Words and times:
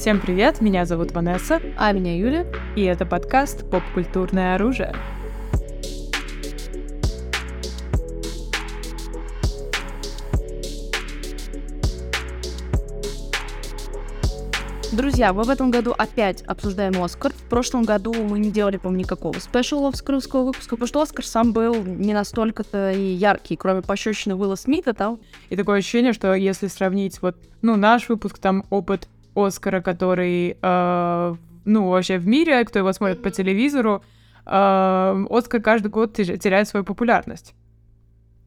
Всем 0.00 0.18
привет, 0.18 0.62
меня 0.62 0.86
зовут 0.86 1.12
Ванесса, 1.12 1.60
а 1.76 1.92
меня 1.92 2.16
Юля, 2.16 2.46
и 2.74 2.80
это 2.84 3.04
подкаст 3.04 3.68
«Поп-культурное 3.70 4.54
оружие». 4.54 4.94
Друзья, 14.90 15.34
мы 15.34 15.42
в 15.42 15.50
этом 15.50 15.70
году 15.70 15.92
опять 15.98 16.40
обсуждаем 16.46 17.02
Оскар. 17.02 17.34
В 17.34 17.50
прошлом 17.50 17.84
году 17.84 18.14
мы 18.14 18.38
не 18.38 18.50
делали, 18.50 18.78
по-моему, 18.78 19.00
никакого 19.00 19.38
спешл 19.38 19.86
оскаровского 19.86 20.44
выпуска, 20.44 20.76
потому 20.76 20.86
что 20.88 21.02
Оскар 21.02 21.26
сам 21.26 21.52
был 21.52 21.74
не 21.84 22.14
настолько-то 22.14 22.92
и 22.92 23.02
яркий, 23.02 23.56
кроме 23.56 23.82
пощечины 23.82 24.34
Уилла 24.34 24.54
Смита 24.54 24.94
там. 24.94 25.20
И 25.50 25.56
такое 25.56 25.80
ощущение, 25.80 26.14
что 26.14 26.32
если 26.32 26.68
сравнить 26.68 27.20
вот, 27.20 27.36
ну, 27.60 27.76
наш 27.76 28.08
выпуск, 28.08 28.38
там 28.38 28.64
опыт 28.70 29.06
Оскара, 29.34 29.80
который, 29.80 30.56
э, 30.60 31.34
ну, 31.64 31.88
вообще 31.88 32.18
в 32.18 32.26
мире, 32.26 32.64
кто 32.64 32.78
его 32.78 32.92
смотрит 32.92 33.22
по 33.22 33.30
телевизору, 33.30 34.02
э, 34.46 35.24
Оскар 35.30 35.60
каждый 35.60 35.88
год 35.88 36.14
теряет 36.14 36.68
свою 36.68 36.84
популярность. 36.84 37.54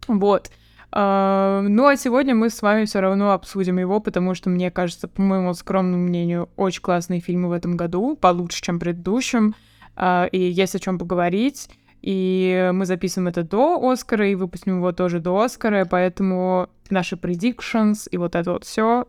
Вот. 0.08 0.52
Uh, 0.96 1.62
ну 1.62 1.88
а 1.88 1.96
сегодня 1.96 2.36
мы 2.36 2.52
с 2.52 2.62
вами 2.62 2.86
все 2.86 3.00
равно 3.00 3.32
обсудим 3.32 3.80
его, 3.80 4.00
потому 4.00 4.36
что, 4.36 4.52
мне 4.52 4.70
кажется, 4.70 5.08
по 5.08 5.24
моему 5.24 5.56
скромному 5.56 6.04
мнению, 6.04 6.50
очень 6.56 6.84
классные 6.84 7.20
фильмы 7.20 7.50
в 7.50 7.52
этом 7.52 7.76
году, 7.76 8.16
получше, 8.16 8.62
чем 8.62 8.76
в 8.76 8.82
предыдущем, 8.82 9.56
uh, 9.96 10.30
и 10.30 10.38
есть 10.38 10.76
о 10.76 10.80
чем 10.80 11.00
поговорить. 11.00 11.68
И 12.04 12.70
мы 12.74 12.86
записываем 12.86 13.30
это 13.30 13.44
до 13.44 13.90
Оскара 13.90 14.28
и 14.30 14.36
выпустим 14.36 14.78
его 14.78 14.92
тоже 14.92 15.20
до 15.20 15.42
Оскара, 15.42 15.86
поэтому 15.86 16.70
наши 16.92 17.16
predictions 17.16 18.08
и 18.12 18.18
вот 18.18 18.36
это 18.36 18.52
вот 18.52 18.66
все 18.66 19.08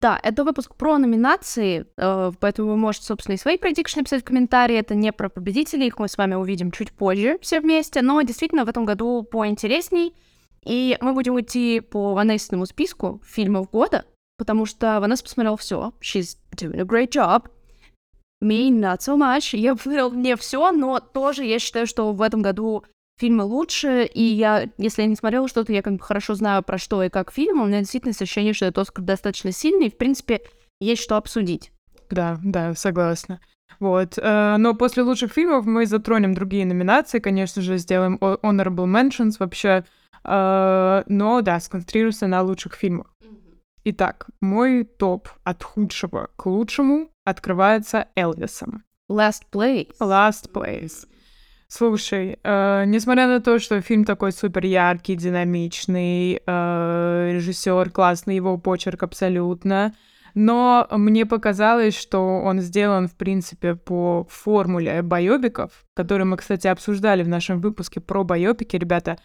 да, 0.00 0.20
это 0.22 0.44
выпуск 0.44 0.74
про 0.74 0.98
номинации, 0.98 1.86
э, 1.96 2.32
поэтому 2.38 2.70
вы 2.70 2.76
можете, 2.76 3.06
собственно, 3.06 3.34
и 3.34 3.38
свои 3.38 3.56
предикшны 3.56 4.04
писать 4.04 4.22
в 4.22 4.26
комментарии. 4.26 4.76
Это 4.76 4.94
не 4.94 5.12
про 5.12 5.28
победителей, 5.28 5.86
их 5.86 5.98
мы 5.98 6.08
с 6.08 6.18
вами 6.18 6.34
увидим 6.34 6.70
чуть 6.70 6.92
позже 6.92 7.38
все 7.40 7.60
вместе, 7.60 8.02
но 8.02 8.20
действительно 8.22 8.64
в 8.64 8.68
этом 8.68 8.84
году 8.84 9.22
поинтересней. 9.22 10.14
И 10.64 10.98
мы 11.00 11.12
будем 11.12 11.40
идти 11.40 11.80
по 11.80 12.14
Ванессиному 12.14 12.66
списку 12.66 13.22
фильмов 13.24 13.70
года, 13.70 14.04
потому 14.36 14.66
что 14.66 15.00
Ванесса 15.00 15.22
посмотрела 15.22 15.56
все. 15.56 15.92
She's 16.02 16.36
doing 16.54 16.80
a 16.80 16.84
great 16.84 17.10
job. 17.10 17.48
Me 18.42 18.68
not 18.68 18.98
so 18.98 19.16
much. 19.16 19.56
Я 19.56 19.74
посмотрела 19.74 20.10
не 20.12 20.36
все, 20.36 20.72
но 20.72 21.00
тоже 21.00 21.44
я 21.44 21.58
считаю, 21.58 21.86
что 21.86 22.12
в 22.12 22.20
этом 22.20 22.42
году 22.42 22.84
фильмы 23.18 23.44
лучше, 23.44 24.04
и 24.04 24.22
я, 24.22 24.68
если 24.78 25.02
я 25.02 25.08
не 25.08 25.16
смотрела 25.16 25.48
что-то, 25.48 25.72
я 25.72 25.82
как 25.82 25.94
бы 25.94 26.02
хорошо 26.02 26.34
знаю, 26.34 26.62
про 26.62 26.78
что 26.78 27.02
и 27.02 27.08
как 27.08 27.32
фильм, 27.32 27.60
у 27.62 27.66
меня 27.66 27.80
действительно 27.80 28.14
ощущение, 28.18 28.52
что 28.52 28.66
этот 28.66 28.78
Оскар 28.78 29.04
достаточно 29.04 29.52
сильный, 29.52 29.86
и, 29.86 29.90
в 29.90 29.96
принципе, 29.96 30.42
есть 30.80 31.02
что 31.02 31.16
обсудить. 31.16 31.72
Да, 32.10 32.38
да, 32.42 32.74
согласна. 32.74 33.40
Вот. 33.80 34.18
Э, 34.18 34.56
но 34.58 34.74
после 34.74 35.02
лучших 35.02 35.32
фильмов 35.32 35.66
мы 35.66 35.86
затронем 35.86 36.34
другие 36.34 36.66
номинации, 36.66 37.18
конечно 37.18 37.62
же, 37.62 37.78
сделаем 37.78 38.16
honorable 38.16 38.86
mentions 38.86 39.36
вообще, 39.38 39.84
Э, 40.26 41.04
но 41.06 41.40
да, 41.40 41.60
сконцентрируемся 41.60 42.26
на 42.26 42.42
лучших 42.42 42.74
фильмах. 42.74 43.14
Итак, 43.84 44.26
мой 44.40 44.82
топ 44.84 45.28
от 45.44 45.62
худшего 45.62 46.30
к 46.36 46.46
лучшему 46.46 47.10
открывается 47.24 48.08
Элвисом. 48.16 48.82
Last 49.08 49.42
Place. 49.52 49.92
Last 50.00 50.50
Place. 50.52 51.06
Слушай, 51.68 52.38
э, 52.44 52.84
несмотря 52.86 53.26
на 53.26 53.40
то, 53.40 53.58
что 53.58 53.80
фильм 53.80 54.04
такой 54.04 54.30
супер 54.30 54.64
яркий, 54.64 55.16
динамичный, 55.16 56.40
э, 56.46 57.30
режиссер 57.34 57.90
классный, 57.90 58.36
его 58.36 58.56
почерк 58.56 59.02
абсолютно, 59.02 59.92
но 60.34 60.86
мне 60.90 61.26
показалось, 61.26 61.98
что 61.98 62.40
он 62.40 62.60
сделан, 62.60 63.08
в 63.08 63.16
принципе, 63.16 63.74
по 63.74 64.28
формуле 64.30 65.02
байобиков, 65.02 65.72
которые 65.94 66.26
мы, 66.26 66.36
кстати, 66.36 66.68
обсуждали 66.68 67.24
в 67.24 67.28
нашем 67.28 67.60
выпуске 67.60 68.00
про 68.00 68.22
байопики, 68.22 68.76
ребята. 68.76 69.18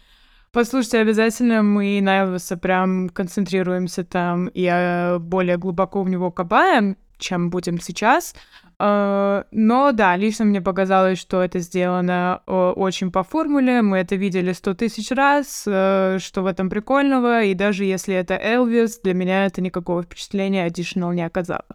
Послушайте, 0.52 0.98
обязательно 0.98 1.62
мы 1.62 2.00
на 2.02 2.22
Элвиса 2.22 2.56
прям 2.56 3.08
концентрируемся 3.08 4.04
там 4.04 4.48
и 4.48 4.64
э, 4.64 5.18
более 5.18 5.58
глубоко 5.58 6.02
в 6.02 6.08
него 6.08 6.30
копаем, 6.30 6.96
чем 7.18 7.50
будем 7.50 7.78
сейчас. 7.80 8.34
Э, 8.82 9.44
но 9.52 9.92
да, 9.92 10.16
лично 10.16 10.44
мне 10.44 10.60
показалось, 10.60 11.18
что 11.18 11.40
это 11.40 11.60
сделано 11.60 12.42
э, 12.46 12.52
очень 12.52 13.12
по 13.12 13.22
формуле. 13.22 13.82
Мы 13.82 13.98
это 13.98 14.16
видели 14.16 14.52
сто 14.52 14.74
тысяч 14.74 15.10
раз, 15.12 15.62
что 15.62 16.42
в 16.42 16.46
этом 16.46 16.68
прикольного. 16.68 17.44
И 17.44 17.54
даже 17.54 17.84
если 17.84 18.14
это 18.14 18.34
Элвис, 18.34 18.98
для 18.98 19.14
меня 19.14 19.46
это 19.46 19.60
никакого 19.60 20.02
впечатления 20.02 20.66
additional 20.66 21.14
не 21.14 21.24
оказало. 21.24 21.66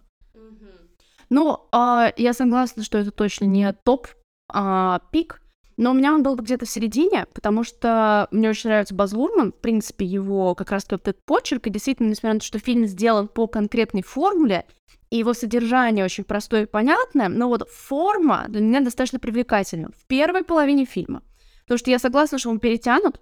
Ну, 1.30 1.68
а, 1.72 2.12
я 2.16 2.32
согласна, 2.32 2.82
что 2.82 2.98
это 2.98 3.10
точно 3.10 3.44
не 3.44 3.72
топ, 3.72 4.08
а 4.50 5.00
пик. 5.10 5.40
Но 5.76 5.92
у 5.92 5.94
меня 5.94 6.12
он 6.12 6.24
был 6.24 6.34
где-то 6.34 6.66
в 6.66 6.70
середине, 6.70 7.26
потому 7.32 7.62
что 7.62 8.26
мне 8.32 8.50
очень 8.50 8.68
нравится 8.68 8.96
Баз 8.96 9.12
Лурман, 9.12 9.52
в 9.52 9.60
принципе, 9.60 10.04
его 10.04 10.56
как 10.56 10.72
раз 10.72 10.84
вот 10.90 11.02
этот 11.02 11.24
почерк, 11.24 11.68
и 11.68 11.70
действительно, 11.70 12.08
несмотря 12.08 12.34
на 12.34 12.40
то, 12.40 12.46
что 12.46 12.58
фильм 12.58 12.84
сделан 12.86 13.28
по 13.28 13.46
конкретной 13.46 14.02
формуле, 14.02 14.64
и 15.10 15.18
его 15.18 15.34
содержание 15.34 16.04
очень 16.04 16.24
простое 16.24 16.62
и 16.62 16.66
понятное, 16.66 17.28
но 17.28 17.48
вот 17.48 17.68
форма 17.68 18.46
для 18.48 18.60
меня 18.60 18.80
достаточно 18.80 19.18
привлекательна 19.18 19.90
в 19.96 20.06
первой 20.06 20.44
половине 20.44 20.84
фильма. 20.84 21.22
Потому 21.64 21.78
что 21.78 21.90
я 21.90 21.98
согласна, 21.98 22.38
что 22.38 22.50
он 22.50 22.60
перетянут, 22.60 23.20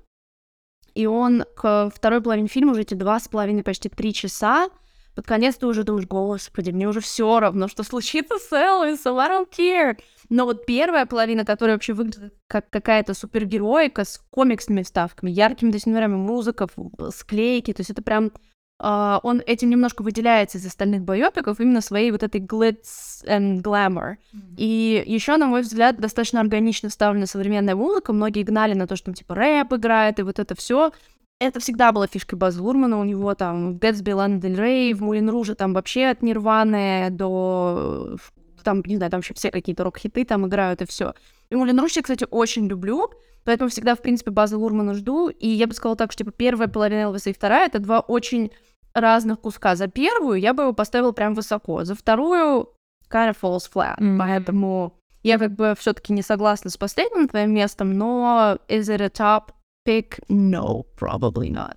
и 0.94 1.06
он 1.06 1.44
к 1.56 1.90
второй 1.94 2.20
половине 2.20 2.48
фильма 2.48 2.72
уже 2.72 2.82
эти 2.82 2.94
два 2.94 3.20
с 3.20 3.28
половиной, 3.28 3.62
почти 3.62 3.88
три 3.88 4.14
часа, 4.14 4.70
под 5.16 5.26
конец 5.26 5.56
ты 5.56 5.66
уже 5.66 5.82
думаешь, 5.82 6.06
господи, 6.06 6.70
мне 6.70 6.86
уже 6.86 7.00
все 7.00 7.40
равно, 7.40 7.68
что 7.68 7.82
случится 7.82 8.38
с 8.38 8.52
Элвисом, 8.52 9.18
I 9.18 9.30
don't 9.30 9.48
care. 9.50 9.98
Но 10.28 10.44
вот 10.44 10.66
первая 10.66 11.06
половина, 11.06 11.46
которая 11.46 11.76
вообще 11.76 11.94
выглядит 11.94 12.34
как 12.46 12.68
какая-то 12.68 13.14
супергероика 13.14 14.04
с 14.04 14.18
комиксными 14.30 14.82
вставками, 14.82 15.30
яркими, 15.30 15.72
есть, 15.72 15.86
например, 15.86 16.08
музыка, 16.10 16.68
склейки, 17.10 17.72
то 17.72 17.80
есть 17.80 17.90
это 17.90 18.02
прям 18.02 18.30
Uh, 18.78 19.20
он 19.22 19.42
этим 19.46 19.70
немножко 19.70 20.02
выделяется 20.02 20.58
из 20.58 20.66
остальных 20.66 21.02
боепиков 21.02 21.60
именно 21.60 21.80
своей 21.80 22.10
вот 22.10 22.22
этой 22.22 22.42
glitz 22.42 23.24
and 23.24 23.62
glamour. 23.62 24.16
Mm-hmm. 24.16 24.54
И 24.58 25.02
еще, 25.06 25.38
на 25.38 25.46
мой 25.46 25.62
взгляд, 25.62 25.98
достаточно 25.98 26.40
органично 26.40 26.90
вставлена 26.90 27.24
современная 27.24 27.74
музыка. 27.74 28.12
Многие 28.12 28.42
гнали 28.42 28.74
на 28.74 28.86
то, 28.86 28.94
что 28.94 29.06
там 29.06 29.14
типа 29.14 29.34
рэп 29.34 29.72
играет 29.72 30.18
и 30.18 30.22
вот 30.22 30.38
это 30.38 30.54
все. 30.54 30.92
Это 31.38 31.58
всегда 31.58 31.90
была 31.92 32.06
фишкой 32.06 32.38
Баз 32.38 32.58
Лурмана, 32.58 33.00
у 33.00 33.04
него 33.04 33.34
там 33.34 33.74
в 33.74 33.78
Гэтсби, 33.78 34.10
Лана 34.10 34.40
Дель 34.40 34.60
Рей, 34.60 34.92
в 34.92 35.02
Мулин 35.02 35.30
Руже 35.30 35.54
там 35.54 35.72
вообще 35.72 36.06
от 36.06 36.22
Нирваны 36.22 37.08
до 37.10 38.18
там, 38.62 38.82
не 38.84 38.96
знаю, 38.96 39.10
там 39.10 39.18
вообще 39.18 39.32
все 39.32 39.50
какие-то 39.50 39.84
рок-хиты 39.84 40.24
там 40.24 40.46
играют 40.46 40.82
и 40.82 40.86
все. 40.86 41.14
И 41.50 41.54
Мулин 41.54 41.78
Руж 41.80 41.92
я, 41.92 42.02
кстати, 42.02 42.26
очень 42.30 42.66
люблю, 42.66 43.10
поэтому 43.44 43.70
всегда, 43.70 43.94
в 43.94 44.02
принципе, 44.02 44.32
База 44.32 44.58
Лурмана 44.58 44.92
жду, 44.94 45.28
и 45.28 45.46
я 45.46 45.66
бы 45.66 45.72
сказала 45.72 45.96
так, 45.96 46.10
что, 46.10 46.24
типа, 46.24 46.32
первая 46.32 46.68
половина 46.68 47.02
Элвиса 47.02 47.30
и 47.30 47.32
вторая— 47.32 47.66
это 47.68 47.78
два 47.78 48.00
очень 48.00 48.50
разных 48.96 49.40
куска. 49.40 49.76
За 49.76 49.86
первую 49.86 50.40
я 50.40 50.54
бы 50.54 50.64
его 50.64 50.72
поставила 50.72 51.12
прям 51.12 51.34
высоко, 51.34 51.84
за 51.84 51.94
вторую 51.94 52.70
kind 53.10 53.30
of 53.30 53.36
falls 53.40 53.70
flat, 53.72 53.98
mm-hmm. 53.98 54.18
поэтому 54.18 54.94
я 55.22 55.38
как 55.38 55.52
бы 55.52 55.74
все 55.78 55.92
таки 55.92 56.12
не 56.12 56.22
согласна 56.22 56.70
с 56.70 56.76
последним 56.76 57.28
твоим 57.28 57.52
местом, 57.52 57.92
но 57.92 58.58
is 58.68 58.88
it 58.88 59.02
a 59.02 59.08
top 59.08 59.50
pick? 59.86 60.20
No, 60.28 60.84
probably 60.98 61.50
not. 61.50 61.76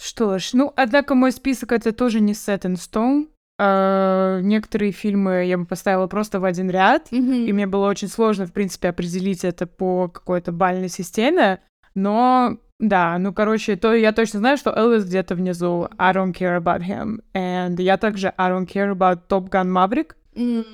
Что 0.00 0.38
ж, 0.38 0.50
ну, 0.54 0.72
однако 0.76 1.14
мой 1.14 1.30
список 1.32 1.72
это 1.72 1.92
тоже 1.92 2.20
не 2.20 2.32
set 2.32 2.62
in 2.62 2.74
stone. 2.74 3.28
Uh, 3.60 4.40
некоторые 4.42 4.90
фильмы 4.90 5.44
я 5.44 5.56
бы 5.56 5.64
поставила 5.64 6.08
просто 6.08 6.40
в 6.40 6.44
один 6.44 6.70
ряд, 6.70 7.12
mm-hmm. 7.12 7.44
и 7.44 7.52
мне 7.52 7.68
было 7.68 7.88
очень 7.88 8.08
сложно, 8.08 8.46
в 8.46 8.52
принципе, 8.52 8.88
определить 8.88 9.44
это 9.44 9.68
по 9.68 10.08
какой-то 10.08 10.50
бальной 10.50 10.88
системе, 10.88 11.60
но 11.94 12.58
да, 12.88 13.18
ну, 13.18 13.32
короче, 13.32 13.76
то 13.76 13.94
я 13.94 14.12
точно 14.12 14.40
знаю, 14.40 14.56
что 14.56 14.70
Элвис 14.70 15.04
где-то 15.04 15.34
внизу 15.34 15.88
I 15.98 16.12
don't 16.12 16.32
care 16.32 16.58
about 16.58 16.80
him, 16.80 17.20
and 17.34 17.80
я 17.80 17.96
также 17.96 18.32
I 18.36 18.50
don't 18.50 18.66
care 18.66 18.92
about 18.92 19.28
Top 19.28 19.48
Gun 19.48 19.70
Maverick, 19.70 20.14
mm. 20.34 20.64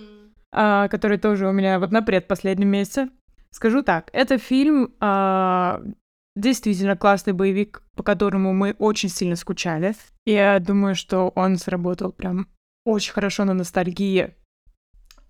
uh, 0.55 0.89
который 0.89 1.19
тоже 1.19 1.47
у 1.49 1.53
меня 1.53 1.79
вот 1.79 1.93
на 1.93 2.03
предпоследнем 2.03 2.69
месте. 2.69 3.09
Скажу 3.51 3.83
так, 3.83 4.11
это 4.13 4.39
фильм 4.39 4.93
uh, 5.01 5.95
действительно 6.37 6.97
классный 6.97 7.33
боевик, 7.33 7.83
по 7.97 8.03
которому 8.03 8.53
мы 8.53 8.75
очень 8.79 9.09
сильно 9.09 9.37
скучали. 9.37 9.95
Я 10.25 10.59
думаю, 10.61 10.95
что 10.95 11.33
он 11.35 11.57
сработал 11.57 12.13
прям 12.13 12.47
очень 12.85 13.13
хорошо 13.13 13.45
на 13.45 13.55
ностальгии. 13.55 14.35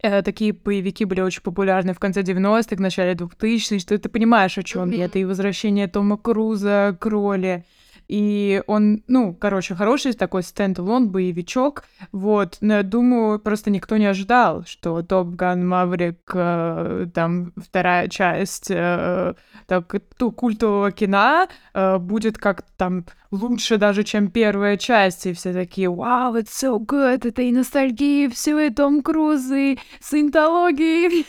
Э, 0.02 0.22
такие 0.22 0.52
боевики 0.52 1.04
были 1.04 1.20
очень 1.20 1.42
популярны 1.42 1.92
в 1.92 1.98
конце 1.98 2.22
90-х, 2.22 2.76
в 2.76 2.80
начале 2.80 3.12
2000-х, 3.12 3.78
что 3.80 3.98
ты 3.98 4.08
понимаешь, 4.08 4.56
о 4.56 4.62
чем 4.62 4.90
mm-hmm. 4.90 5.04
Это 5.04 5.18
и 5.18 5.24
возвращение 5.24 5.88
Тома 5.88 6.16
Круза 6.16 6.96
к 6.98 7.06
роли, 7.06 7.64
и 8.10 8.60
он, 8.66 9.04
ну, 9.06 9.32
короче, 9.32 9.76
хороший 9.76 10.14
такой 10.14 10.42
standalone, 10.42 11.10
боевичок, 11.10 11.84
вот, 12.10 12.58
но 12.60 12.78
я 12.78 12.82
думаю, 12.82 13.38
просто 13.38 13.70
никто 13.70 13.98
не 13.98 14.06
ожидал, 14.06 14.64
что 14.66 15.00
Top 15.02 15.28
Gun 15.28 15.66
Maverick, 15.66 16.18
э, 16.34 17.06
там, 17.14 17.52
вторая 17.56 18.08
часть 18.08 18.68
э, 18.68 19.34
так, 19.66 19.94
ту, 20.18 20.32
культового 20.32 20.90
кино 20.90 21.46
э, 21.72 21.98
будет 21.98 22.36
как 22.36 22.62
там 22.76 23.04
лучше 23.30 23.76
даже, 23.76 24.02
чем 24.02 24.28
первая 24.28 24.76
часть, 24.76 25.26
и 25.26 25.32
все 25.32 25.52
такие, 25.52 25.88
вау, 25.88 26.34
it's 26.34 26.48
so 26.48 26.84
good, 26.84 27.28
это 27.28 27.42
и 27.42 27.52
ностальгия, 27.52 28.28
все, 28.28 28.58
и 28.58 28.70
Том 28.70 29.02
Круз, 29.02 29.52
и 29.52 29.78
саентология. 30.00 31.24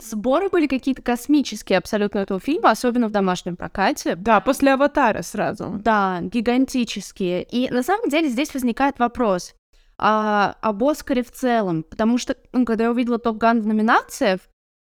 Сборы 0.00 0.48
были 0.48 0.66
какие-то 0.66 1.02
космические 1.02 1.78
абсолютно 1.78 2.18
этого 2.18 2.40
фильма, 2.40 2.70
особенно 2.70 3.08
в 3.08 3.12
домашнем 3.12 3.56
прокате. 3.56 4.16
Да, 4.16 4.40
после 4.40 4.72
«Аватара» 4.72 5.22
сразу. 5.22 5.80
Да, 5.82 6.20
гигантические. 6.22 7.42
И 7.42 7.70
на 7.70 7.82
самом 7.82 8.08
деле 8.08 8.28
здесь 8.28 8.52
возникает 8.54 8.98
вопрос 8.98 9.54
а, 9.98 10.56
об 10.60 10.84
Оскаре 10.84 11.22
в 11.22 11.32
целом, 11.32 11.82
потому 11.82 12.18
что, 12.18 12.36
ну, 12.52 12.64
когда 12.64 12.84
я 12.84 12.90
увидела 12.90 13.18
Топ 13.18 13.38
Ган 13.38 13.60
в 13.60 13.66
номинациях, 13.66 14.40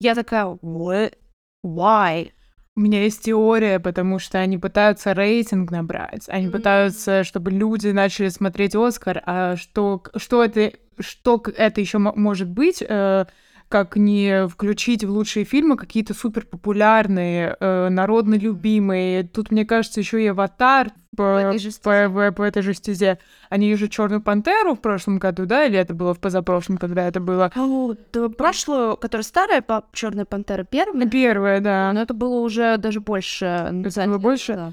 я 0.01 0.15
такая, 0.15 0.47
what? 0.47 1.15
Why? 1.65 2.31
У 2.75 2.81
меня 2.81 3.03
есть 3.03 3.23
теория, 3.23 3.79
потому 3.81 4.19
что 4.19 4.39
они 4.39 4.57
пытаются 4.57 5.13
рейтинг 5.13 5.71
набрать, 5.71 6.25
они 6.29 6.47
mm-hmm. 6.47 6.51
пытаются, 6.51 7.25
чтобы 7.25 7.51
люди 7.51 7.89
начали 7.89 8.29
смотреть 8.29 8.75
Оскар, 8.75 9.23
а 9.27 9.57
что, 9.57 10.03
что 10.17 10.43
это, 10.43 10.73
что 10.99 11.43
это 11.55 11.81
еще 11.81 11.99
может 11.99 12.49
быть? 12.49 12.83
Э, 12.83 13.27
как 13.73 13.97
не 13.97 14.49
включить 14.49 15.03
в 15.03 15.11
лучшие 15.11 15.47
фильмы 15.47 15.79
какие-то 15.79 16.13
супер 16.13 16.45
популярные, 16.45 17.57
э, 17.59 17.89
народно 17.89 18.35
любимые. 18.35 19.23
Тут, 19.23 19.51
мне 19.51 19.65
кажется, 19.65 19.99
еще 19.99 20.23
и 20.23 20.27
аватар 20.27 20.91
по, 21.17 21.55
по, 21.83 22.11
по, 22.11 22.33
по 22.33 22.43
этой 22.43 22.61
же 22.61 22.75
стезе. 22.75 23.19
Они 23.49 23.75
же 23.75 23.89
Черную 23.89 24.21
пантеру 24.21 24.75
в 24.75 24.81
прошлом 24.81 25.19
году, 25.19 25.47
да, 25.47 25.65
или 25.65 25.79
это 25.79 25.95
было 25.95 26.13
в 26.13 26.21
позапрошлом, 26.21 26.77
когда 26.77 27.09
это 27.09 27.21
было? 27.21 27.51
Да, 28.13 28.29
прошлую, 28.29 28.99
которая 28.99 29.25
старая, 29.25 29.65
Черная 29.95 30.27
пантера 30.27 30.65
первая. 30.65 31.09
Первая, 31.09 31.61
да. 31.61 31.93
Но 31.95 32.03
это 32.03 32.13
было 32.13 32.41
уже 32.41 32.77
даже 32.77 33.01
больше. 33.01 33.47
Это 33.87 34.07
было 34.07 34.19
больше. 34.19 34.53
Да. 34.55 34.73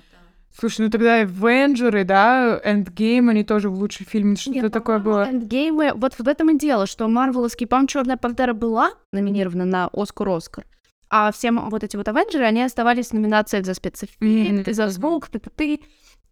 Слушай, 0.59 0.81
ну 0.81 0.89
тогда 0.89 1.23
Avengers, 1.23 2.03
да, 2.03 2.59
Endgame, 2.65 3.29
они 3.29 3.43
тоже 3.45 3.69
в 3.69 3.75
лучший 3.75 4.05
фильм. 4.05 4.35
Что 4.35 4.51
Нет, 4.51 4.73
такое 4.73 4.99
было? 4.99 5.29
Endgame, 5.29 5.93
вот 5.95 6.15
в 6.15 6.27
этом 6.27 6.49
и 6.49 6.57
дело, 6.57 6.85
что 6.85 7.07
Марвеловский, 7.07 7.65
по 7.65 7.79
Черная 7.87 8.17
пантера 8.17 8.53
была 8.53 8.91
номинирована 9.13 9.63
на 9.63 9.89
Оскар 9.93 10.27
Оскар. 10.27 10.65
А 11.09 11.31
все 11.31 11.51
вот 11.51 11.83
эти 11.83 11.95
вот 11.95 12.07
Авенджеры, 12.07 12.43
они 12.43 12.61
оставались 12.61 13.07
в 13.07 13.13
номинациях 13.13 13.65
за 13.65 13.73
спецэффекты, 13.73 14.73
за 14.73 14.89
звук, 14.89 15.29
ты, 15.29 15.39
ты. 15.39 15.79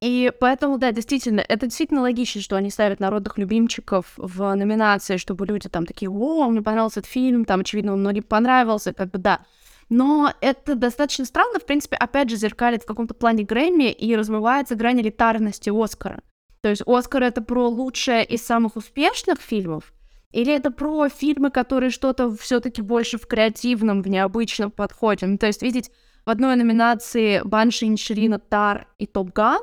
И 0.02 0.32
поэтому, 0.40 0.78
да, 0.78 0.92
действительно, 0.92 1.40
это 1.40 1.66
действительно 1.66 2.02
логично, 2.02 2.42
что 2.42 2.58
они 2.58 2.70
ставят 2.70 3.00
народных 3.00 3.38
любимчиков 3.38 4.14
в 4.18 4.54
номинации, 4.54 5.18
чтобы 5.18 5.48
люди 5.48 5.70
там 5.70 5.86
такие, 5.86 6.12
о, 6.12 6.48
мне 6.50 6.62
понравился 6.62 7.00
этот 7.00 7.12
фильм, 7.12 7.46
там, 7.46 7.62
очевидно, 7.62 7.94
он 7.94 8.02
многим 8.02 8.24
понравился, 8.24 8.94
как 8.94 9.10
бы, 9.10 9.18
да. 9.18 9.40
Но 9.90 10.34
это 10.42 10.76
достаточно 10.76 11.26
странно, 11.26 11.60
в 11.60 11.66
принципе, 11.66 11.96
опять 11.96 12.30
же, 12.30 12.36
зеркалит 12.36 12.84
в 12.84 12.86
каком-то 12.86 13.14
плане 13.14 13.44
Грэмми 13.44 13.92
и 13.92 14.16
размывается 14.16 14.76
грань 14.76 15.02
элитарности 15.02 15.72
Оскара. 15.74 16.22
То 16.62 16.70
есть 16.70 16.84
Оскар— 16.86 17.24
это 17.24 17.42
про 17.42 17.70
лучшее 17.70 18.26
из 18.26 18.46
самых 18.46 18.76
успешных 18.76 19.40
фильмов, 19.40 19.94
или 20.32 20.54
это 20.54 20.72
про 20.72 21.08
фильмы, 21.10 21.52
которые 21.52 21.90
что-то 21.90 22.36
все 22.36 22.60
таки 22.60 22.82
больше 22.82 23.18
в 23.18 23.28
креативном, 23.28 24.02
в 24.02 24.08
необычном 24.08 24.72
подходе? 24.72 25.26
Ну, 25.26 25.38
то 25.38 25.48
есть 25.48 25.62
видеть 25.62 25.92
в 26.26 26.30
одной 26.30 26.56
номинации 26.58 27.42
Банши, 27.44 27.86
Инширина, 27.86 28.38
Тар 28.38 28.88
и 28.98 29.06
Топ 29.06 29.32
Ган 29.32 29.62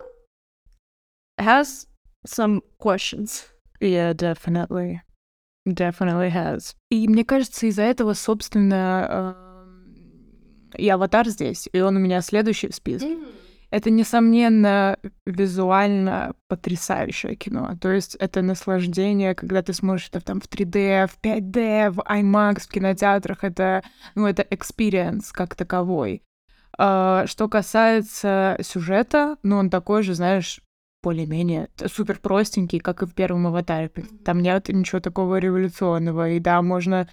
has 1.39 1.87
some 2.27 2.63
questions. 2.79 3.45
Yeah, 3.81 4.15
definitely. 4.15 5.01
Definitely 5.67 6.33
has. 6.33 6.75
И 6.91 7.07
мне 7.09 7.25
кажется, 7.25 7.67
из-за 7.67 7.83
этого, 7.83 8.15
собственно, 8.15 9.37
и 10.77 10.89
«Аватар» 10.89 11.29
здесь, 11.29 11.69
и 11.73 11.81
он 11.81 11.97
у 11.97 12.01
меня 12.01 12.21
следующий 12.21 12.69
в 12.69 12.75
списке. 12.75 13.15
Mm-hmm. 13.15 13.35
Это, 13.75 13.91
несомненно, 13.91 14.99
визуально 15.27 16.35
потрясающее 16.47 17.35
кино. 17.35 17.77
То 17.81 17.91
есть 17.91 18.15
это 18.15 18.41
наслаждение, 18.41 19.35
когда 19.35 19.63
ты 19.63 19.73
смотришь 19.73 20.09
это 20.13 20.21
там 20.21 20.41
в 20.41 20.49
3D, 20.49 21.09
в 21.09 21.19
5D, 21.21 21.91
в 21.91 21.99
IMAX, 21.99 22.61
в 22.61 22.69
кинотеатрах. 22.69 23.43
Это, 23.43 23.83
ну, 24.15 24.29
это 24.29 24.43
experience 24.43 25.31
как 25.33 25.57
таковой. 25.57 26.23
А, 26.79 27.27
что 27.27 27.49
касается 27.49 28.57
сюжета, 28.63 29.39
ну, 29.43 29.57
он 29.57 29.71
такой 29.71 30.05
же, 30.05 30.15
знаешь, 30.15 30.61
более-менее 31.03 31.69
супер 31.87 32.21
простенький, 32.21 32.79
как 32.79 33.03
и 33.03 33.07
в 33.07 33.15
первом 33.15 33.49
аватаре. 33.49 33.91
Там 34.25 34.41
нет 34.41 34.69
ничего 34.69 35.01
такого 35.01 35.39
революционного. 35.39 36.31
И 36.31 36.39
да, 36.39 36.63
можно 36.63 37.09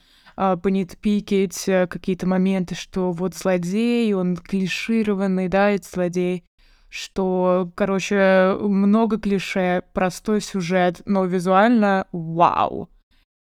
понитпикить 0.62 1.68
э, 1.68 1.86
какие-то 1.86 2.26
моменты, 2.28 2.74
что 2.74 3.12
вот 3.12 3.36
злодей, 3.36 4.12
он 4.14 4.36
клишированный, 4.36 5.48
да, 5.48 5.70
этот 5.70 5.88
злодей, 5.92 6.44
что, 6.90 7.72
короче, 7.76 8.58
много 8.60 9.20
клише, 9.20 9.84
простой 9.94 10.42
сюжет, 10.42 11.04
но 11.06 11.26
визуально 11.26 12.08
вау. 12.12 12.90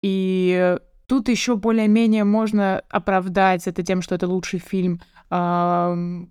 И 0.03 0.77
тут 1.07 1.29
еще 1.29 1.55
более-менее 1.55 2.25
можно 2.25 2.83
оправдать 2.89 3.67
это 3.67 3.83
тем, 3.83 4.01
что 4.01 4.15
это 4.15 4.27
лучший 4.27 4.59
фильм 4.59 4.99
э, 5.29 5.35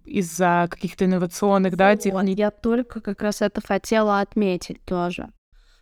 из-за 0.05 0.69
каких-то 0.71 1.07
инновационных, 1.07 1.75
да, 1.77 1.97
техник. 1.97 2.39
Я 2.39 2.51
только 2.51 3.01
как 3.01 3.23
раз 3.23 3.41
это 3.41 3.63
хотела 3.67 4.21
отметить 4.21 4.85
тоже. 4.85 5.31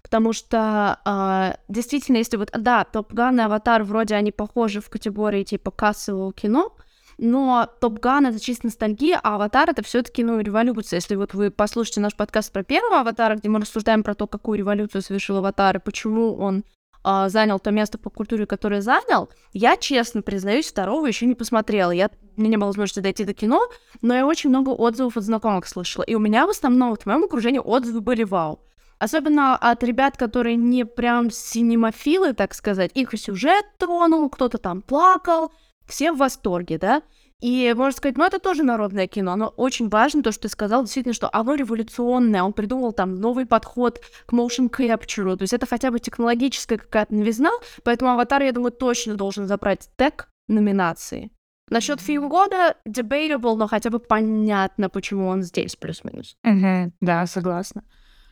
Потому 0.03 0.33
что 0.33 0.99
э, 1.05 1.59
действительно, 1.69 2.19
если 2.19 2.37
вот, 2.37 2.51
да, 2.53 2.85
Top 2.85 3.13
Gun 3.13 3.41
и 3.41 3.43
Аватар 3.43 3.83
вроде 3.83 4.15
они 4.15 4.33
похожи 4.33 4.81
в 4.81 4.89
категории 4.89 5.45
типа 5.45 5.71
кассового 5.71 6.33
кино, 6.33 6.73
но 7.19 7.69
Top 7.81 7.99
Gun 7.99 8.27
это 8.27 8.39
чисто 8.39 8.67
ностальгия, 8.67 9.21
а 9.23 9.35
Аватар 9.35 9.71
это 9.71 9.83
все-таки 9.83 10.23
ну, 10.23 10.39
революция. 10.41 10.99
Если 10.99 11.17
вот 11.17 11.35
вы 11.35 11.51
послушаете 11.51 12.01
наш 12.01 12.15
подкаст 12.15 12.53
про 12.53 12.63
первого 12.63 13.01
Аватара, 13.01 13.35
где 13.35 13.49
мы 13.49 13.61
рассуждаем 13.61 14.05
про 14.05 14.15
то, 14.15 14.29
какую 14.29 14.59
революцию 14.59 15.03
совершил 15.03 15.39
Аватар 15.39 15.77
и 15.77 15.81
почему 15.81 16.37
он 16.37 16.65
э, 17.05 17.29
занял 17.29 17.59
то 17.59 17.73
место 17.73 17.99
по 17.99 18.09
культуре, 18.09 18.47
которое 18.47 18.83
занял, 18.83 19.29
я 19.53 19.77
честно 19.77 20.23
признаюсь, 20.23 20.69
второго 20.69 21.07
еще 21.07 21.27
не 21.27 21.35
посмотрела. 21.35 21.91
Я, 21.91 22.09
у 22.37 22.41
меня 22.41 22.51
не 22.51 22.57
было 22.57 22.69
возможности 22.69 23.01
дойти 23.01 23.25
до 23.25 23.35
кино, 23.35 23.69
но 24.01 24.15
я 24.15 24.25
очень 24.25 24.51
много 24.51 24.71
отзывов 24.71 25.17
от 25.17 25.25
знакомых 25.25 25.67
слышала. 25.67 26.05
И 26.05 26.15
у 26.15 26.21
меня 26.21 26.47
в 26.47 26.51
основном, 26.51 26.95
в 26.95 27.05
моем 27.05 27.25
окружении 27.25 27.61
отзывы 27.63 28.01
были 28.01 28.23
вау. 28.23 28.61
Особенно 28.99 29.57
от 29.57 29.83
ребят, 29.85 30.17
которые 30.17 30.57
не 30.57 30.85
прям 30.85 31.31
синемофилы, 31.31 32.33
так 32.33 32.55
сказать. 32.55 32.91
Их 32.95 33.11
сюжет 33.19 33.65
тронул, 33.79 34.29
кто-то 34.29 34.59
там 34.59 34.83
плакал, 34.83 35.53
все 35.87 36.13
в 36.13 36.19
восторге, 36.19 36.79
да? 36.79 37.03
И 37.41 37.73
можно 37.77 37.97
сказать, 37.97 38.17
ну 38.17 38.25
это 38.25 38.41
тоже 38.41 38.65
народное 38.65 39.07
кино, 39.07 39.37
но 39.37 39.47
очень 39.57 39.89
важно 39.89 40.25
то, 40.25 40.33
что 40.33 40.43
ты 40.43 40.49
сказал, 40.49 40.83
действительно, 40.83 41.15
что 41.15 41.31
оно 41.33 41.55
революционное, 41.55 42.43
он 42.43 42.53
придумал 42.53 42.93
там 42.93 43.15
новый 43.15 43.47
подход 43.47 44.01
к 44.27 44.33
motion 44.33 44.69
capture, 44.69 45.37
то 45.37 45.43
есть 45.43 45.53
это 45.53 45.65
хотя 45.65 45.93
бы 45.93 46.01
технологическая 46.01 46.79
какая-то 46.79 47.15
новизна, 47.15 47.51
поэтому 47.85 48.11
«Аватар», 48.11 48.43
я 48.43 48.51
думаю, 48.51 48.73
точно 48.73 49.15
должен 49.15 49.47
забрать 49.47 49.89
тег 49.97 50.29
номинации. 50.49 51.31
Насчет 51.71 52.01
фильм 52.01 52.29
года 52.29 52.77
debatable, 52.89 53.55
но 53.55 53.69
хотя 53.69 53.91
бы 53.91 54.01
понятно, 54.01 54.89
почему 54.89 55.29
он 55.29 55.43
здесь 55.43 55.77
плюс-минус. 55.77 56.37
Угу, 56.43 56.93
да, 57.01 57.27
согласна. 57.27 57.85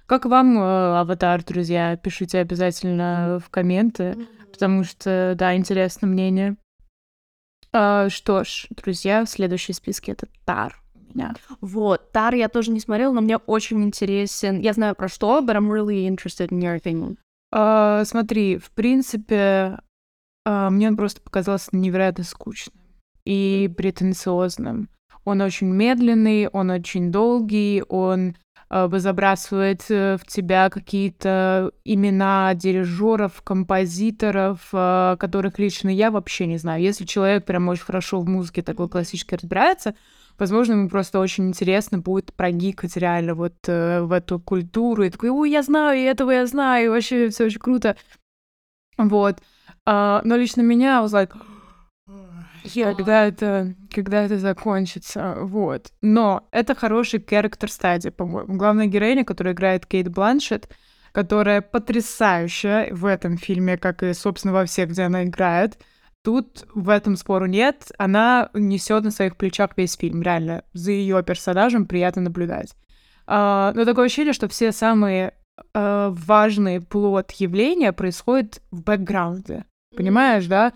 Как 0.07 0.25
вам 0.25 0.57
э, 0.57 1.01
аватар, 1.01 1.43
друзья? 1.45 1.97
Пишите 1.97 2.39
обязательно 2.39 3.41
в 3.45 3.51
комменты, 3.51 4.17
потому 4.53 4.85
что, 4.85 5.35
да, 5.37 5.57
интересно 5.57 6.07
мнение. 6.07 6.57
А, 7.73 8.09
что 8.09 8.45
ж, 8.45 8.69
друзья, 8.71 9.27
следующий 9.27 9.73
в 9.73 9.77
списке 9.77 10.13
это 10.13 10.29
Тар. 10.45 10.81
Yeah. 11.15 11.37
Вот, 11.61 12.13
Тар 12.13 12.35
я 12.35 12.49
тоже 12.49 12.71
не 12.71 12.79
смотрела, 12.79 13.13
но 13.13 13.21
мне 13.21 13.37
очень 13.37 13.83
интересен. 13.83 14.61
Я 14.61 14.75
знаю 14.75 14.95
про 14.95 15.09
что, 15.09 15.41
but 15.41 15.57
I'm 15.57 15.71
really 15.71 16.07
interested 16.07 16.51
in 16.51 16.61
your 16.61 16.81
opinion. 16.81 17.17
Uh, 17.53 18.05
смотри, 18.05 18.59
в 18.59 18.71
принципе, 18.71 19.81
uh, 20.47 20.71
мне 20.71 20.89
он 20.89 20.97
просто 20.97 21.21
показался 21.21 21.71
невероятно 21.73 22.23
скучным 22.23 22.77
и 23.25 23.73
претенциозным. 23.77 24.89
Он 25.25 25.41
очень 25.41 25.69
медленный, 25.69 26.49
он 26.49 26.71
очень 26.71 27.11
долгий, 27.11 27.83
он 27.89 28.37
забрасывает 28.71 29.85
э, 29.91 30.17
в 30.17 30.27
тебя 30.27 30.71
какие-то 30.71 31.71
имена 31.85 32.53
дирижеров, 32.55 33.43
композиторов, 33.43 34.69
э, 34.73 35.17
которых 35.19 35.59
лично 35.59 35.89
я 35.89 36.11
вообще 36.11 36.47
не 36.47 36.59
знаю. 36.59 36.83
Если 36.83 37.05
человек 37.05 37.45
прям 37.45 37.69
очень 37.69 37.85
хорошо 37.85 38.21
в 38.21 38.29
музыке 38.29 38.63
такой 38.63 38.89
классической 38.89 39.37
разбирается, 39.37 39.95
возможно, 40.39 40.73
ему 40.73 40.89
просто 40.89 41.21
очень 41.21 41.49
интересно 41.49 41.99
будет 41.99 42.33
прогикать 42.35 42.97
реально 42.97 43.35
вот 43.35 43.55
в 43.67 44.13
эту 44.13 44.41
культуру. 44.41 45.05
И 45.05 45.11
такой, 45.11 45.31
ой, 45.31 45.51
я 45.51 45.63
знаю, 45.63 45.99
и 45.99 46.03
этого 46.03 46.33
я 46.33 46.47
знаю, 46.47 46.87
и 46.87 46.89
вообще 46.89 47.29
все 47.29 47.45
очень 47.45 47.61
круто. 47.61 47.97
Вот. 48.99 49.39
Uh, 49.89 50.21
но 50.25 50.37
лично 50.37 50.63
меня, 50.63 51.01
was 51.01 51.13
like, 51.13 51.33
когда 52.75 53.27
это, 53.27 53.75
когда 53.93 54.25
это 54.25 54.39
закончится, 54.39 55.37
вот. 55.41 55.93
Но 56.03 56.47
это 56.51 56.75
хороший 56.75 57.21
character 57.21 57.69
стадии, 57.69 58.11
по-моему. 58.11 58.57
Главная 58.57 58.87
героиня, 58.87 59.25
которая 59.25 59.55
играет 59.55 59.87
Кейт 59.87 60.09
Бланшет, 60.09 60.69
которая 61.13 61.63
потрясающая 61.63 62.93
в 62.93 63.07
этом 63.07 63.39
фильме, 63.39 63.79
как 63.79 64.03
и, 64.03 64.13
собственно, 64.13 64.53
во 64.53 64.67
всех, 64.67 64.91
где 64.91 65.03
она 65.03 65.25
играет. 65.25 65.79
Тут 66.23 66.67
в 66.75 66.89
этом 66.89 67.17
спору 67.17 67.47
нет. 67.47 67.93
Она 67.99 68.51
несет 68.53 69.05
на 69.05 69.11
своих 69.11 69.37
плечах 69.37 69.71
весь 69.77 69.95
фильм, 69.95 70.23
реально. 70.23 70.65
За 70.73 70.91
ее 70.91 71.23
персонажем 71.23 71.87
приятно 71.87 72.23
наблюдать. 72.23 72.75
Uh, 73.27 73.73
но 73.75 73.85
такое 73.85 74.07
ощущение, 74.07 74.33
что 74.33 74.49
все 74.49 74.73
самые 74.73 75.35
uh, 75.75 76.11
важные 76.11 76.81
плод 76.81 77.31
явления 77.33 77.93
происходят 77.93 78.61
в 78.71 78.83
бэкграунде. 78.83 79.65
Понимаешь, 79.97 80.47
да? 80.47 80.73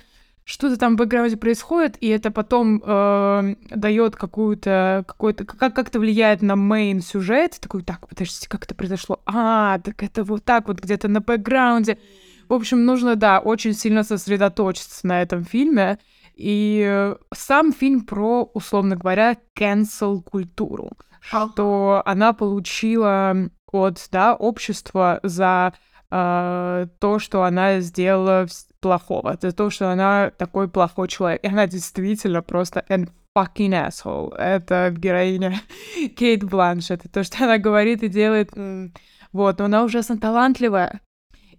Что-то 0.51 0.77
там 0.77 0.95
в 0.95 0.99
бэкграунде 0.99 1.37
происходит, 1.37 1.97
и 2.01 2.09
это 2.09 2.33
потом 2.33 2.83
э, 2.85 3.55
дает 3.71 4.17
какую-то, 4.17 5.05
какой-то, 5.07 5.45
как, 5.45 5.77
как-то 5.77 6.01
влияет 6.01 6.43
на 6.43 6.57
мейн 6.57 7.03
сюжет. 7.03 7.61
Такой, 7.61 7.85
так, 7.85 8.09
подождите, 8.09 8.49
как 8.49 8.65
это 8.65 8.75
произошло? 8.75 9.21
А, 9.27 9.79
так 9.79 10.03
это 10.03 10.25
вот 10.25 10.45
так 10.45 10.67
вот 10.67 10.81
где-то 10.81 11.07
на 11.07 11.21
бэкграунде. 11.21 11.99
В 12.49 12.55
общем, 12.55 12.85
нужно, 12.85 13.15
да, 13.15 13.39
очень 13.39 13.75
сильно 13.75 14.03
сосредоточиться 14.03 15.07
на 15.07 15.23
этом 15.23 15.45
фильме. 15.45 16.01
И 16.35 17.15
сам 17.33 17.73
фильм 17.73 18.01
про, 18.01 18.51
условно 18.53 18.97
говоря, 18.97 19.37
cancel 19.57 20.21
культуру, 20.21 20.91
что 21.21 22.03
она 22.05 22.33
получила 22.33 23.37
от 23.71 24.09
да, 24.11 24.35
общества 24.35 25.21
за 25.23 25.75
э, 26.11 26.87
то, 26.99 27.19
что 27.21 27.45
она 27.45 27.79
сделала 27.79 28.49
плохого, 28.81 29.37
за 29.41 29.53
то, 29.53 29.71
что 29.71 29.91
она 29.91 30.31
такой 30.37 30.69
плохой 30.69 31.09
человек. 31.09 31.43
И 31.45 31.49
она 31.49 31.67
действительно 31.67 32.43
просто 32.43 32.85
an 32.89 33.09
fucking 33.37 33.89
asshole. 33.89 34.35
Это 34.37 34.93
героиня 34.97 35.61
Кейт 36.17 36.45
Бланшет. 36.45 37.03
То, 37.13 37.23
что 37.23 37.45
она 37.45 37.59
говорит 37.59 38.03
и 38.03 38.09
делает. 38.09 38.51
Вот, 39.33 39.59
но 39.59 39.65
она 39.67 39.85
ужасно 39.85 40.19
талантливая. 40.19 41.01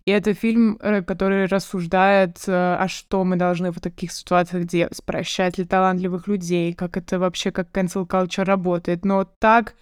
И 0.06 0.12
это 0.12 0.34
фильм, 0.34 0.78
э, 0.82 1.04
который 1.04 1.46
рассуждает, 1.46 2.44
э, 2.48 2.51
а 2.51 2.88
что 2.88 3.24
мы 3.24 3.36
должны 3.36 3.72
в 3.72 3.80
таких 3.80 4.12
ситуациях 4.12 4.66
делать, 4.66 5.00
прощать 5.06 5.60
ли 5.60 5.63
талантливых 5.63 6.28
людей, 6.28 6.74
как 6.74 6.98
это 6.98 7.20
вообще, 7.20 7.51
как 7.51 7.70
cancel 7.72 8.08
culture 8.08 8.44
работает. 8.44 9.06
Но 9.06 9.25
так 9.40 9.75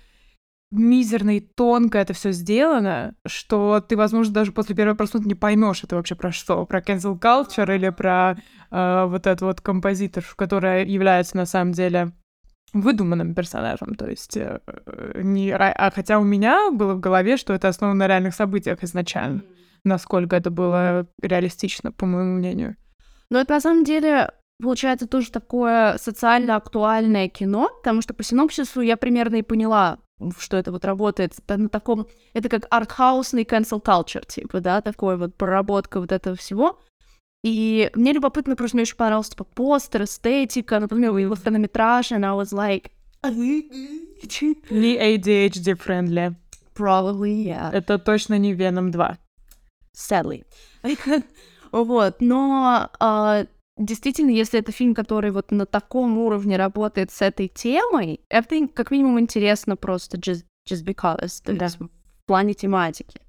мизерно 0.71 1.38
и 1.38 1.39
тонко 1.39 1.97
это 1.97 2.13
все 2.13 2.31
сделано, 2.31 3.15
что 3.25 3.79
ты, 3.81 3.97
возможно, 3.97 4.33
даже 4.33 4.51
после 4.51 4.75
первого 4.75 4.95
просмотра 4.95 5.27
не 5.27 5.35
поймешь 5.35 5.83
это 5.83 5.95
вообще 5.95 6.15
про 6.15 6.31
что, 6.31 6.65
про 6.65 6.79
cancel 6.79 7.19
culture 7.19 7.75
или 7.75 7.89
про 7.89 8.38
э, 8.69 9.05
вот 9.07 9.25
эту 9.25 9.45
вот 9.45 9.61
композиторшу, 9.61 10.35
которая 10.35 10.85
является 10.85 11.38
на 11.38 11.45
самом 11.45 11.71
деле 11.71 12.11
выдуманным 12.73 13.33
персонажем, 13.33 13.95
то 13.95 14.07
есть 14.07 14.38
э, 14.38 14.59
не, 15.15 15.51
а 15.51 15.91
хотя 15.91 16.19
у 16.19 16.23
меня 16.23 16.69
было 16.71 16.93
в 16.93 16.99
голове, 16.99 17.38
что 17.38 17.53
это 17.53 17.67
основано 17.67 17.97
на 17.97 18.07
реальных 18.07 18.35
событиях 18.35 18.83
изначально, 18.83 19.41
насколько 19.83 20.35
это 20.35 20.51
было 20.51 21.07
реалистично, 21.19 21.91
по 21.91 22.05
моему 22.05 22.38
мнению. 22.38 22.75
Но 23.31 23.39
это 23.39 23.55
на 23.55 23.61
самом 23.61 23.83
деле 23.83 24.31
получается 24.61 25.07
тоже 25.07 25.31
такое 25.31 25.97
социально 25.97 26.55
актуальное 26.57 27.27
кино, 27.27 27.69
потому 27.81 28.01
что 28.01 28.13
по 28.13 28.23
синопсису 28.23 28.81
я 28.81 28.97
примерно 28.97 29.38
и 29.38 29.41
поняла, 29.41 29.99
что 30.38 30.57
это 30.57 30.71
вот 30.71 30.85
работает 30.85 31.33
на 31.47 31.69
таком... 31.69 32.07
Это 32.33 32.49
как 32.49 32.67
артхаусный 32.69 33.43
cancel 33.43 33.81
culture, 33.81 34.25
типа, 34.25 34.59
да, 34.59 34.81
такой 34.81 35.17
вот 35.17 35.35
проработка 35.35 35.99
вот 35.99 36.11
этого 36.11 36.35
всего. 36.35 36.79
И 37.43 37.89
мне 37.95 38.11
любопытно, 38.11 38.55
просто 38.55 38.77
мне 38.77 38.83
очень 38.83 38.97
понравился 38.97 39.31
типа, 39.31 39.45
постер, 39.45 40.03
эстетика, 40.03 40.79
например, 40.79 41.15
его 41.15 41.35
хронометраж, 41.35 42.11
and 42.11 42.25
I 42.25 42.35
was 42.35 42.51
like... 42.53 42.91
Не 44.69 44.97
ADHD 44.97 45.75
friendly. 45.75 46.35
Probably, 46.75 47.45
yeah. 47.45 47.71
Это 47.73 47.97
точно 47.97 48.38
не 48.38 48.53
Venom 48.53 48.89
2. 48.91 49.17
Sadly. 49.95 50.45
вот, 51.71 52.21
но 52.21 52.89
uh, 52.99 53.47
действительно, 53.79 54.29
если 54.29 54.59
это 54.59 54.71
фильм, 54.71 54.93
который 54.93 55.31
вот 55.31 55.51
на 55.51 55.65
таком 55.65 56.17
уровне 56.19 56.57
работает 56.57 57.12
с 57.12 57.21
этой 57.21 57.48
темой, 57.48 58.21
это 58.29 58.67
как 58.67 58.91
минимум 58.91 59.19
интересно 59.19 59.75
просто 59.75 60.17
just, 60.17 60.45
just 60.69 60.86
because, 60.86 61.41
да. 61.45 61.65
есть 61.65 61.79
в 61.79 61.89
плане 62.27 62.53
тематики. 62.53 63.19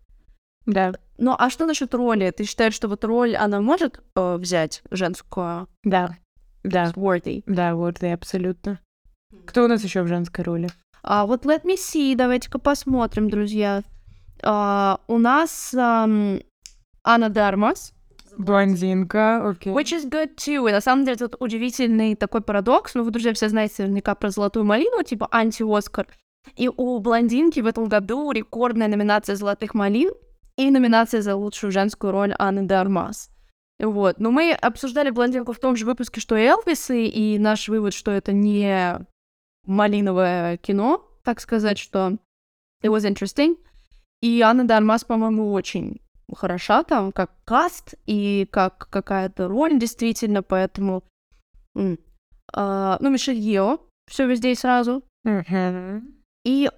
Да. 0.66 0.92
Ну, 1.16 1.34
а 1.38 1.50
что 1.50 1.66
насчет 1.66 1.94
роли? 1.94 2.30
Ты 2.30 2.44
считаешь, 2.44 2.74
что 2.74 2.88
вот 2.88 3.04
роль, 3.04 3.36
она 3.36 3.60
может 3.60 4.02
э, 4.16 4.36
взять 4.36 4.82
женскую? 4.90 5.68
Да. 5.84 6.16
Да. 6.62 6.90
Worthy. 6.90 7.42
Да, 7.46 7.70
worthy, 7.70 8.12
абсолютно. 8.12 8.80
Кто 9.46 9.64
у 9.64 9.68
нас 9.68 9.82
еще 9.82 10.02
в 10.02 10.08
женской 10.08 10.44
роли? 10.44 10.68
А 11.02 11.24
вот 11.24 11.46
let 11.46 11.64
me 11.64 11.76
see, 11.76 12.14
давайте-ка 12.14 12.58
посмотрим, 12.58 13.30
друзья. 13.30 13.82
А, 14.42 15.00
у 15.06 15.18
нас 15.18 15.74
Анна 15.74 16.40
Дармас. 17.04 17.94
Блондинка, 18.38 19.48
окей. 19.48 19.72
Okay. 19.72 19.76
Which 19.76 19.92
is 19.92 20.08
good 20.08 20.36
too. 20.36 20.68
И 20.68 20.72
на 20.72 20.80
самом 20.80 21.04
деле 21.04 21.16
тут 21.16 21.36
удивительный 21.40 22.14
такой 22.14 22.40
парадокс. 22.40 22.94
Ну, 22.94 23.04
вы, 23.04 23.10
друзья, 23.10 23.32
все 23.34 23.48
знаете 23.48 23.82
наверняка 23.82 24.14
про 24.14 24.30
«Золотую 24.30 24.64
малину», 24.64 25.02
типа 25.02 25.28
анти-Оскар. 25.30 26.06
И 26.56 26.68
у 26.68 26.98
блондинки 26.98 27.60
в 27.60 27.66
этом 27.66 27.88
году 27.88 28.30
рекордная 28.32 28.88
номинация 28.88 29.36
«Золотых 29.36 29.74
малин» 29.74 30.12
и 30.56 30.70
номинация 30.70 31.22
за 31.22 31.36
лучшую 31.36 31.70
женскую 31.70 32.12
роль 32.12 32.34
Анны 32.38 32.62
Дармас. 32.62 33.30
Вот. 33.78 34.20
Но 34.20 34.30
мы 34.30 34.52
обсуждали 34.52 35.10
блондинку 35.10 35.52
в 35.52 35.58
том 35.58 35.76
же 35.76 35.86
выпуске, 35.86 36.20
что 36.20 36.36
и 36.36 36.44
Элвисы, 36.44 37.06
и 37.06 37.38
наш 37.38 37.68
вывод, 37.68 37.94
что 37.94 38.10
это 38.10 38.32
не 38.32 38.98
малиновое 39.64 40.56
кино, 40.58 41.06
так 41.24 41.40
сказать, 41.40 41.78
что 41.78 42.18
it 42.82 42.90
was 42.90 43.10
interesting. 43.10 43.56
И 44.20 44.40
Анна 44.42 44.66
Дармас, 44.66 45.04
по-моему, 45.04 45.52
очень 45.52 46.00
хороша 46.34 46.82
там, 46.82 47.12
как 47.12 47.30
каст 47.44 47.94
и 48.06 48.46
как 48.50 48.88
какая-то 48.90 49.48
роль 49.48 49.78
действительно, 49.78 50.42
поэтому... 50.42 51.04
Mm. 51.76 51.98
Uh, 52.54 52.96
ну, 53.00 53.10
Мишель 53.10 53.38
Йо, 53.38 53.78
все 54.08 54.26
везде 54.26 54.52
и 54.52 54.56
сразу. 54.56 55.04
Mm-hmm. 55.26 56.02
И 56.44 56.68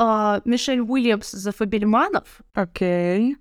uh, 0.00 0.40
Мишель 0.44 0.80
Уильямс 0.80 1.30
за 1.30 1.52
Фабельманов. 1.52 2.40
Окей. 2.54 3.34
Okay. 3.34 3.36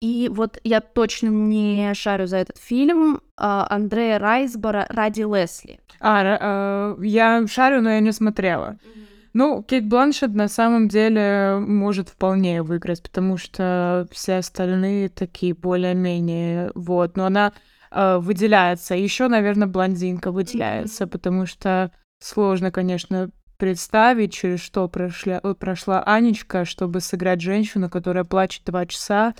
И 0.00 0.28
вот 0.28 0.58
я 0.64 0.80
точно 0.80 1.28
не 1.28 1.92
шарю 1.94 2.26
за 2.26 2.38
этот 2.38 2.58
фильм. 2.58 3.16
Uh, 3.40 3.66
Андрея 3.68 4.18
Райсбора 4.18 4.86
ради 4.90 5.22
Лесли. 5.22 5.80
А, 6.00 6.94
uh, 6.96 7.06
я 7.06 7.46
шарю, 7.46 7.82
но 7.82 7.90
я 7.90 8.00
не 8.00 8.12
смотрела. 8.12 8.78
Mm-hmm. 8.82 9.07
Ну, 9.38 9.62
Кейт 9.62 9.86
Бланшет 9.86 10.34
на 10.34 10.48
самом 10.48 10.88
деле 10.88 11.58
может 11.60 12.08
вполне 12.08 12.64
выиграть, 12.64 13.00
потому 13.04 13.36
что 13.36 14.08
все 14.10 14.38
остальные 14.38 15.10
такие 15.10 15.54
более-менее, 15.54 16.72
вот. 16.74 17.16
Но 17.16 17.26
она 17.26 17.52
э, 17.92 18.18
выделяется. 18.18 18.96
Еще, 18.96 19.28
наверное, 19.28 19.68
блондинка 19.68 20.32
выделяется, 20.32 21.06
потому 21.06 21.46
что 21.46 21.92
сложно, 22.18 22.72
конечно, 22.72 23.30
представить, 23.58 24.32
через 24.32 24.58
что 24.58 24.88
прошла, 24.88 25.38
прошла 25.54 26.02
Анечка, 26.02 26.64
чтобы 26.64 27.00
сыграть 27.00 27.40
женщину, 27.40 27.88
которая 27.88 28.24
плачет 28.24 28.62
два 28.64 28.86
часа. 28.86 29.34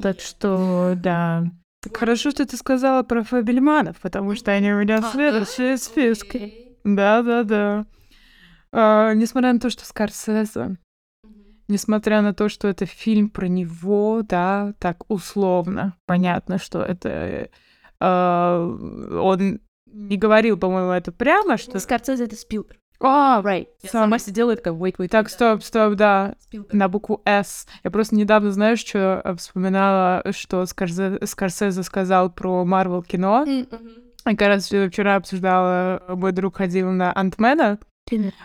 Так 0.00 0.20
что, 0.20 0.92
да. 0.94 1.42
Так 1.82 1.96
хорошо, 1.96 2.30
что 2.30 2.46
ты 2.46 2.56
сказала 2.56 3.02
про 3.02 3.24
Фабельманов, 3.24 3.96
потому 4.00 4.36
что 4.36 4.52
они 4.52 4.72
у 4.72 4.78
меня 4.78 5.00
в 5.02 5.10
следующие 5.10 5.76
списки. 5.76 6.76
Да-да-да. 6.84 7.84
Uh, 8.74 9.14
несмотря 9.14 9.52
на 9.52 9.60
то, 9.60 9.68
что 9.68 9.84
Скорсезе, 9.84 10.78
несмотря 11.68 12.22
на 12.22 12.32
то, 12.32 12.48
что 12.48 12.68
это 12.68 12.86
фильм 12.86 13.28
про 13.28 13.46
него, 13.46 14.22
да, 14.22 14.74
так 14.78 15.10
условно, 15.10 15.96
понятно, 16.06 16.58
что 16.58 16.82
это 16.82 17.50
uh, 18.00 19.18
он 19.18 19.60
не 19.86 20.16
говорил, 20.16 20.56
по-моему, 20.56 20.90
это 20.90 21.12
прямо, 21.12 21.58
что... 21.58 21.78
Скорсезе— 21.78 22.24
это 22.26 22.36
Спилберг. 22.36 22.78
А, 23.04 23.40
oh, 23.40 23.44
right. 23.44 23.66
Я 23.82 23.90
Сам... 23.90 24.02
сама 24.02 24.18
сидела 24.18 24.52
и 24.52 24.56
такая, 24.56 24.74
wait, 24.74 24.96
wait. 24.96 25.08
Так, 25.08 25.28
стоп, 25.28 25.62
стоп, 25.62 25.94
да. 25.94 26.36
Spielberg. 26.48 26.68
На 26.72 26.88
букву 26.88 27.20
«С». 27.24 27.66
Я 27.82 27.90
просто 27.90 28.14
недавно, 28.14 28.52
знаешь, 28.52 28.78
что 28.78 29.20
э, 29.24 29.34
вспоминала, 29.34 30.22
что 30.30 30.64
Скорсезе, 30.66 31.18
Скорсезе 31.26 31.82
сказал 31.82 32.30
про 32.30 32.64
Марвел 32.64 33.02
кино. 33.02 33.44
Mm-hmm. 33.44 34.12
Я 34.24 34.36
как 34.36 34.48
раз 34.48 34.66
вчера 34.66 35.16
обсуждала, 35.16 36.00
мой 36.08 36.30
друг 36.30 36.58
ходил 36.58 36.92
на 36.92 37.12
Антмена, 37.12 37.80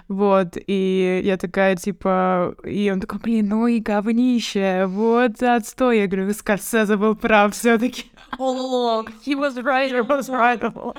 вот, 0.07 0.57
и 0.67 1.21
я 1.23 1.37
такая, 1.37 1.75
типа, 1.75 2.55
и 2.63 2.89
он 2.91 2.99
такой, 3.01 3.19
блин, 3.19 3.49
ну 3.49 3.67
и 3.67 3.79
говнище, 3.79 4.85
вот 4.85 5.41
отстой. 5.41 5.99
Я 5.99 6.07
говорю, 6.07 6.33
Скорсезе 6.33 6.95
был 6.95 7.15
прав 7.15 7.53
все 7.53 7.77
таки 7.77 8.05
All 8.39 8.57
along, 8.57 9.07
he 9.25 9.35
was 9.35 9.57
right. 9.57 9.91
He 9.91 10.01
was 10.01 10.29
right. 10.29 10.61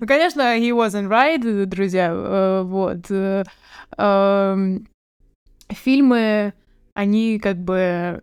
Ну, 0.00 0.08
конечно, 0.08 0.58
he 0.58 0.72
wasn't 0.72 1.08
right, 1.08 1.66
друзья, 1.66 2.10
э, 2.12 2.62
вот. 2.64 3.10
Э, 3.10 3.44
эм, 3.96 4.88
фильмы, 5.68 6.52
они 6.94 7.38
как 7.38 7.58
бы 7.58 8.22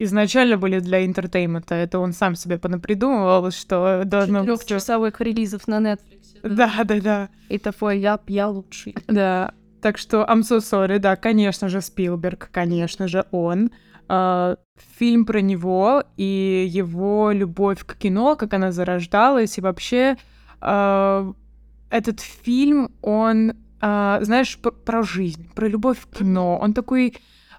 изначально 0.00 0.56
были 0.56 0.80
для 0.80 1.04
entertainment 1.06 1.65
а. 1.65 1.74
Это 1.74 2.00
он 2.00 2.12
сам 2.12 2.34
себе 2.34 2.58
понапридумывал, 2.58 3.50
что 3.52 4.02
должно 4.04 4.44
быть... 4.44 4.66
часовых 4.66 5.20
релизов 5.20 5.68
на 5.68 5.78
Netflix. 5.78 6.11
Да, 6.42 6.84
да, 6.84 7.00
да. 7.00 7.28
И 7.48 7.58
такой, 7.58 7.98
я, 7.98 8.18
я 8.26 8.48
лучший. 8.48 8.94
Да. 9.06 9.54
Так 9.80 9.98
что 9.98 10.22
I'm 10.22 10.42
so 10.42 10.58
sorry, 10.58 10.98
да, 10.98 11.16
конечно 11.16 11.68
же, 11.68 11.80
Спилберг, 11.80 12.50
конечно 12.52 13.08
же, 13.08 13.24
он. 13.32 13.70
Uh, 14.08 14.58
фильм 14.98 15.24
про 15.24 15.40
него 15.40 16.04
и 16.16 16.68
его 16.68 17.30
любовь 17.32 17.84
к 17.84 17.94
кино, 17.96 18.36
как 18.36 18.52
она 18.52 18.70
зарождалась, 18.70 19.56
и 19.56 19.60
вообще 19.60 20.16
uh, 20.60 21.34
этот 21.88 22.20
фильм, 22.20 22.90
он, 23.00 23.52
uh, 23.80 24.22
знаешь, 24.22 24.58
про, 24.58 24.70
про 24.70 25.02
жизнь, 25.02 25.50
про 25.54 25.66
любовь 25.66 25.98
к 26.00 26.18
кино. 26.18 26.58
Он 26.58 26.74
такой 26.74 27.14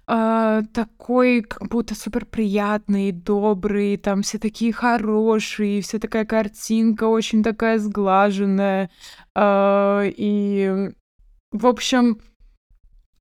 Uh, 0.06 0.66
такой, 0.74 1.44
как 1.44 1.70
будто 1.70 1.96
супер 1.96 2.26
приятный, 2.26 3.14
добрый, 3.14 3.96
там 3.96 4.22
все 4.22 4.38
такие 4.38 4.74
хорошие, 4.74 5.82
вся 5.82 5.98
такая 5.98 6.26
картинка 6.26 7.06
очень 7.06 7.42
такая 7.42 7.80
сглаженная. 7.80 8.90
Uh, 9.34 10.14
и, 10.18 10.92
в 11.54 11.68
общем, 11.68 12.20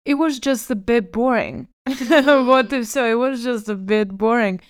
it 0.05 0.17
was 0.17 0.41
just 0.41 0.71
a 0.71 0.75
bit 0.75 1.13
boring. 1.13 1.69
вот 1.87 2.73
и 2.73 2.83
все, 2.83 3.13
it 3.13 3.17
was 3.17 3.45
just 3.45 3.69
a 3.69 3.77
bit 3.77 4.09
boring. 4.09 4.61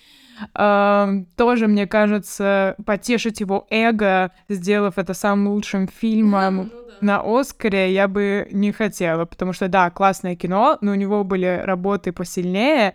Тоже, 0.53 1.67
мне 1.67 1.87
кажется, 1.87 2.75
потешить 2.85 3.39
его 3.39 3.65
эго, 3.69 4.31
сделав 4.49 4.97
это 4.97 5.13
самым 5.13 5.53
лучшим 5.53 5.87
фильмом, 5.87 6.55
ну 6.57 6.83
на 7.01 7.21
Оскаре 7.21 7.93
я 7.93 8.07
бы 8.07 8.47
не 8.51 8.71
хотела, 8.71 9.25
потому 9.25 9.53
что, 9.53 9.67
да, 9.67 9.89
классное 9.89 10.35
кино, 10.35 10.77
но 10.81 10.91
у 10.91 10.95
него 10.95 11.23
были 11.23 11.61
работы 11.63 12.13
посильнее, 12.13 12.93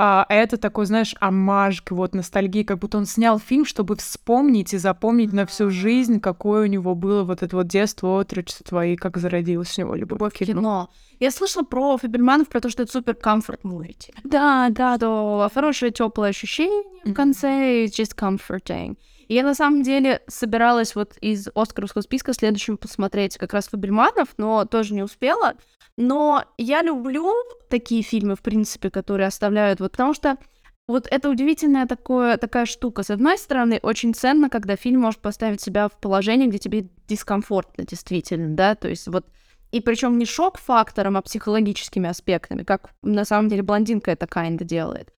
а 0.00 0.24
это 0.28 0.58
такой, 0.58 0.86
знаешь, 0.86 1.16
амаж, 1.18 1.82
вот 1.90 2.14
ностальгии, 2.14 2.62
как 2.62 2.78
будто 2.78 2.98
он 2.98 3.04
снял 3.04 3.40
фильм, 3.40 3.64
чтобы 3.64 3.96
вспомнить 3.96 4.72
и 4.72 4.78
запомнить 4.78 5.32
на 5.32 5.44
всю 5.44 5.70
жизнь, 5.70 6.20
какое 6.20 6.62
у 6.62 6.66
него 6.66 6.94
было 6.94 7.24
вот 7.24 7.42
это 7.42 7.56
вот 7.56 7.66
детство, 7.66 8.20
отрочество 8.20 8.86
и 8.86 8.94
как 8.94 9.16
зародилась 9.16 9.76
у 9.76 9.82
него 9.82 9.96
любовь 9.96 10.34
к 10.34 10.38
кино. 10.38 10.88
Я 11.18 11.32
слышала 11.32 11.64
про 11.64 11.96
Фаберманов, 11.96 12.48
про 12.48 12.60
то, 12.60 12.70
что 12.70 12.84
это 12.84 12.92
супер 12.92 13.16
комфорт 13.16 13.64
муви. 13.64 13.96
Да, 14.22 14.68
да, 14.70 14.98
да, 14.98 15.48
хорошее 15.52 15.90
теплое 15.90 16.30
ощущение 16.30 16.84
в 17.04 17.12
конце, 17.12 17.86
just 17.86 18.14
comforting. 18.16 18.96
И 19.26 19.34
я 19.34 19.42
на 19.42 19.54
самом 19.54 19.82
деле 19.82 20.22
собиралась 20.26 20.94
вот 20.94 21.16
из 21.20 21.48
Оскаровского 21.54 22.02
списка 22.02 22.32
следующим 22.32 22.76
посмотреть 22.76 23.36
как 23.36 23.52
раз 23.52 23.68
Фабельманов, 23.68 24.28
но 24.36 24.64
тоже 24.64 24.94
не 24.94 25.02
успела. 25.02 25.54
Но 25.98 26.44
я 26.58 26.82
люблю 26.82 27.34
такие 27.68 28.02
фильмы, 28.02 28.36
в 28.36 28.40
принципе, 28.40 28.88
которые 28.88 29.26
оставляют 29.26 29.80
вот, 29.80 29.90
потому 29.90 30.14
что 30.14 30.38
вот 30.86 31.08
это 31.10 31.28
удивительная 31.28 31.86
такое, 31.86 32.36
такая 32.36 32.66
штука. 32.66 33.02
С 33.02 33.10
одной 33.10 33.36
стороны, 33.36 33.80
очень 33.82 34.14
ценно, 34.14 34.48
когда 34.48 34.76
фильм 34.76 35.00
может 35.00 35.20
поставить 35.20 35.60
себя 35.60 35.88
в 35.88 35.98
положение, 35.98 36.46
где 36.46 36.58
тебе 36.58 36.88
дискомфортно, 37.08 37.84
действительно, 37.84 38.54
да, 38.54 38.76
то 38.76 38.88
есть 38.88 39.08
вот 39.08 39.26
и 39.72 39.80
причем 39.80 40.18
не 40.18 40.24
шок-фактором, 40.24 41.16
а 41.16 41.22
психологическими 41.22 42.08
аспектами, 42.08 42.62
как 42.62 42.90
на 43.02 43.24
самом 43.24 43.48
деле 43.48 43.62
блондинка 43.62 44.12
это 44.12 44.26
kinda 44.26 44.62
делает. 44.62 45.12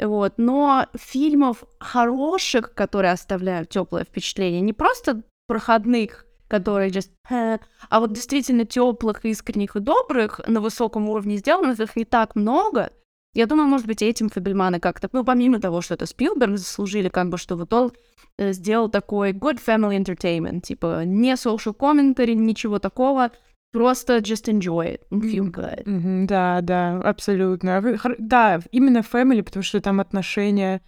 Вот. 0.00 0.34
Но 0.36 0.88
фильмов 0.96 1.62
хороших, 1.78 2.74
которые 2.74 3.12
оставляют 3.12 3.68
теплое 3.68 4.02
впечатление, 4.02 4.60
не 4.60 4.72
просто 4.72 5.22
проходных, 5.46 6.26
которые 6.54 6.90
just, 6.90 7.10
а 7.28 8.00
вот 8.00 8.12
действительно 8.12 8.64
теплых, 8.64 9.24
искренних 9.24 9.76
и 9.76 9.80
добрых, 9.80 10.40
на 10.46 10.60
высоком 10.60 11.08
уровне 11.08 11.36
сделанных, 11.36 11.80
их 11.80 11.96
не 11.96 12.04
так 12.04 12.36
много. 12.36 12.90
Я 13.34 13.46
думаю, 13.46 13.68
может 13.68 13.86
быть, 13.88 14.02
этим 14.02 14.28
Фабельманы 14.28 14.78
как-то, 14.78 15.08
ну, 15.12 15.24
помимо 15.24 15.60
того, 15.60 15.80
что 15.80 15.94
это 15.94 16.06
Спилберг 16.06 16.56
заслужили, 16.56 17.08
как 17.08 17.28
бы, 17.30 17.38
что 17.38 17.56
вот 17.56 17.72
он 17.72 17.92
э, 18.38 18.52
сделал 18.52 18.88
такой 18.88 19.32
good 19.32 19.58
family 19.64 19.98
entertainment, 19.98 20.60
типа, 20.60 21.04
не 21.04 21.32
social 21.32 21.76
commentary, 21.76 22.34
ничего 22.34 22.78
такого, 22.78 23.32
Просто 23.72 24.18
just 24.18 24.46
enjoy 24.46 24.86
it 24.86 25.00
feel 25.10 25.50
good. 25.50 25.84
Mm-hmm, 25.84 26.26
да, 26.26 26.60
да, 26.60 27.00
абсолютно. 27.00 27.98
Да, 28.20 28.60
именно 28.70 28.98
family, 28.98 29.42
потому 29.42 29.64
что 29.64 29.80
там 29.80 29.98
отношения 29.98 30.80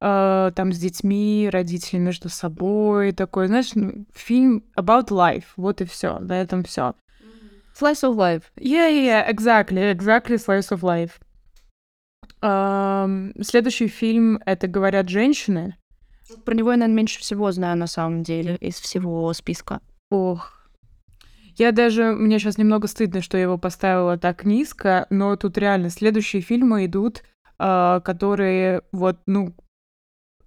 э, 0.00 0.52
там 0.54 0.72
с 0.72 0.78
детьми, 0.78 1.48
родители 1.52 1.98
между 1.98 2.28
собой, 2.28 3.12
такой, 3.12 3.46
знаешь, 3.48 3.72
фильм 4.14 4.64
about 4.76 5.08
life, 5.08 5.46
вот 5.56 5.80
и 5.80 5.84
все, 5.84 6.18
на 6.18 6.40
этом 6.40 6.64
все. 6.64 6.94
Slice 7.78 8.02
of 8.02 8.16
life. 8.16 8.44
Yeah, 8.56 8.88
yeah, 8.90 9.04
yeah, 9.04 9.30
exactly, 9.30 9.92
exactly 9.92 10.36
slice 10.36 10.70
of 10.70 10.82
life. 10.82 11.20
Um, 12.40 13.32
следующий 13.42 13.88
фильм 13.88 14.40
это 14.46 14.68
говорят 14.68 15.08
женщины. 15.08 15.76
Про 16.44 16.54
него 16.54 16.70
я, 16.70 16.76
наверное, 16.76 16.96
меньше 16.96 17.20
всего 17.20 17.50
знаю 17.52 17.76
на 17.76 17.86
самом 17.86 18.22
деле 18.22 18.56
из 18.56 18.76
всего 18.76 19.32
списка. 19.32 19.80
Ох, 20.10 20.58
я 21.58 21.72
даже, 21.72 22.12
мне 22.12 22.38
сейчас 22.38 22.56
немного 22.56 22.86
стыдно, 22.86 23.20
что 23.20 23.36
я 23.36 23.44
его 23.44 23.58
поставила 23.58 24.16
так 24.16 24.44
низко, 24.44 25.06
но 25.10 25.34
тут 25.34 25.58
реально 25.58 25.90
следующие 25.90 26.40
фильмы 26.40 26.86
идут, 26.86 27.24
э, 27.58 28.00
которые 28.04 28.82
вот, 28.92 29.18
ну, 29.26 29.54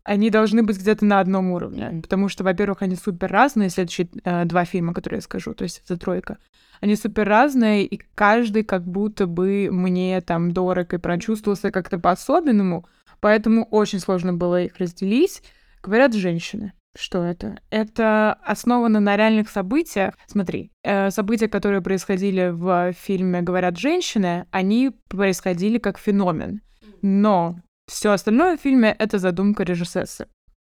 они 0.04 0.30
должны 0.30 0.64
быть 0.64 0.80
где-то 0.80 1.06
на 1.06 1.20
одном 1.20 1.52
уровне, 1.52 2.00
потому 2.02 2.28
что, 2.30 2.44
во-первых, 2.44 2.82
они 2.82 2.96
супер 2.96 3.32
разные, 3.32 3.70
следующие 3.70 4.10
э, 4.24 4.46
два 4.46 4.66
фильма, 4.66 4.94
которые 4.94 5.18
я 5.18 5.22
скажу, 5.22 5.54
то 5.54 5.64
есть 5.64 5.82
это 5.86 5.98
тройка, 5.98 6.38
они 6.82 6.96
супер 6.96 7.28
разные, 7.28 7.86
и 7.86 8.02
каждый 8.16 8.64
как 8.64 8.84
будто 8.84 9.28
бы 9.28 9.70
мне 9.72 10.20
там 10.22 10.52
дорог 10.52 10.94
и 10.94 10.98
прочувствовался 10.98 11.72
как-то 11.72 12.00
по-особенному, 12.00 12.88
поэтому 13.20 13.66
очень 13.66 14.00
сложно 14.00 14.34
было 14.34 14.64
их 14.64 14.78
разделить. 14.78 15.44
Говорят 15.84 16.14
женщины. 16.14 16.74
Что 16.98 17.24
это? 17.24 17.60
Это 17.70 18.34
основано 18.44 19.00
на 19.00 19.16
реальных 19.16 19.50
событиях. 19.50 20.16
Смотри, 20.28 20.72
э, 20.84 21.10
события, 21.10 21.48
которые 21.48 21.82
происходили 21.82 22.50
в 22.50 22.94
фильме 22.94 23.42
«Говорят 23.42 23.78
женщины», 23.78 24.46
они 24.52 24.92
происходили 25.08 25.78
как 25.78 25.98
феномен. 25.98 26.62
Но 27.02 27.56
все 27.92 28.12
остальное 28.12 28.58
в 28.58 28.62
фильме— 28.62 28.96
это 29.00 29.20
задумка 29.20 29.64
режиссерса. 29.64 30.28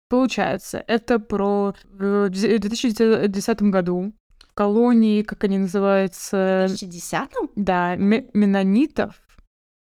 Получается, 0.08 0.84
это 0.86 1.18
про 1.18 1.74
в 1.84 2.28
2010 2.28 3.62
году 3.62 4.12
в 4.50 4.54
колонии, 4.54 5.22
как 5.22 5.44
они 5.44 5.58
называются... 5.58 6.66
В 6.66 6.78
2010? 6.78 7.30
Да, 7.56 7.96
менонитов. 7.96 9.14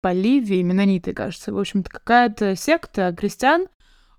Боливии, 0.02 0.62
менониты, 0.62 1.12
кажется. 1.12 1.52
В 1.52 1.58
общем-то, 1.58 1.90
какая-то 1.90 2.54
секта 2.54 3.14
крестьян, 3.14 3.66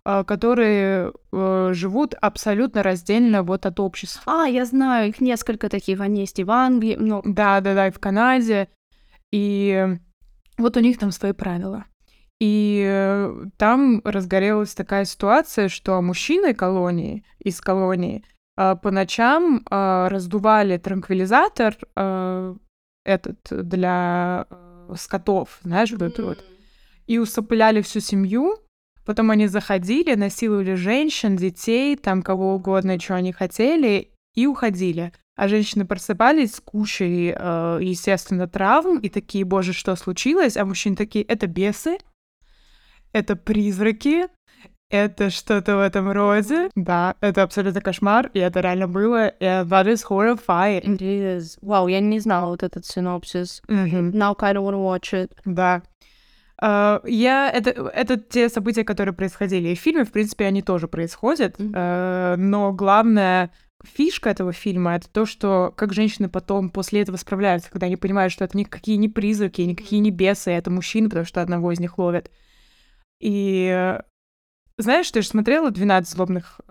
а, 0.04 0.24
которые 0.24 1.14
э, 1.32 1.70
живут 1.74 2.14
абсолютно 2.14 2.84
раздельно 2.84 3.42
вот 3.42 3.66
от 3.66 3.80
общества. 3.80 4.22
А, 4.26 4.48
я 4.48 4.66
знаю, 4.66 5.10
их 5.10 5.22
несколько 5.22 5.70
таких, 5.70 6.02
они 6.02 6.22
есть 6.22 6.40
и 6.40 6.44
в 6.44 6.52
Англии, 6.52 6.98
ну... 7.00 7.22
Да, 7.26 7.62
да, 7.62 7.74
да, 7.74 7.88
и 7.88 7.92
в 7.92 8.00
Канаде. 8.00 8.68
И 9.32 9.88
вот 10.58 10.78
у 10.78 10.80
них 10.82 11.00
там 11.00 11.12
свои 11.12 11.32
правила. 11.32 11.86
И 12.40 12.86
э, 12.88 13.46
там 13.58 14.02
разгорелась 14.04 14.76
такая 14.76 15.06
ситуация, 15.06 15.70
что 15.70 16.02
мужчины 16.02 16.54
колонии, 16.54 17.24
из 17.40 17.60
колонии, 17.62 18.24
э, 18.58 18.76
по 18.82 18.92
ночам 18.92 19.64
э, 19.70 20.08
раздували 20.10 20.78
транквилизатор 20.78 21.76
э, 21.96 22.56
этот 23.06 23.40
для 23.50 24.46
э, 24.50 24.94
скотов, 24.98 25.60
знаешь, 25.64 25.92
вот 25.92 26.02
этот 26.04 26.26
вот, 26.26 26.46
и 27.08 27.18
усыпляли 27.18 27.82
всю 27.82 28.02
семью, 28.02 28.58
Потом 29.08 29.32
они 29.32 29.48
заходили, 29.48 30.16
насиловали 30.16 30.74
женщин, 30.74 31.38
детей, 31.38 31.96
там 31.96 32.22
кого 32.22 32.56
угодно, 32.56 33.00
что 33.00 33.16
они 33.16 33.32
хотели, 33.32 34.12
и 34.36 34.46
уходили. 34.46 35.14
А 35.38 35.48
женщины 35.48 35.86
просыпались 35.86 36.56
с 36.56 36.60
кучей, 36.60 37.34
э, 37.34 37.80
естественно, 37.82 38.50
травм, 38.50 39.00
и 39.00 39.08
такие, 39.08 39.46
боже, 39.46 39.72
что 39.72 39.96
случилось? 39.96 40.58
А 40.58 40.66
мужчины 40.66 40.98
такие, 40.98 41.24
это 41.24 41.48
бесы, 41.48 42.00
это 43.18 43.36
призраки, 43.36 44.28
это 44.90 45.30
что-то 45.30 45.76
в 45.76 45.80
этом 45.80 46.12
роде. 46.12 46.70
Да, 46.76 47.16
это 47.20 47.44
абсолютно 47.44 47.82
кошмар, 47.82 48.30
и 48.34 48.40
это 48.40 48.62
реально 48.62 48.88
было. 48.88 49.28
И 49.28 49.44
that 49.44 49.86
is 49.86 50.04
horrifying. 50.10 50.98
It 50.98 51.02
is. 51.02 51.58
Вау, 51.62 51.88
я 51.88 52.00
не 52.00 52.20
знала 52.20 52.50
вот 52.50 52.64
этот 52.64 52.86
синопсис. 52.86 53.62
Mm-hmm. 53.68 54.14
Now 54.14 54.36
kind 54.36 54.56
of 54.56 54.64
wanna 54.64 54.82
watch 54.82 55.14
it. 55.14 55.32
Да. 55.46 55.82
Uh, 56.60 57.02
я 57.08 57.52
это 57.52 57.70
это 57.70 58.18
те 58.18 58.50
события, 58.50 58.84
которые 58.84 59.14
происходили 59.14 59.70
и 59.70 59.76
в 59.76 59.80
фильме, 59.80 60.06
в 60.06 60.12
принципе, 60.12 60.46
они 60.46 60.64
тоже 60.64 60.88
происходят, 60.88 61.60
mm-hmm. 61.60 61.72
uh, 61.72 62.36
но 62.36 62.74
главная 62.74 63.52
фишка 63.86 64.32
этого 64.32 64.54
фильма 64.54 64.96
это 64.96 65.08
то, 65.08 65.28
что 65.28 65.72
как 65.78 65.94
женщины 65.94 66.30
потом 66.30 66.72
после 66.72 67.02
этого 67.02 67.18
справляются, 67.18 67.70
когда 67.70 67.86
они 67.86 67.96
понимают, 67.96 68.34
что 68.34 68.44
это 68.44 68.58
никакие 68.58 68.98
не 68.98 69.08
призраки, 69.08 69.62
никакие 69.62 70.00
не 70.00 70.10
бесы, 70.10 70.50
это 70.50 70.72
мужчины, 70.72 71.10
потому 71.10 71.28
что 71.28 71.44
одного 71.44 71.72
из 71.72 71.80
них 71.80 72.00
ловят. 72.00 72.32
И 73.20 73.98
знаешь, 74.78 75.10
ты 75.12 75.22
же 75.22 75.28
смотрела 75.28 75.72
«12 75.72 76.04
злобных, 76.06 76.62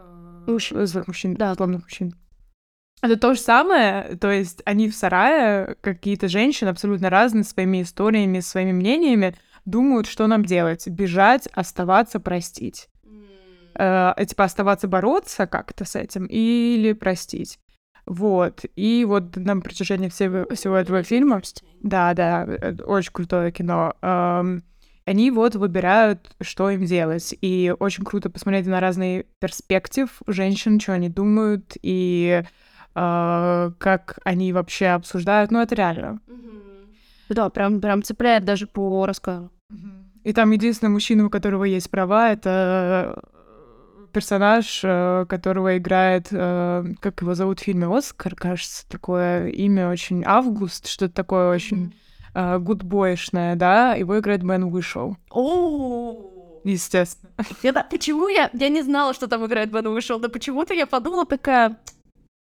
мужчин. 0.46 0.86
злых 0.86 1.06
мужчин», 1.08 1.34
да. 1.34 1.54
злобных 1.54 1.82
мужчин. 1.82 2.14
Это 3.02 3.16
то 3.16 3.34
же 3.34 3.40
самое, 3.40 4.16
то 4.16 4.30
есть 4.30 4.62
они 4.64 4.88
в 4.88 4.94
сарае, 4.94 5.76
какие-то 5.82 6.28
женщины 6.28 6.68
абсолютно 6.68 7.10
разные, 7.10 7.44
своими 7.44 7.82
историями, 7.82 8.40
своими 8.40 8.72
мнениями, 8.72 9.34
думают, 9.66 10.06
что 10.06 10.26
нам 10.26 10.44
делать. 10.44 10.88
Бежать, 10.88 11.46
оставаться, 11.52 12.20
простить. 12.20 12.88
Э, 13.74 14.14
типа 14.26 14.44
оставаться 14.44 14.88
бороться 14.88 15.46
как-то 15.46 15.84
с 15.84 15.96
этим 15.96 16.24
или 16.26 16.94
простить. 16.94 17.58
Вот. 18.06 18.64
И 18.76 19.04
вот 19.04 19.36
на 19.36 19.60
протяжении 19.60 20.08
всего, 20.08 20.46
всего 20.54 20.76
этого 20.76 21.02
фильма... 21.02 21.42
Да, 21.82 22.14
да, 22.14 22.46
э, 22.46 22.76
очень 22.84 23.12
крутое 23.12 23.52
кино. 23.52 23.94
Эм, 24.00 24.64
они 25.06 25.30
вот 25.30 25.54
выбирают, 25.54 26.34
что 26.40 26.68
им 26.68 26.84
делать. 26.84 27.34
И 27.40 27.72
очень 27.78 28.04
круто 28.04 28.28
посмотреть 28.28 28.66
на 28.66 28.80
разные 28.80 29.26
перспектив 29.40 30.10
женщин, 30.26 30.80
что 30.80 30.94
они 30.94 31.08
думают, 31.08 31.76
и 31.80 32.42
э, 32.94 33.70
как 33.78 34.18
они 34.24 34.52
вообще 34.52 34.88
обсуждают. 34.88 35.50
Ну, 35.52 35.60
это 35.60 35.74
реально. 35.76 36.20
Да, 37.28 37.48
прям, 37.50 37.80
прям 37.80 38.02
цепляет 38.02 38.44
даже 38.44 38.66
по 38.66 39.06
рассказу. 39.06 39.50
И 40.24 40.32
там 40.32 40.50
единственный 40.50 40.90
мужчина, 40.90 41.26
у 41.26 41.30
которого 41.30 41.64
есть 41.64 41.88
права, 41.88 42.32
это 42.32 43.22
персонаж, 44.12 44.80
э, 44.82 45.26
которого 45.28 45.76
играет, 45.76 46.28
э, 46.32 46.84
как 47.00 47.20
его 47.20 47.34
зовут 47.34 47.60
в 47.60 47.64
фильме 47.64 47.86
«Оскар», 47.86 48.34
кажется, 48.34 48.88
такое 48.88 49.48
имя 49.48 49.90
очень 49.90 50.24
Август, 50.24 50.88
что-то 50.88 51.12
такое 51.12 51.54
очень 51.54 51.92
э, 51.92 52.05
гудбоишное, 52.58 53.56
да, 53.56 53.94
его 53.94 54.18
играет 54.18 54.42
Бен 54.42 54.68
Вышел. 54.68 55.16
О, 55.30 56.60
Естественно. 56.64 57.32
Я, 57.62 57.72
почему 57.72 58.28
я... 58.28 58.50
Я 58.52 58.68
не 58.68 58.82
знала, 58.82 59.14
что 59.14 59.28
там 59.28 59.46
играет 59.46 59.70
Бен 59.70 59.88
Вышел, 59.88 60.18
но 60.18 60.28
почему-то 60.28 60.74
я 60.74 60.86
подумала 60.86 61.24
такая... 61.24 61.78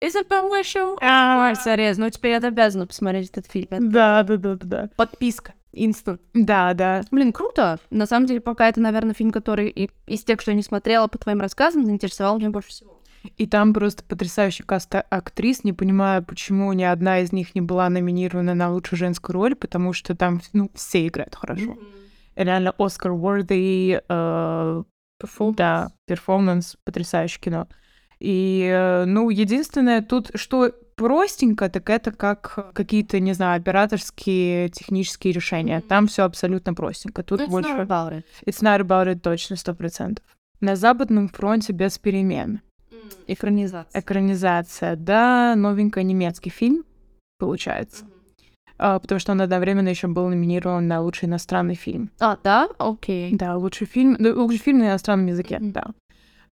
Is 0.01 0.15
it 0.15 0.29
Ben 0.29 0.51
Whistle? 0.51 0.97
А, 1.01 1.55
Сорез, 1.55 1.97
ну 1.99 2.11
теперь 2.11 2.33
я 2.33 2.39
обязана 2.39 2.87
посмотреть 2.87 3.31
этот 3.31 3.47
фильм. 3.47 3.69
Да, 3.91 4.23
да, 4.23 4.37
да, 4.37 4.57
да. 4.61 4.91
Подписка. 4.97 5.55
Инстант. 5.73 6.21
Да, 6.35 6.75
да. 6.75 7.03
Блин, 7.11 7.33
круто. 7.33 7.79
На 7.91 8.07
самом 8.07 8.27
деле, 8.27 8.41
пока 8.41 8.69
это, 8.69 8.81
наверное, 8.81 9.15
фильм, 9.15 9.31
который 9.31 9.71
из 9.71 10.23
тех, 10.23 10.41
что 10.41 10.51
я 10.51 10.57
не 10.57 10.63
смотрела 10.63 11.07
по 11.07 11.19
твоим 11.19 11.41
рассказам, 11.41 11.85
заинтересовал 11.85 12.39
меня 12.39 12.51
больше 12.51 12.69
всего. 12.69 13.01
И 13.37 13.47
там 13.47 13.73
просто 13.73 14.03
потрясающий 14.05 14.65
каст 14.65 14.95
актрис. 14.95 15.65
Не 15.65 15.73
понимаю, 15.73 16.23
почему 16.25 16.73
ни 16.73 16.83
одна 16.83 17.21
из 17.21 17.33
них 17.33 17.55
не 17.55 17.61
была 17.61 17.89
номинирована 17.89 18.55
на 18.55 18.73
лучшую 18.73 18.99
женскую 18.99 19.35
роль, 19.35 19.55
потому 19.55 19.93
что 19.93 20.15
там, 20.15 20.41
ну, 20.53 20.71
все 20.75 21.07
играют 21.07 21.35
хорошо. 21.35 21.77
Реально 22.35 22.75
Оскар 22.79 23.13
worthy 23.13 24.03
э, 24.09 24.83
да, 25.57 25.93
перформанс, 26.07 26.77
потрясающее 26.85 27.41
кино. 27.41 27.69
И, 28.19 28.71
э, 28.73 29.05
ну, 29.05 29.31
единственное 29.31 30.01
тут, 30.01 30.31
что 30.35 30.73
простенько, 30.97 31.69
так 31.69 31.91
это 31.91 32.13
как 32.13 32.73
какие-то, 32.75 33.19
не 33.21 33.33
знаю, 33.33 33.61
операторские 33.61 34.69
технические 34.69 35.33
решения. 35.33 35.81
Там 35.81 36.07
все 36.07 36.23
абсолютно 36.23 36.75
простенько. 36.75 37.23
Тут 37.23 37.41
It's 37.41 37.49
больше... 37.49 37.71
not 37.71 37.87
about 37.87 38.13
it. 38.13 38.25
It's 38.47 38.63
not 38.63 38.81
about 38.81 39.13
it 39.13 39.21
точно, 39.21 39.57
сто 39.57 39.75
процентов. 39.75 40.25
На 40.61 40.77
Западном 40.77 41.29
фронте 41.29 41.73
без 41.73 41.99
перемен. 41.99 42.61
Экранизация. 43.27 44.01
Экранизация, 44.01 44.97
да, 44.97 45.55
новенький 45.57 46.03
немецкий 46.03 46.51
фильм, 46.51 46.85
получается. 47.39 48.05
А, 48.79 48.99
потому 48.99 49.19
что 49.21 49.33
он 49.33 49.41
одновременно 49.41 49.89
еще 49.89 50.09
был 50.09 50.29
номинирован 50.29 50.89
на 50.89 51.01
лучший 51.01 51.29
иностранный 51.29 51.75
фильм. 51.77 52.11
А, 52.21 52.37
да? 52.43 52.69
Окей. 52.79 53.35
Да, 53.35 53.57
лучший 53.57 53.87
фильм, 53.87 54.17
да, 54.19 54.35
лучший 54.35 54.59
фильм 54.59 54.79
на 54.79 54.89
иностранном 54.89 55.27
языке, 55.27 55.59
Мгм. 55.59 55.73
да. 55.73 55.87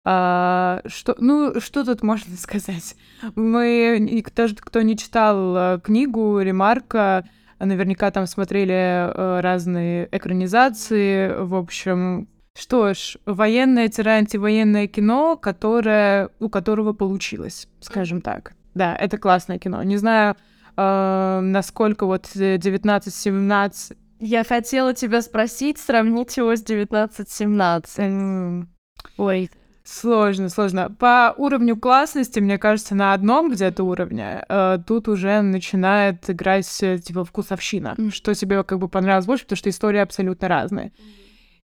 А, 0.06 0.82
что, 0.86 1.14
ну, 1.18 1.60
что 1.60 1.84
тут 1.84 2.02
можно 2.02 2.36
сказать? 2.36 2.96
Мы, 3.34 4.22
даже 4.34 4.54
кто 4.56 4.82
не 4.82 4.96
читал 4.96 5.56
э, 5.56 5.80
книгу 5.82 6.40
Ремарка, 6.40 7.28
наверняка 7.58 8.10
там 8.10 8.26
смотрели 8.26 8.72
э, 8.74 9.40
разные 9.40 10.08
экранизации. 10.12 11.34
В 11.42 11.54
общем, 11.54 12.28
что 12.56 12.94
ж, 12.94 13.16
военное-антивоенное 13.26 14.86
кино, 14.86 15.36
которое, 15.36 16.30
у 16.40 16.48
которого 16.48 16.92
получилось, 16.92 17.68
скажем 17.80 18.20
так. 18.20 18.54
Да, 18.74 18.96
это 18.96 19.18
классное 19.18 19.58
кино. 19.58 19.82
Не 19.82 19.96
знаю, 19.96 20.36
э, 20.76 21.40
насколько 21.42 22.06
вот 22.06 22.28
э, 22.36 22.56
19-17... 22.56 23.96
Я 24.20 24.44
хотела 24.44 24.94
тебя 24.94 25.20
спросить, 25.22 25.78
сравнить 25.78 26.36
его 26.36 26.54
с 26.56 26.62
1917. 26.62 27.98
м, 27.98 28.68
Ой, 29.16 29.50
Сложно, 29.86 30.48
сложно. 30.48 30.88
По 30.98 31.34
уровню 31.36 31.76
классности, 31.76 32.40
мне 32.40 32.56
кажется, 32.56 32.94
на 32.94 33.12
одном 33.12 33.50
где-то 33.52 33.84
уровне 33.84 34.42
э, 34.48 34.78
тут 34.86 35.08
уже 35.08 35.42
начинает 35.42 36.30
играть 36.30 36.82
э, 36.82 36.98
типа 36.98 37.22
вкусовщина, 37.26 37.94
Мгм. 37.98 38.10
что 38.10 38.32
тебе 38.34 38.64
как 38.64 38.78
бы 38.78 38.88
понравилось 38.88 39.26
больше, 39.26 39.44
потому 39.44 39.58
что 39.58 39.68
истории 39.68 39.98
абсолютно 39.98 40.48
разные. 40.48 40.92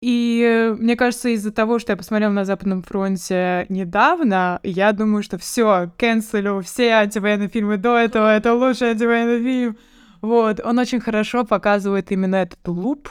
И 0.06 0.40
э, 0.40 0.72
мне 0.78 0.94
кажется, 0.94 1.30
из-за 1.30 1.50
того, 1.50 1.80
что 1.80 1.90
я 1.90 1.96
посмотрела 1.96 2.30
на 2.30 2.44
Западном 2.44 2.84
фронте 2.84 3.66
недавно, 3.68 4.60
я 4.62 4.92
думаю, 4.92 5.24
что 5.24 5.36
все, 5.36 5.90
канцелю 5.98 6.60
все 6.60 6.90
антивоенные 6.92 7.48
фильмы 7.48 7.76
до 7.76 7.96
этого, 7.96 8.32
это 8.32 8.54
лучший 8.54 8.90
антивоенный 8.90 9.42
фильм. 9.42 9.76
Вот, 10.22 10.60
он 10.64 10.78
очень 10.78 11.00
хорошо 11.00 11.44
показывает 11.44 12.12
именно 12.12 12.36
этот 12.36 12.60
луп, 12.68 13.08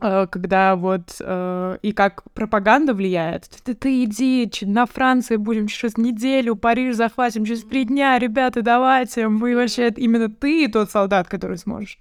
э, 0.00 0.26
когда 0.30 0.74
вот 0.74 1.16
э, 1.20 1.76
и 1.82 1.92
как 1.92 2.22
пропаганда 2.32 2.94
влияет. 2.94 3.50
Ты, 3.62 3.74
ты 3.74 4.02
иди 4.04 4.50
на 4.62 4.86
Францию 4.86 5.38
будем 5.38 5.66
через 5.66 5.98
неделю, 5.98 6.56
Париж 6.56 6.96
захватим 6.96 7.44
через 7.44 7.62
три 7.62 7.84
дня, 7.84 8.18
ребята, 8.18 8.62
давайте, 8.62 9.28
мы 9.28 9.54
вообще 9.54 9.90
именно 9.94 10.30
ты 10.30 10.66
тот 10.68 10.90
солдат, 10.90 11.28
который 11.28 11.58
сможешь. 11.58 11.98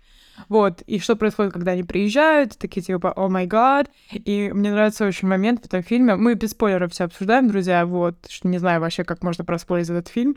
Вот, 0.48 0.82
и 0.84 1.00
что 1.00 1.16
происходит, 1.16 1.54
когда 1.54 1.72
они 1.74 1.84
приезжают, 1.84 2.58
такие 2.58 2.82
типа, 2.82 3.14
о 3.16 3.28
май 3.30 3.46
гад, 3.46 3.92
и 4.12 4.52
мне 4.54 4.72
нравится 4.72 5.06
очень 5.06 5.28
момент 5.28 5.62
в 5.62 5.66
этом 5.66 5.84
фильме, 5.84 6.16
мы 6.16 6.36
без 6.36 6.52
спойлеров 6.52 6.92
все 6.92 7.04
обсуждаем, 7.04 7.48
друзья, 7.48 7.86
вот, 7.86 8.16
что 8.30 8.48
не 8.48 8.58
знаю 8.58 8.82
вообще, 8.82 9.04
как 9.04 9.24
можно 9.24 9.44
проспойлерить 9.44 9.90
этот 9.90 10.08
фильм, 10.08 10.36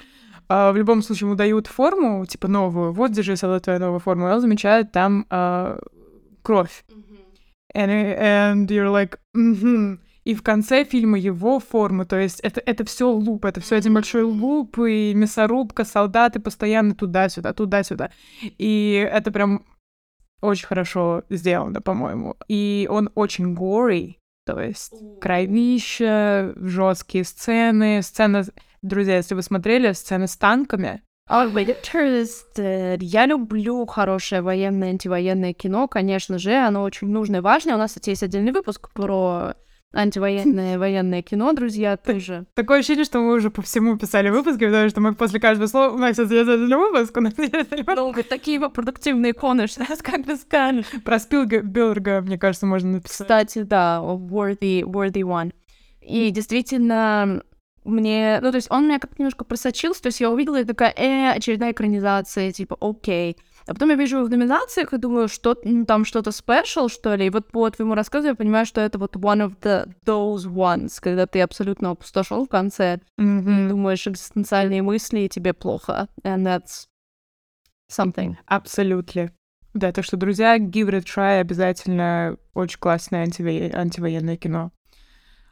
А, 0.49 0.73
в 0.73 0.77
любом 0.77 1.03
случае 1.03 1.29
ему 1.29 1.37
дают 1.37 1.67
форму, 1.67 2.27
типа 2.27 2.49
новую, 2.49 2.93
вот, 2.93 3.13
держи, 3.13 3.37
солдат, 3.37 3.63
твоя 3.65 3.79
новая 3.79 4.01
форма, 4.01 4.29
и 4.29 4.33
он 4.33 4.41
замечает 4.41 4.93
там 4.93 5.25
а, 5.31 5.79
кровь, 6.43 6.85
and, 7.75 8.19
and 8.19 8.67
you're 8.67 8.93
like, 8.93 9.19
«Мгм». 9.35 10.01
И 10.25 10.35
в 10.35 10.43
конце 10.43 10.85
фильма 10.85 11.19
его 11.19 11.59
форма, 11.59 12.05
то 12.05 12.17
есть 12.17 12.39
это, 12.41 12.63
это 12.65 12.85
все 12.85 13.11
луп, 13.11 13.45
это 13.45 13.61
все 13.61 13.75
один 13.75 13.95
большой 13.95 14.23
луп, 14.23 14.79
и 14.79 15.15
мясорубка, 15.15 15.85
солдаты 15.85 16.39
постоянно 16.39 16.95
туда-сюда, 16.95 17.53
туда-сюда. 17.53 18.11
И 18.41 19.09
это 19.13 19.33
прям 19.33 19.65
очень 20.43 20.67
хорошо 20.67 21.23
сделано, 21.31 21.81
по-моему. 21.81 22.37
И 22.49 22.87
он 22.91 23.11
очень 23.15 23.55
gory, 23.55 24.17
то 24.45 24.61
есть 24.61 24.93
кровища, 25.21 26.53
жесткие 26.57 27.25
сцены, 27.25 28.03
сцена... 28.03 28.45
Друзья, 28.83 29.17
если 29.17 29.37
вы 29.37 29.43
смотрели 29.43 29.93
сцены 29.93 30.27
с 30.27 30.37
танками. 30.37 31.03
Я 33.01 33.27
люблю 33.27 33.87
хорошее 33.87 34.43
военное, 34.43 34.91
антивоенное 34.91 35.53
кино, 35.53 35.87
конечно 35.87 36.37
же, 36.39 36.53
оно 36.53 36.83
очень 36.83 37.09
нужное 37.09 37.39
и 37.39 37.43
важное. 37.43 37.77
У 37.77 37.79
нас, 37.79 37.93
кстати, 37.93 38.11
есть 38.11 38.25
отдельный 38.25 38.51
выпуск 38.53 38.91
про 38.93 39.55
антивоенное 39.93 40.79
военное 40.81 41.23
кино, 41.23 41.53
друзья, 41.53 41.97
тоже. 41.97 42.47
Такое 42.55 42.79
ощущение, 42.79 43.05
что 43.05 43.21
мы 43.21 43.35
уже 43.35 43.51
по 43.51 43.63
всему 43.63 43.97
писали 43.97 44.31
выпуски, 44.31 44.65
потому 44.65 44.89
что 44.89 45.01
мы 45.01 45.15
после 45.15 45.41
каждого 45.41 45.67
слова... 45.67 45.95
У 45.95 45.99
нас 45.99 46.17
сейчас 46.17 46.31
есть 46.31 46.49
один 46.49 46.79
выпуск, 46.79 47.17
у 47.17 47.21
нас 47.21 47.37
есть 47.39 47.55
один 47.55 47.85
выпуск. 47.85 47.97
Ну, 47.97 48.23
такие 48.29 48.59
вот 48.59 48.73
продуктивные 48.73 49.33
иконы, 49.33 49.67
что 49.67 49.85
как 50.03 50.25
бы 50.25 50.37
скажешь. 50.37 50.87
Про 51.05 51.19
Спилберга, 51.19 52.21
мне 52.21 52.39
кажется, 52.39 52.67
можно 52.67 52.93
написать. 52.93 53.27
Кстати, 53.27 53.63
да, 53.63 54.01
worthy, 54.03 54.83
worthy 54.83 55.23
one. 55.23 55.53
И 56.01 56.31
действительно, 56.31 57.43
мне, 57.85 58.39
ну, 58.43 58.51
то 58.51 58.57
есть 58.57 58.71
он 58.71 58.87
меня 58.87 58.99
как-то 58.99 59.17
немножко 59.19 59.45
просочился, 59.45 60.03
то 60.03 60.07
есть 60.09 60.21
я 60.21 60.31
увидела 60.31 60.61
и 60.61 60.65
такая, 60.65 60.93
э, 60.97 61.31
очередная 61.31 61.73
экранизация, 61.73 62.53
типа, 62.53 62.77
окей. 62.81 63.37
А 63.67 63.75
потом 63.75 63.91
я 63.91 63.95
вижу 63.95 64.17
его 64.19 64.27
в 64.27 64.31
номинациях 64.31 64.93
и 64.93 64.99
думаю, 64.99 65.29
что 65.29 65.57
ну, 65.65 65.85
там 65.85 66.05
что-то 66.05 66.33
спешл, 66.33 66.89
что 66.89 67.15
ли, 67.15 67.27
и 67.27 67.31
вот 67.31 67.49
по 67.53 67.71
твоему 67.71 67.95
рассказу 67.95 68.29
я 68.29 68.35
понимаю, 68.35 68.67
что 68.67 68.81
это 68.81 68.99
вот 68.99 69.15
one 69.17 69.47
of 69.47 69.55
the 69.61 69.89
those 70.05 70.45
ones, 70.47 70.99
когда 71.01 71.27
ты 71.27 71.41
абсолютно 71.41 71.91
опустошил 71.91 72.45
в 72.45 72.49
конце, 72.49 73.01
Мгм. 73.19 73.69
думаешь 73.69 74.07
экзистенциальные 74.07 74.83
мысли, 74.83 75.21
и 75.21 75.29
тебе 75.29 75.53
плохо. 75.53 76.09
And 76.25 76.43
that's 76.45 76.87
something. 77.91 78.35
Абсолютно. 78.47 79.31
Да, 79.75 79.91
так 79.93 80.05
что, 80.05 80.17
друзья, 80.17 80.59
give 80.59 80.89
it 80.91 80.95
a 80.95 80.99
try, 80.99 81.41
обязательно 81.41 82.37
очень 82.55 82.79
классное 82.79 83.25
антивое- 83.25 83.73
антивоенное 83.75 84.37
кино. 84.37 84.71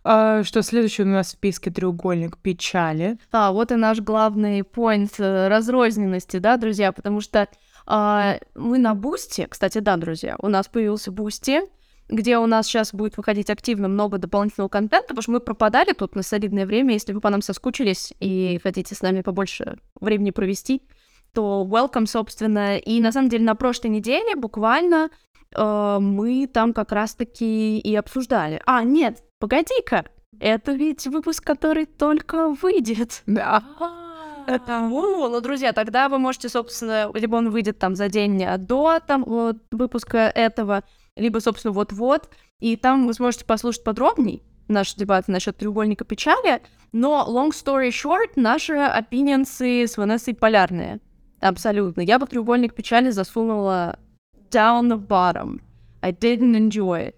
А, 0.03 0.42
что 0.44 0.62
следующее 0.62 1.07
у 1.07 1.11
нас 1.11 1.29
в 1.29 1.31
списке 1.31 1.70
треугольник 1.70 2.38
печали. 2.38 3.18
А, 3.33 3.53
вот 3.53 3.70
и 3.70 3.77
наш 3.77 4.01
главный 4.01 4.61
point 4.61 5.12
э, 5.18 5.49
разрозненности, 5.49 6.38
да, 6.38 6.57
друзья, 6.57 6.90
потому 6.92 7.20
что 7.20 7.49
мы 7.87 8.79
на 8.79 8.95
Boosty, 8.94 9.46
кстати, 9.49 9.79
да, 9.79 9.97
друзья, 9.97 10.37
у 10.38 10.49
нас 10.49 10.69
появился 10.69 11.11
Boosty, 11.11 11.62
где 12.11 12.38
у 12.38 12.47
нас 12.47 12.66
сейчас 12.66 12.93
будет 12.93 13.16
выходить 13.16 13.51
активно 13.51 13.88
много 13.88 14.19
дополнительного 14.19 14.69
контента, 14.69 15.09
потому 15.09 15.23
что 15.23 15.33
мы 15.33 15.40
пропадали 15.40 15.93
тут 15.93 16.14
на 16.16 16.23
солидное 16.23 16.66
время. 16.66 16.95
Если 16.95 17.12
вы 17.12 17.21
по 17.21 17.31
нам 17.31 17.43
соскучились 17.43 18.12
и 18.21 18.59
хотите 18.62 18.95
с 18.95 19.03
нами 19.03 19.23
побольше 19.23 19.79
времени 20.01 20.31
провести, 20.31 20.83
то 21.33 21.66
welcome, 21.69 22.07
собственно. 22.07 22.79
И 22.79 23.01
на 23.01 23.12
самом 23.12 23.29
деле 23.29 23.45
на 23.45 23.55
прошлой 23.55 23.90
неделе 23.90 24.35
буквально 24.35 25.11
э, 25.55 25.99
мы 26.01 26.49
там 26.53 26.73
как 26.73 26.93
раз-таки 26.93 27.79
и 27.79 27.95
обсуждали. 27.95 28.61
А, 28.66 28.83
нет, 28.83 29.23
погоди-ка, 29.38 30.07
это 30.40 30.73
ведь 30.73 31.07
выпуск, 31.07 31.45
который 31.45 31.87
только 31.87 32.49
выйдет. 32.49 33.23
Да. 33.27 33.62
Это, 34.46 34.81
ну, 34.81 35.40
друзья, 35.40 35.72
тогда 35.72 36.09
вы 36.09 36.18
можете, 36.18 36.48
собственно, 36.48 37.11
либо 37.14 37.37
он 37.37 37.50
выйдет 37.50 37.79
там 37.79 37.94
за 37.94 38.09
день 38.09 38.44
до 38.59 39.00
там 39.07 39.24
вот, 39.24 39.59
выпуска 39.70 40.18
этого, 40.18 40.85
либо, 41.16 41.38
собственно, 41.38 41.72
вот-вот, 41.72 42.29
и 42.59 42.76
там 42.76 43.07
вы 43.07 43.14
сможете 43.14 43.44
послушать 43.44 43.85
подробней 43.85 44.42
наши 44.70 44.96
дебаты 44.96 45.31
насчет 45.31 45.57
треугольника 45.57 46.05
печали, 46.05 46.62
но 46.92 47.26
long 47.29 47.50
story 47.50 47.90
short, 47.90 48.33
наши 48.37 48.74
опинионсы 48.74 49.87
с 49.87 49.96
Ванессой 49.96 50.35
полярные. 50.35 51.00
Абсолютно. 51.40 52.00
Я 52.00 52.18
бы 52.18 52.26
треугольник 52.26 52.74
печали 52.74 53.11
засунула 53.11 53.98
down 54.50 54.88
the 54.88 54.98
bottom. 54.98 55.61
I 56.03 56.12
didn't 56.12 56.57
enjoy 56.57 57.09
it. 57.09 57.14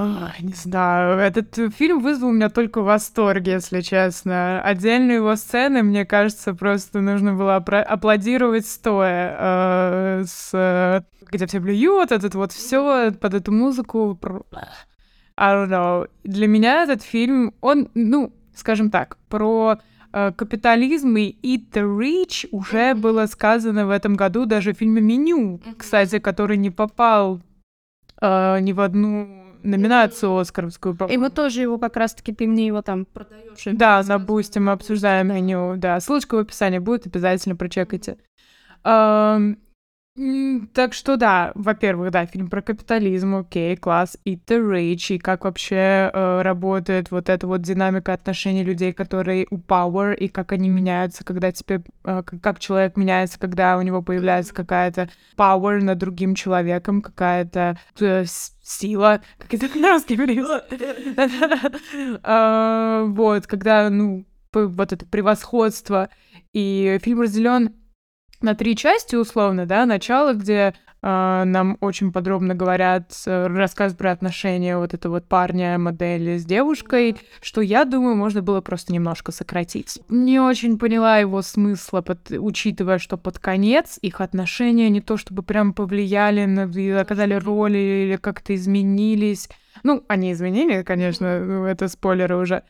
Ах, 0.00 0.40
не 0.40 0.52
знаю, 0.52 1.18
этот 1.18 1.58
э, 1.58 1.70
фильм 1.70 1.98
вызвал 1.98 2.28
у 2.28 2.32
меня 2.32 2.50
только 2.50 2.82
восторг, 2.82 3.48
если 3.48 3.80
честно. 3.80 4.62
Отдельные 4.62 5.16
его 5.16 5.34
сцены, 5.34 5.82
мне 5.82 6.06
кажется, 6.06 6.54
просто 6.54 7.00
нужно 7.00 7.34
было 7.34 7.56
аплодировать 7.56 8.64
стоя, 8.64 9.36
э, 9.40 10.24
с, 10.24 11.04
где 11.32 11.46
все 11.48 11.58
блюют, 11.58 12.12
этот 12.12 12.36
вот 12.36 12.52
все 12.52 13.10
под 13.10 13.34
эту 13.34 13.50
музыку. 13.50 14.16
I 15.36 15.54
don't 15.54 15.68
know. 15.68 16.08
Для 16.22 16.46
меня 16.46 16.84
этот 16.84 17.02
фильм, 17.02 17.52
он, 17.60 17.88
ну, 17.94 18.32
скажем 18.54 18.92
так, 18.92 19.16
про 19.28 19.80
э, 20.12 20.30
капитализм 20.30 21.16
и 21.16 21.36
Eat 21.42 21.72
the 21.72 21.82
Rich 21.82 22.50
уже 22.52 22.94
было 22.94 23.26
сказано 23.26 23.88
в 23.88 23.90
этом 23.90 24.14
году 24.14 24.46
даже 24.46 24.74
в 24.74 24.78
фильме 24.78 25.00
«Меню», 25.00 25.60
кстати, 25.76 26.20
который 26.20 26.56
не 26.56 26.70
попал 26.70 27.40
э, 28.20 28.60
ни 28.60 28.72
в 28.72 28.80
одну 28.80 29.47
номинацию 29.62 30.36
Оскаровскую. 30.36 30.96
И 31.08 31.16
мы 31.16 31.30
тоже 31.30 31.62
его 31.62 31.78
как 31.78 31.96
раз-таки, 31.96 32.32
ты 32.32 32.46
мне 32.46 32.66
его 32.66 32.82
там 32.82 33.04
продаешь. 33.04 33.62
Да, 33.66 34.02
на 34.02 34.18
Boosty 34.18 34.58
мы 34.58 34.72
обсуждаем 34.72 35.28
меню, 35.28 35.74
да. 35.76 36.00
Ссылочка 36.00 36.36
в 36.36 36.38
описании 36.38 36.78
будет, 36.78 37.06
обязательно 37.06 37.56
прочекайте. 37.56 38.18
Так 40.74 40.94
что 40.94 41.16
да, 41.16 41.52
во-первых, 41.54 42.10
да, 42.10 42.26
фильм 42.26 42.48
про 42.48 42.60
капитализм, 42.60 43.36
окей, 43.36 43.76
класс, 43.76 44.18
Eat 44.24 44.34
the 44.34 44.58
Rich, 44.58 45.14
и 45.14 45.18
как 45.18 45.44
вообще 45.44 46.10
э, 46.12 46.42
работает 46.42 47.12
вот 47.12 47.28
эта 47.28 47.46
вот 47.46 47.62
динамика 47.62 48.14
отношений 48.14 48.64
людей, 48.64 48.92
которые 48.92 49.46
у 49.50 49.58
power, 49.58 50.16
и 50.16 50.26
как 50.26 50.50
они 50.50 50.70
меняются, 50.70 51.24
когда 51.24 51.52
тебе, 51.52 51.82
э, 52.04 52.22
как 52.42 52.58
человек 52.58 52.96
меняется, 52.96 53.38
когда 53.38 53.78
у 53.78 53.82
него 53.82 54.02
появляется 54.02 54.52
какая-то 54.52 55.08
power 55.36 55.80
над 55.80 55.98
другим 55.98 56.34
человеком, 56.34 57.00
какая-то 57.00 57.78
э, 58.00 58.24
сила, 58.68 59.22
как 59.38 59.54
это 59.54 59.78
на 59.78 59.94
русский 59.94 60.18
а, 62.22 63.04
Вот, 63.04 63.46
когда, 63.46 63.88
ну, 63.88 64.26
вот 64.52 64.92
это 64.92 65.06
превосходство, 65.06 66.10
и 66.52 66.98
фильм 67.02 67.22
разделен 67.22 67.74
на 68.40 68.54
три 68.54 68.76
части, 68.76 69.16
условно, 69.16 69.66
да, 69.66 69.86
начало, 69.86 70.34
где 70.34 70.74
нам 71.00 71.76
очень 71.80 72.12
подробно 72.12 72.54
говорят, 72.54 73.12
э, 73.26 73.46
рассказ 73.46 73.94
про 73.94 74.10
отношения 74.10 74.76
вот 74.76 74.94
этого 74.94 75.14
вот 75.14 75.26
парня, 75.26 75.78
модели 75.78 76.38
с 76.38 76.44
девушкой, 76.44 77.16
что, 77.40 77.60
я 77.60 77.84
думаю, 77.84 78.16
можно 78.16 78.42
было 78.42 78.60
просто 78.60 78.92
немножко 78.92 79.30
сократить. 79.30 80.00
Не 80.08 80.40
очень 80.40 80.76
поняла 80.76 81.18
его 81.18 81.42
смысла, 81.42 82.00
под, 82.00 82.32
учитывая, 82.32 82.98
что 82.98 83.16
под 83.16 83.38
конец 83.38 83.98
их 84.02 84.20
отношения 84.20 84.90
не 84.90 85.00
то 85.00 85.16
чтобы 85.16 85.42
прям 85.42 85.72
повлияли, 85.72 86.46
на, 86.46 87.00
оказали 87.00 87.34
роли 87.34 87.78
или 87.78 88.16
как-то 88.16 88.54
изменились. 88.56 89.48
Ну, 89.84 90.02
они 90.08 90.32
изменили, 90.32 90.82
конечно, 90.82 91.38
ну, 91.44 91.64
это 91.64 91.86
спойлеры 91.86 92.36
уже. 92.36 92.64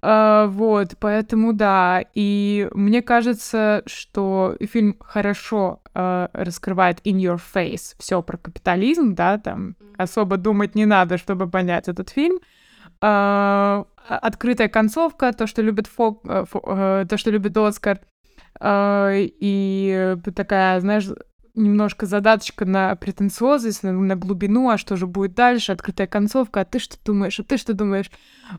Uh, 0.00 0.46
вот, 0.46 0.94
поэтому 1.00 1.52
да. 1.52 2.04
И 2.14 2.68
мне 2.72 3.02
кажется, 3.02 3.82
что 3.86 4.56
фильм 4.60 4.96
хорошо 5.00 5.80
uh, 5.98 6.30
раскрывает 6.32 7.00
in 7.04 7.16
your 7.16 7.40
face 7.54 7.94
все 7.98 8.22
про 8.22 8.36
капитализм, 8.36 9.14
да, 9.14 9.38
там 9.38 9.76
особо 9.96 10.36
думать 10.36 10.74
не 10.74 10.86
надо, 10.86 11.18
чтобы 11.18 11.48
понять 11.48 11.88
этот 11.88 12.10
фильм. 12.10 12.38
Uh, 13.00 13.86
открытая 14.08 14.68
концовка, 14.68 15.32
то, 15.32 15.46
что 15.46 15.62
любит 15.62 15.86
Фок, 15.86 16.22
фо, 16.24 17.04
то, 17.08 17.16
что 17.16 17.30
любит 17.30 17.56
Оскар, 17.56 18.00
и 18.60 20.16
такая, 20.34 20.80
знаешь, 20.80 21.08
немножко 21.58 22.06
задаточка 22.06 22.64
на 22.64 22.94
претенциозность, 22.96 23.82
на, 23.82 23.92
на 23.92 24.16
глубину, 24.16 24.70
а 24.70 24.78
что 24.78 24.96
же 24.96 25.06
будет 25.06 25.34
дальше, 25.34 25.72
открытая 25.72 26.06
концовка, 26.06 26.60
а 26.60 26.64
ты 26.64 26.78
что 26.78 26.96
думаешь, 27.04 27.38
а 27.38 27.44
ты 27.44 27.56
что 27.56 27.74
думаешь? 27.74 28.10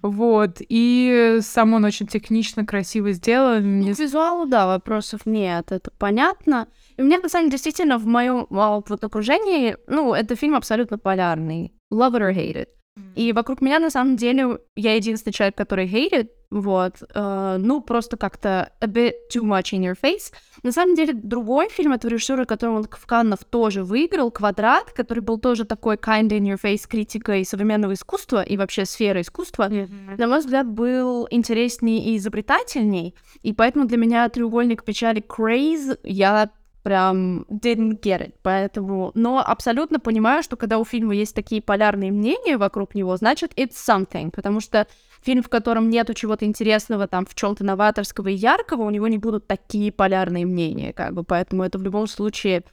Вот. 0.01 0.57
И 0.59 1.39
сам 1.41 1.73
он 1.73 1.85
очень 1.85 2.07
технично, 2.07 2.65
красиво 2.65 3.11
сделан. 3.11 3.79
Ну, 3.79 3.93
визуалу, 3.93 4.45
да, 4.45 4.67
вопросов 4.67 5.21
нет, 5.25 5.71
это 5.71 5.91
понятно. 5.97 6.67
И 6.99 7.01
у 7.01 7.05
меня, 7.05 7.19
на 7.19 7.29
самом 7.29 7.45
деле, 7.45 7.51
действительно, 7.51 7.97
в 7.97 8.05
моем 8.05 8.45
вот, 8.49 9.03
окружении, 9.03 9.77
ну, 9.87 10.13
это 10.13 10.35
фильм 10.35 10.55
абсолютно 10.55 10.97
полярный. 10.97 11.71
Love 11.93 12.15
it 12.15 12.21
or 12.21 12.33
hate 12.35 12.55
it. 12.55 12.67
И 13.15 13.31
вокруг 13.31 13.61
меня, 13.61 13.79
на 13.79 13.89
самом 13.89 14.17
деле, 14.17 14.59
я 14.75 14.95
единственный 14.95 15.31
человек, 15.31 15.55
который 15.55 15.87
хейтит, 15.87 16.33
вот, 16.51 16.95
uh, 17.15 17.57
ну, 17.57 17.79
просто 17.79 18.17
как-то 18.17 18.73
a 18.81 18.87
bit 18.87 19.13
too 19.33 19.43
much 19.43 19.71
in 19.71 19.81
your 19.81 19.95
face. 19.95 20.33
На 20.63 20.73
самом 20.73 20.95
деле, 20.95 21.13
другой 21.13 21.69
фильм 21.69 21.93
этого 21.93 22.11
режиссера, 22.11 22.43
который 22.43 22.75
он 22.75 22.83
в 22.83 23.05
Каннах 23.05 23.45
тоже 23.45 23.85
выиграл, 23.85 24.29
«Квадрат», 24.29 24.91
который 24.91 25.21
был 25.21 25.39
тоже 25.39 25.63
такой 25.63 25.95
kind 25.95 26.27
in 26.29 26.41
your 26.41 26.59
face 26.61 26.85
критикой 26.85 27.45
современного 27.45 27.93
искусства 27.93 28.41
и 28.41 28.57
вообще 28.57 28.83
сферы 28.83 29.21
искусства, 29.21 29.69
mm-hmm. 29.69 30.17
на 30.17 30.27
мой 30.27 30.39
взгляд, 30.39 30.67
был 30.67 31.27
интереснее 31.31 32.03
и 32.03 32.17
изобретательней, 32.17 33.15
и 33.41 33.53
поэтому 33.53 33.85
для 33.85 33.97
меня 33.97 34.27
«Треугольник 34.27 34.83
печали» 34.83 35.21
Craze 35.21 35.97
я 36.03 36.49
прям 36.89 37.45
didn't 37.49 38.01
get 38.01 38.19
it, 38.19 38.33
поэтому... 38.41 39.11
Но 39.13 39.37
абсолютно 39.45 39.99
понимаю, 39.99 40.41
что 40.41 40.57
когда 40.57 40.79
у 40.79 40.83
фильма 40.83 41.13
есть 41.13 41.35
такие 41.35 41.61
полярные 41.61 42.11
мнения 42.11 42.57
вокруг 42.57 42.95
него, 42.95 43.15
значит, 43.15 43.53
it's 43.55 43.75
something, 43.75 44.31
потому 44.31 44.59
что 44.59 44.87
фильм, 45.21 45.43
в 45.43 45.49
котором 45.49 45.91
нету 45.91 46.15
чего-то 46.15 46.45
интересного, 46.45 47.07
там, 47.07 47.27
в 47.27 47.35
чем 47.35 47.55
то 47.55 47.63
новаторского 47.63 48.29
и 48.29 48.33
яркого, 48.33 48.81
у 48.81 48.89
него 48.89 49.07
не 49.07 49.19
будут 49.19 49.45
такие 49.45 49.91
полярные 49.91 50.47
мнения, 50.47 50.91
как 50.91 51.13
бы, 51.13 51.23
поэтому 51.23 51.61
это 51.61 51.77
в 51.77 51.83
любом 51.83 52.07
случае 52.07 52.63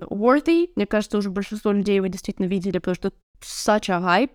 worthy. 0.00 0.72
Мне 0.74 0.86
кажется, 0.86 1.18
уже 1.18 1.30
большинство 1.30 1.70
людей 1.70 1.94
его 1.94 2.08
действительно 2.08 2.46
видели, 2.46 2.78
потому 2.78 2.96
что 2.96 3.12
such 3.40 3.88
a 3.88 4.00
hype. 4.00 4.32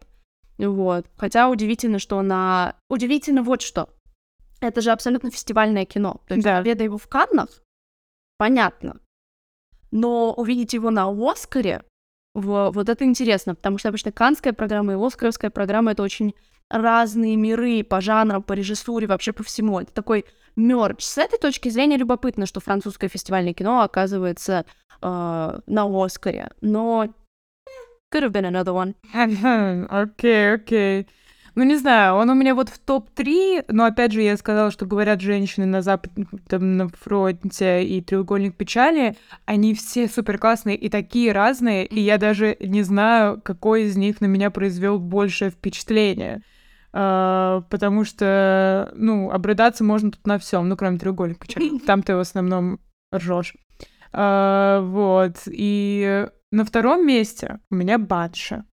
Вот. 0.59 1.07
Хотя 1.17 1.49
удивительно, 1.49 1.99
что 1.99 2.21
на... 2.21 2.75
Удивительно 2.89 3.43
вот 3.43 3.61
что. 3.61 3.89
Это 4.61 4.79
же 4.79 4.91
абсолютно 4.91 5.29
фестивальное 5.29 5.83
кино. 5.83 6.21
То 6.25 6.35
есть 6.35 6.45
да. 6.45 6.59
победа 6.59 6.85
его 6.85 6.97
в 6.97 7.07
Каннах, 7.07 7.49
понятно. 8.43 8.99
Но 9.91 10.33
увидеть 10.33 10.73
его 10.73 10.89
на 10.89 11.07
Оскаре, 11.09 11.81
вот 12.33 12.89
это 12.89 13.05
интересно, 13.05 13.55
потому 13.55 13.77
что 13.77 13.87
обычно 13.87 14.11
канская 14.11 14.51
программа 14.51 14.91
и 14.91 14.95
оскаровская 14.97 15.49
программа— 15.49 15.91
это 15.93 16.03
очень 16.03 16.35
разные 16.69 17.37
миры 17.37 17.85
по 17.85 18.01
жанрам, 18.01 18.43
по 18.43 18.51
режиссуре, 18.51 19.07
вообще 19.07 19.31
по 19.31 19.43
всему. 19.43 19.79
Это 19.79 19.93
такой 19.93 20.25
мерч. 20.57 21.05
С 21.05 21.17
этой 21.17 21.39
точки 21.39 21.69
зрения 21.69 21.95
любопытно, 21.95 22.45
что 22.45 22.59
французское 22.59 23.09
фестивальное 23.09 23.53
кино 23.53 23.79
оказывается 23.79 24.65
э, 25.01 25.59
на 25.65 26.03
Оскаре. 26.03 26.51
Но 26.59 27.13
could 28.13 28.23
have 28.23 28.33
been 28.33 28.43
another 28.43 28.73
one. 28.73 28.93
Окей, 29.89 30.53
окей. 30.53 31.01
Okay, 31.01 31.05
okay. 31.05 31.07
Ну, 31.55 31.63
не 31.63 31.75
знаю, 31.75 32.15
он 32.15 32.29
у 32.31 32.33
меня 32.33 32.55
вот 32.55 32.69
в 32.69 32.79
топ-3, 32.79 33.65
но, 33.67 33.85
опять 33.85 34.11
же, 34.11 34.21
я 34.21 34.35
сказала, 34.37 34.71
что 34.71 34.87
говорят 34.87 35.21
женщины 35.21 35.67
на 35.67 35.83
Западном 35.83 36.77
на 36.77 36.87
фронте 36.89 37.83
и 37.83 38.01
«Треугольник 38.01 38.55
печали», 38.55 39.15
они 39.45 39.75
все 39.75 40.07
супер 40.07 40.39
классные 40.39 40.75
и 40.75 40.89
такие 40.89 41.31
разные, 41.31 41.85
и 41.85 41.99
я 41.99 42.17
даже 42.17 42.57
не 42.59 42.81
знаю, 42.81 43.39
какой 43.39 43.83
из 43.83 43.95
них 43.95 44.19
на 44.19 44.25
меня 44.25 44.49
произвел 44.49 44.99
большее 44.99 45.51
впечатление. 45.51 46.41
Uh, 46.95 47.63
потому 47.71 48.03
что, 48.03 48.91
ну, 48.95 49.31
обрыдаться 49.31 49.83
можно 49.83 50.11
тут 50.11 50.27
на 50.27 50.37
всем, 50.37 50.69
ну, 50.69 50.77
кроме 50.77 50.99
треугольника 50.99 51.47
печали. 51.47 51.79
Там 51.87 52.03
ты 52.03 52.15
в 52.15 52.19
основном 52.19 52.79
ржешь. 53.11 53.55
Uh, 54.11 54.87
вот. 54.89 55.37
И 55.47 56.27
на 56.51 56.65
втором 56.65 57.07
месте 57.07 57.59
у 57.71 57.75
меня 57.75 57.97
Банша. 57.97 58.65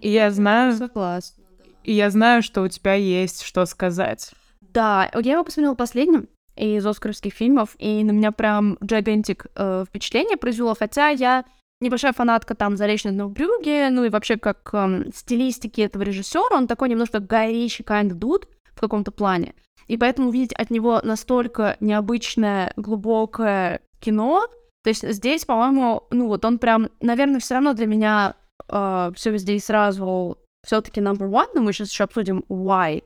И 0.00 0.08
я 0.08 0.32
знаю... 0.32 0.74
Согласна. 0.74 1.41
И 1.84 1.92
я 1.92 2.10
знаю, 2.10 2.42
что 2.42 2.62
у 2.62 2.68
тебя 2.68 2.94
есть 2.94 3.42
что 3.42 3.66
сказать. 3.66 4.32
Да, 4.60 5.10
я 5.14 5.32
его 5.32 5.44
посмотрела 5.44 5.74
последним 5.74 6.28
из 6.56 6.86
оскаровских 6.86 7.32
фильмов, 7.32 7.74
и 7.78 8.04
на 8.04 8.10
меня 8.10 8.32
прям 8.32 8.74
gigantic 8.80 9.46
э, 9.54 9.84
впечатление 9.88 10.36
произвело, 10.36 10.74
хотя 10.78 11.08
я 11.08 11.44
небольшая 11.80 12.12
фанатка 12.12 12.54
там 12.54 12.76
«Заречного 12.76 13.28
Брюге», 13.28 13.88
ну 13.90 14.04
и 14.04 14.10
вообще 14.10 14.36
как 14.36 14.70
э, 14.72 15.10
стилистики 15.14 15.80
этого 15.80 16.02
режиссера, 16.02 16.56
он 16.56 16.66
такой 16.66 16.88
немножко 16.88 17.18
Ричи 17.18 17.82
kind 17.82 18.10
of 18.10 18.18
dude 18.18 18.48
в 18.74 18.80
каком-то 18.80 19.10
плане. 19.10 19.54
И 19.88 19.96
поэтому 19.96 20.28
увидеть 20.28 20.52
от 20.52 20.70
него 20.70 21.00
настолько 21.02 21.76
необычное, 21.80 22.72
глубокое 22.76 23.80
кино, 24.00 24.46
то 24.82 24.88
есть 24.88 25.08
здесь, 25.08 25.44
по-моему, 25.44 26.04
ну 26.10 26.26
вот 26.26 26.44
он 26.44 26.58
прям, 26.58 26.88
наверное, 27.00 27.40
все 27.40 27.54
равно 27.54 27.72
для 27.72 27.86
меня 27.86 28.34
э, 28.68 29.12
все 29.14 29.30
везде 29.30 29.56
и 29.56 29.60
сразу 29.60 30.38
все-таки 30.64 31.00
number 31.00 31.28
one, 31.28 31.48
но 31.54 31.62
мы 31.62 31.72
сейчас 31.72 31.90
еще 31.90 32.04
обсудим 32.04 32.44
why. 32.48 33.02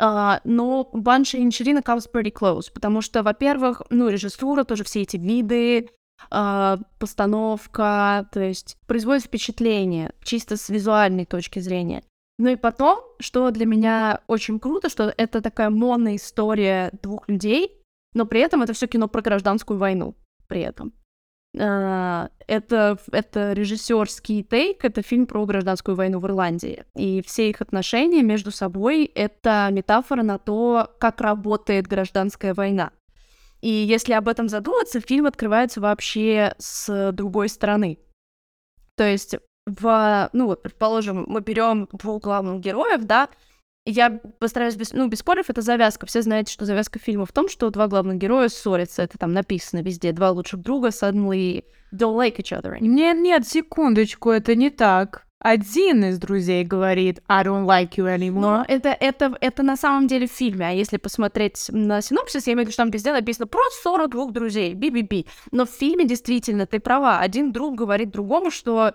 Uh, 0.00 0.40
но 0.44 0.90
Банши 0.92 1.38
и 1.38 1.44
Ничерина 1.44 1.78
comes 1.78 2.10
pretty 2.12 2.32
close, 2.32 2.72
потому 2.72 3.00
что, 3.00 3.22
во-первых, 3.22 3.82
ну, 3.90 4.08
режиссура, 4.08 4.64
тоже 4.64 4.82
все 4.82 5.02
эти 5.02 5.16
виды, 5.16 5.90
uh, 6.30 6.82
постановка, 6.98 8.28
то 8.32 8.40
есть 8.40 8.76
производит 8.86 9.24
впечатление 9.24 10.12
чисто 10.22 10.56
с 10.56 10.68
визуальной 10.68 11.26
точки 11.26 11.60
зрения. 11.60 12.02
Ну 12.38 12.48
и 12.48 12.56
потом, 12.56 13.00
что 13.20 13.50
для 13.50 13.66
меня 13.66 14.20
очень 14.26 14.58
круто, 14.58 14.88
что 14.88 15.14
это 15.16 15.40
такая 15.40 15.70
моноистория 15.70 16.90
двух 17.00 17.28
людей, 17.28 17.80
но 18.14 18.26
при 18.26 18.40
этом 18.40 18.62
это 18.62 18.72
все 18.72 18.88
кино 18.88 19.06
про 19.06 19.22
гражданскую 19.22 19.78
войну. 19.78 20.16
При 20.48 20.60
этом. 20.60 20.92
Uh, 21.54 22.30
это, 22.48 22.98
это 23.12 23.52
режиссерский 23.52 24.42
тейк, 24.42 24.84
это 24.84 25.02
фильм 25.02 25.26
про 25.26 25.46
гражданскую 25.46 25.94
войну 25.94 26.18
в 26.18 26.26
Ирландии. 26.26 26.84
И 26.96 27.22
все 27.24 27.48
их 27.48 27.60
отношения 27.60 28.22
между 28.22 28.50
собой— 28.50 29.04
это 29.14 29.68
метафора 29.70 30.22
на 30.22 30.38
то, 30.38 30.90
как 30.98 31.20
работает 31.20 31.86
гражданская 31.86 32.54
война. 32.54 32.90
И 33.60 33.68
если 33.68 34.12
об 34.12 34.28
этом 34.28 34.48
задуматься, 34.48 35.00
фильм 35.00 35.26
открывается 35.26 35.80
вообще 35.80 36.54
с 36.58 37.12
другой 37.12 37.48
стороны. 37.48 37.98
То 38.96 39.04
есть 39.08 39.36
в, 39.66 40.30
ну 40.32 40.46
вот, 40.46 40.62
предположим, 40.62 41.24
мы 41.26 41.40
берем 41.40 41.88
двух 41.92 42.22
главных 42.22 42.60
героев, 42.60 43.04
да, 43.04 43.28
я 43.86 44.20
постараюсь 44.38 44.76
без, 44.76 44.92
ну, 44.92 45.08
без 45.08 45.18
споров, 45.18 45.50
это 45.50 45.60
завязка. 45.60 46.06
Все 46.06 46.22
знаете, 46.22 46.52
что 46.52 46.64
завязка 46.64 46.98
фильма 46.98 47.26
в 47.26 47.32
том, 47.32 47.48
что 47.48 47.70
два 47.70 47.86
главных 47.86 48.16
героя 48.18 48.48
ссорятся. 48.48 49.02
Это 49.02 49.18
там 49.18 49.32
написано 49.32 49.80
везде. 49.80 50.12
Два 50.12 50.30
лучших 50.30 50.60
друга 50.60 50.88
suddenly 50.88 51.64
don't 51.92 52.16
like 52.16 52.36
each 52.36 52.58
other. 52.58 52.76
Нет, 52.80 53.18
нет, 53.18 53.46
секундочку, 53.46 54.30
это 54.30 54.54
не 54.54 54.70
так. 54.70 55.24
Один 55.38 56.02
из 56.06 56.18
друзей 56.18 56.64
говорит 56.64 57.20
I 57.28 57.44
don't 57.44 57.66
like 57.66 57.96
you 57.96 58.06
anymore. 58.06 58.40
Но 58.40 58.64
это, 58.66 58.88
это, 58.88 59.36
это 59.42 59.62
на 59.62 59.76
самом 59.76 60.06
деле 60.06 60.26
в 60.26 60.32
фильме. 60.32 60.68
А 60.68 60.70
если 60.70 60.96
посмотреть 60.96 61.66
на 61.68 62.00
синопсис, 62.00 62.46
я 62.46 62.54
имею 62.54 62.64
в 62.64 62.68
виду, 62.68 62.72
что 62.72 62.82
там 62.84 62.90
везде 62.90 63.12
написано 63.12 63.46
просто 63.46 63.82
42 63.82 64.30
друзей, 64.30 64.72
би-би-би. 64.72 65.26
Но 65.50 65.66
в 65.66 65.70
фильме 65.70 66.06
действительно 66.06 66.64
ты 66.66 66.80
права. 66.80 67.18
Один 67.18 67.52
друг 67.52 67.74
говорит 67.74 68.10
другому, 68.10 68.50
что 68.50 68.94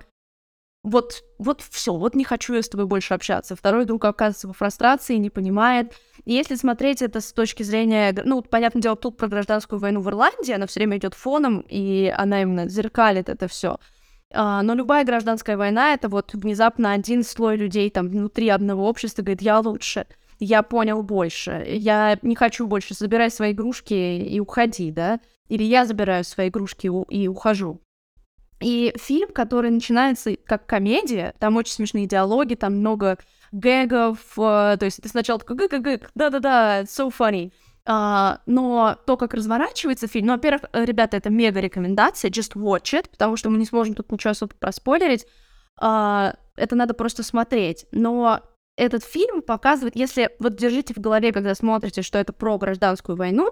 вот, 0.83 1.23
вот 1.37 1.61
все, 1.61 1.93
вот 1.93 2.15
не 2.15 2.23
хочу 2.23 2.53
я 2.53 2.61
с 2.61 2.69
тобой 2.69 2.85
больше 2.85 3.13
общаться. 3.13 3.55
Второй 3.55 3.85
друг 3.85 4.05
оказывается 4.05 4.47
во 4.47 4.53
фрустрации, 4.53 5.15
не 5.15 5.29
понимает. 5.29 5.93
И 6.23 6.33
если 6.33 6.55
смотреть 6.55 7.01
это 7.01 7.19
с 7.19 7.33
точки 7.33 7.63
зрения, 7.63 8.15
ну, 8.23 8.41
понятное 8.41 8.81
дело, 8.81 8.95
тут 8.95 9.17
про 9.17 9.27
гражданскую 9.27 9.79
войну 9.79 9.99
в 9.99 10.09
Ирландии, 10.09 10.53
она 10.53 10.67
все 10.67 10.79
время 10.79 10.97
идет 10.97 11.15
фоном, 11.15 11.65
и 11.67 12.13
она 12.15 12.41
именно 12.41 12.69
зеркалит 12.69 13.27
это 13.27 13.47
все. 13.49 13.77
А, 14.31 14.61
но 14.61 14.73
любая 14.73 15.03
гражданская 15.03 15.57
война 15.57 15.93
это 15.93 16.07
вот 16.07 16.33
внезапно 16.33 16.93
один 16.93 17.23
слой 17.23 17.57
людей 17.57 17.89
там 17.89 18.07
внутри 18.07 18.49
одного 18.49 18.87
общества 18.87 19.21
говорит, 19.21 19.41
я 19.41 19.59
лучше, 19.59 20.05
я 20.39 20.61
понял 20.63 21.03
больше, 21.03 21.65
я 21.67 22.17
не 22.21 22.35
хочу 22.35 22.67
больше, 22.67 22.93
забирай 22.93 23.31
свои 23.31 23.51
игрушки 23.51 23.93
и 23.93 24.39
уходи, 24.39 24.91
да? 24.91 25.19
Или 25.49 25.63
я 25.63 25.85
забираю 25.85 26.23
свои 26.23 26.49
игрушки 26.49 26.89
и 27.09 27.27
ухожу. 27.27 27.81
И 28.59 28.93
фильм, 28.97 29.31
который 29.31 29.71
начинается 29.71 30.35
как 30.45 30.65
комедия, 30.65 31.33
там 31.39 31.55
очень 31.55 31.73
смешные 31.73 32.07
диалоги, 32.07 32.55
там 32.55 32.77
много 32.77 33.17
гэгов, 33.51 34.19
э, 34.37 34.77
то 34.77 34.85
есть 34.85 35.01
ты 35.01 35.07
сначала 35.07 35.39
такой 35.39 35.55
гэг-гэг, 35.55 36.11
да-да-да, 36.13 36.81
so 36.81 37.11
funny. 37.17 37.51
Uh, 37.87 38.37
но 38.45 38.97
то, 39.07 39.17
как 39.17 39.33
разворачивается 39.33 40.07
фильм, 40.07 40.27
ну, 40.27 40.33
во-первых, 40.33 40.69
ребята, 40.73 41.17
это 41.17 41.31
мега 41.31 41.59
рекомендация, 41.59 42.29
just 42.29 42.53
watch 42.53 42.93
it, 42.93 43.09
потому 43.09 43.35
что 43.35 43.49
мы 43.49 43.57
не 43.57 43.65
сможем 43.65 43.95
тут 43.95 44.11
ничего 44.11 44.31
особо 44.31 44.53
проспойлерить, 44.59 45.25
uh, 45.81 46.35
это 46.55 46.75
надо 46.75 46.93
просто 46.93 47.23
смотреть. 47.23 47.87
Но 47.91 48.41
этот 48.75 49.03
фильм 49.03 49.41
показывает, 49.41 49.95
если 49.95 50.29
вот 50.39 50.55
держите 50.55 50.93
в 50.93 50.99
голове, 50.99 51.31
когда 51.31 51.55
смотрите, 51.55 52.03
что 52.03 52.19
это 52.19 52.31
про 52.31 52.59
гражданскую 52.59 53.15
войну, 53.15 53.51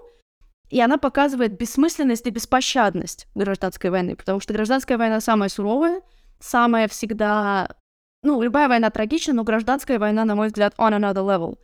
и 0.70 0.82
она 0.82 0.98
показывает 0.98 1.58
бессмысленность 1.58 2.28
и 2.28 2.32
беспощадность 2.32 3.28
гражданской 3.36 3.90
войны, 3.90 4.16
потому 4.16 4.40
что 4.40 4.54
гражданская 4.54 4.98
война 4.98 5.22
самая 5.22 5.50
суровая, 5.50 6.02
самая 6.40 6.88
всегда... 6.88 7.76
Ну, 8.24 8.42
любая 8.42 8.68
война 8.68 8.90
трагична, 8.90 9.34
но 9.34 9.44
гражданская 9.44 10.00
война, 10.00 10.26
на 10.26 10.36
мой 10.36 10.48
взгляд, 10.48 10.74
on 10.78 10.92
another 10.92 11.24
level. 11.26 11.58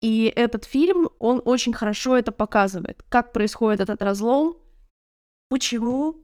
И 0.00 0.32
этот 0.34 0.64
фильм, 0.64 1.10
он 1.18 1.42
очень 1.44 1.74
хорошо 1.74 2.16
это 2.16 2.32
показывает. 2.32 3.02
Как 3.08 3.32
происходит 3.32 3.80
этот 3.80 4.00
разлом, 4.00 4.56
почему, 5.50 6.16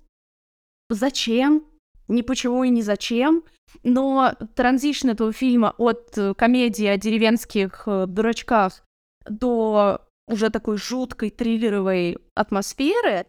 зачем, 0.88 1.64
не 2.09 2.22
почему 2.22 2.64
и 2.64 2.70
не 2.70 2.83
зачем. 2.83 3.44
Но 3.83 4.35
транзишн 4.55 5.11
этого 5.11 5.33
фильма 5.33 5.74
от 5.76 6.16
э, 6.16 6.35
комедии 6.35 6.87
о 6.87 6.96
деревенских 6.96 7.83
э, 7.87 8.07
дурачках 8.07 8.83
до 9.29 10.06
уже 10.26 10.50
такой 10.50 10.76
жуткой 10.76 11.30
триллеровой 11.30 12.18
атмосферы, 12.34 13.26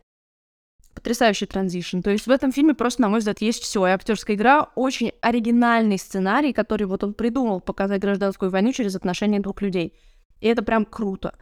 потрясающий 0.93 1.45
транзишн. 1.45 2.01
То 2.01 2.09
есть 2.09 2.25
в 2.25 2.31
этом 2.31 2.51
фильме 2.51 2.73
просто, 2.73 3.03
на 3.03 3.09
мой 3.09 3.19
взгляд, 3.19 3.39
есть 3.41 3.61
все. 3.61 3.85
И 3.85 3.91
актерская 3.91 4.35
игра 4.35 4.71
очень 4.75 5.11
оригинальный 5.21 5.99
сценарий, 5.99 6.53
который 6.53 6.87
вот 6.87 7.03
он 7.03 7.13
придумал 7.13 7.61
показать 7.61 8.01
гражданскую 8.01 8.49
войну 8.49 8.73
через 8.73 8.95
отношения 8.95 9.39
двух 9.39 9.61
людей. 9.61 9.93
И 10.39 10.47
это 10.47 10.63
прям 10.63 10.85
круто. 10.85 11.37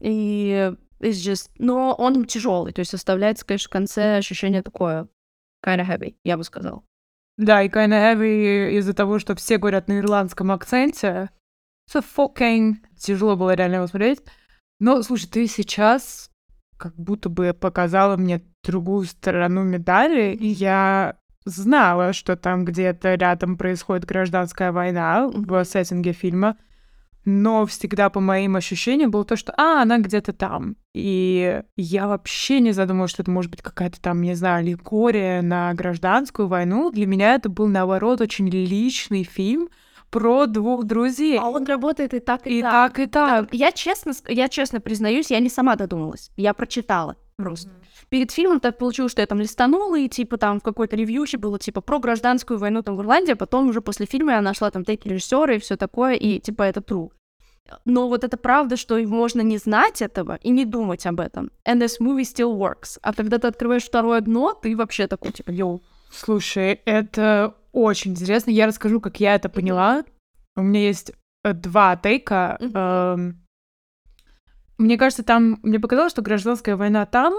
И 0.00 0.72
it's 1.00 1.10
just... 1.10 1.50
Но 1.58 1.92
он 1.94 2.24
тяжелый, 2.24 2.72
то 2.72 2.80
есть 2.80 2.94
оставляется, 2.94 3.44
конечно, 3.44 3.66
в 3.66 3.72
конце 3.72 4.16
ощущение 4.16 4.62
такое 4.62 5.08
kind 5.64 5.80
of 5.80 5.88
heavy, 5.88 6.14
я 6.24 6.36
бы 6.36 6.44
сказала. 6.44 6.84
Да, 7.36 7.62
и 7.62 7.68
kind 7.68 7.88
of 7.88 8.14
heavy 8.14 8.78
из-за 8.78 8.94
того, 8.94 9.18
что 9.18 9.34
все 9.34 9.58
говорят 9.58 9.88
на 9.88 9.98
ирландском 9.98 10.52
акценте. 10.52 11.30
So 11.92 12.04
fucking 12.16 12.74
тяжело 12.96 13.36
было 13.36 13.54
реально 13.54 13.76
его 13.76 13.86
смотреть. 13.88 14.20
Но, 14.80 15.02
слушай, 15.02 15.28
ты 15.28 15.46
сейчас 15.46 16.30
как 16.78 16.96
будто 16.96 17.28
бы 17.28 17.52
показала 17.52 18.16
мне 18.16 18.42
другую 18.64 19.06
сторону 19.06 19.62
медали, 19.62 20.32
и 20.34 20.46
я 20.46 21.16
знала, 21.44 22.12
что 22.12 22.36
там 22.36 22.64
где-то 22.64 23.14
рядом 23.14 23.56
происходит 23.56 24.06
гражданская 24.06 24.72
война 24.72 25.28
в 25.28 25.64
сеттинге 25.64 26.12
фильма, 26.12 26.56
но 27.26 27.66
всегда 27.66 28.08
по 28.08 28.20
моим 28.20 28.56
ощущениям 28.56 29.10
было 29.10 29.24
то, 29.24 29.36
что 29.36 29.52
«а, 29.56 29.82
она 29.82 29.98
где-то 29.98 30.32
там». 30.32 30.76
И 30.94 31.62
я 31.76 32.08
вообще 32.08 32.60
не 32.60 32.72
задумывалась, 32.72 33.10
что 33.10 33.22
это 33.22 33.30
может 33.30 33.50
быть 33.50 33.62
какая-то 33.62 34.00
там, 34.00 34.22
не 34.22 34.34
знаю, 34.34 34.60
аллегория 34.60 35.42
на 35.42 35.74
гражданскую 35.74 36.48
войну. 36.48 36.90
Для 36.90 37.06
меня 37.06 37.34
это 37.34 37.50
был, 37.50 37.68
наоборот, 37.68 38.22
очень 38.22 38.48
личный 38.48 39.24
фильм, 39.24 39.68
про 40.10 40.46
двух 40.46 40.84
друзей. 40.84 41.38
А 41.38 41.48
он 41.48 41.64
работает 41.64 42.14
и 42.14 42.20
так, 42.20 42.46
и, 42.46 42.58
и 42.58 42.62
так. 42.62 42.94
так. 42.94 42.98
И 42.98 43.06
так, 43.06 43.54
Я 43.54 43.72
честно, 43.72 44.12
я 44.28 44.48
честно 44.48 44.80
признаюсь, 44.80 45.30
я 45.30 45.40
не 45.40 45.48
сама 45.48 45.76
додумалась. 45.76 46.30
Я 46.36 46.52
прочитала 46.54 47.16
просто. 47.36 47.68
Mm-hmm. 47.68 48.06
Перед 48.10 48.30
фильмом 48.32 48.60
так 48.60 48.76
получилось, 48.76 49.12
что 49.12 49.20
я 49.20 49.26
там 49.26 49.40
листанула, 49.40 49.98
и 49.98 50.08
типа 50.08 50.36
там 50.36 50.58
в 50.58 50.62
какой-то 50.62 50.96
ревьюще 50.96 51.38
было 51.38 51.58
типа 51.58 51.80
про 51.80 51.98
гражданскую 52.00 52.58
войну 52.58 52.82
там 52.82 52.96
в 52.96 53.00
Ирландии, 53.00 53.32
а 53.32 53.36
потом 53.36 53.68
уже 53.68 53.80
после 53.80 54.04
фильма 54.06 54.32
я 54.32 54.40
нашла 54.40 54.70
там 54.70 54.84
теки 54.84 55.08
режиссера 55.08 55.54
и 55.54 55.58
все 55.58 55.76
такое, 55.76 56.14
и 56.14 56.40
типа 56.40 56.64
это 56.64 56.80
true. 56.80 57.10
Но 57.84 58.08
вот 58.08 58.24
это 58.24 58.36
правда, 58.36 58.76
что 58.76 58.98
можно 59.06 59.42
не 59.42 59.58
знать 59.58 60.02
этого 60.02 60.38
и 60.42 60.50
не 60.50 60.64
думать 60.64 61.06
об 61.06 61.20
этом. 61.20 61.52
And 61.64 61.80
this 61.80 62.00
movie 62.00 62.22
still 62.22 62.56
works. 62.56 62.98
А 63.02 63.14
когда 63.14 63.38
ты 63.38 63.46
открываешь 63.46 63.84
второе 63.84 64.20
дно, 64.20 64.54
ты 64.54 64.76
вообще 64.76 65.06
такой, 65.06 65.30
типа, 65.30 65.50
йоу. 65.50 65.80
Слушай, 66.10 66.80
это 66.84 67.54
очень 67.72 68.12
интересно. 68.12 68.50
Я 68.50 68.66
расскажу, 68.66 69.00
как 69.00 69.20
я 69.20 69.34
это 69.34 69.48
поняла. 69.48 70.04
У 70.56 70.62
меня 70.62 70.86
есть 70.86 71.12
э, 71.44 71.52
два 71.52 71.96
тейка. 71.96 72.58
Эм, 72.60 73.46
мне 74.78 74.98
кажется, 74.98 75.22
там... 75.22 75.58
Мне 75.62 75.78
показалось, 75.78 76.12
что 76.12 76.22
гражданская 76.22 76.76
война 76.76 77.06
там, 77.06 77.34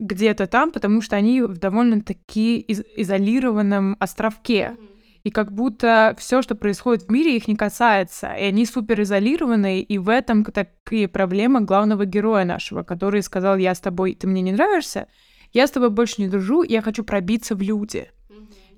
где-то 0.00 0.46
там, 0.46 0.70
потому 0.70 1.02
что 1.02 1.16
они 1.16 1.42
в 1.42 1.58
довольно-таки 1.58 2.58
из- 2.60 2.84
изолированном 2.96 3.96
островке. 4.00 4.76
И 5.24 5.30
как 5.30 5.52
будто 5.52 6.14
все, 6.18 6.40
что 6.40 6.54
происходит 6.54 7.04
в 7.04 7.10
мире, 7.10 7.36
их 7.36 7.48
не 7.48 7.56
касается. 7.56 8.32
И 8.32 8.44
они 8.44 8.64
супер 8.64 9.02
изолированы, 9.02 9.80
и 9.80 9.98
в 9.98 10.08
этом 10.08 10.44
такие 10.44 11.08
проблемы 11.08 11.60
главного 11.60 12.06
героя 12.06 12.44
нашего, 12.44 12.82
который 12.84 13.22
сказал, 13.22 13.56
я 13.58 13.74
с 13.74 13.80
тобой, 13.80 14.14
ты 14.14 14.26
мне 14.26 14.40
не 14.40 14.52
нравишься, 14.52 15.08
я 15.52 15.66
с 15.66 15.70
тобой 15.70 15.90
больше 15.90 16.22
не 16.22 16.28
дружу, 16.28 16.62
я 16.62 16.80
хочу 16.80 17.04
пробиться 17.04 17.54
в 17.54 17.60
люди 17.60 18.10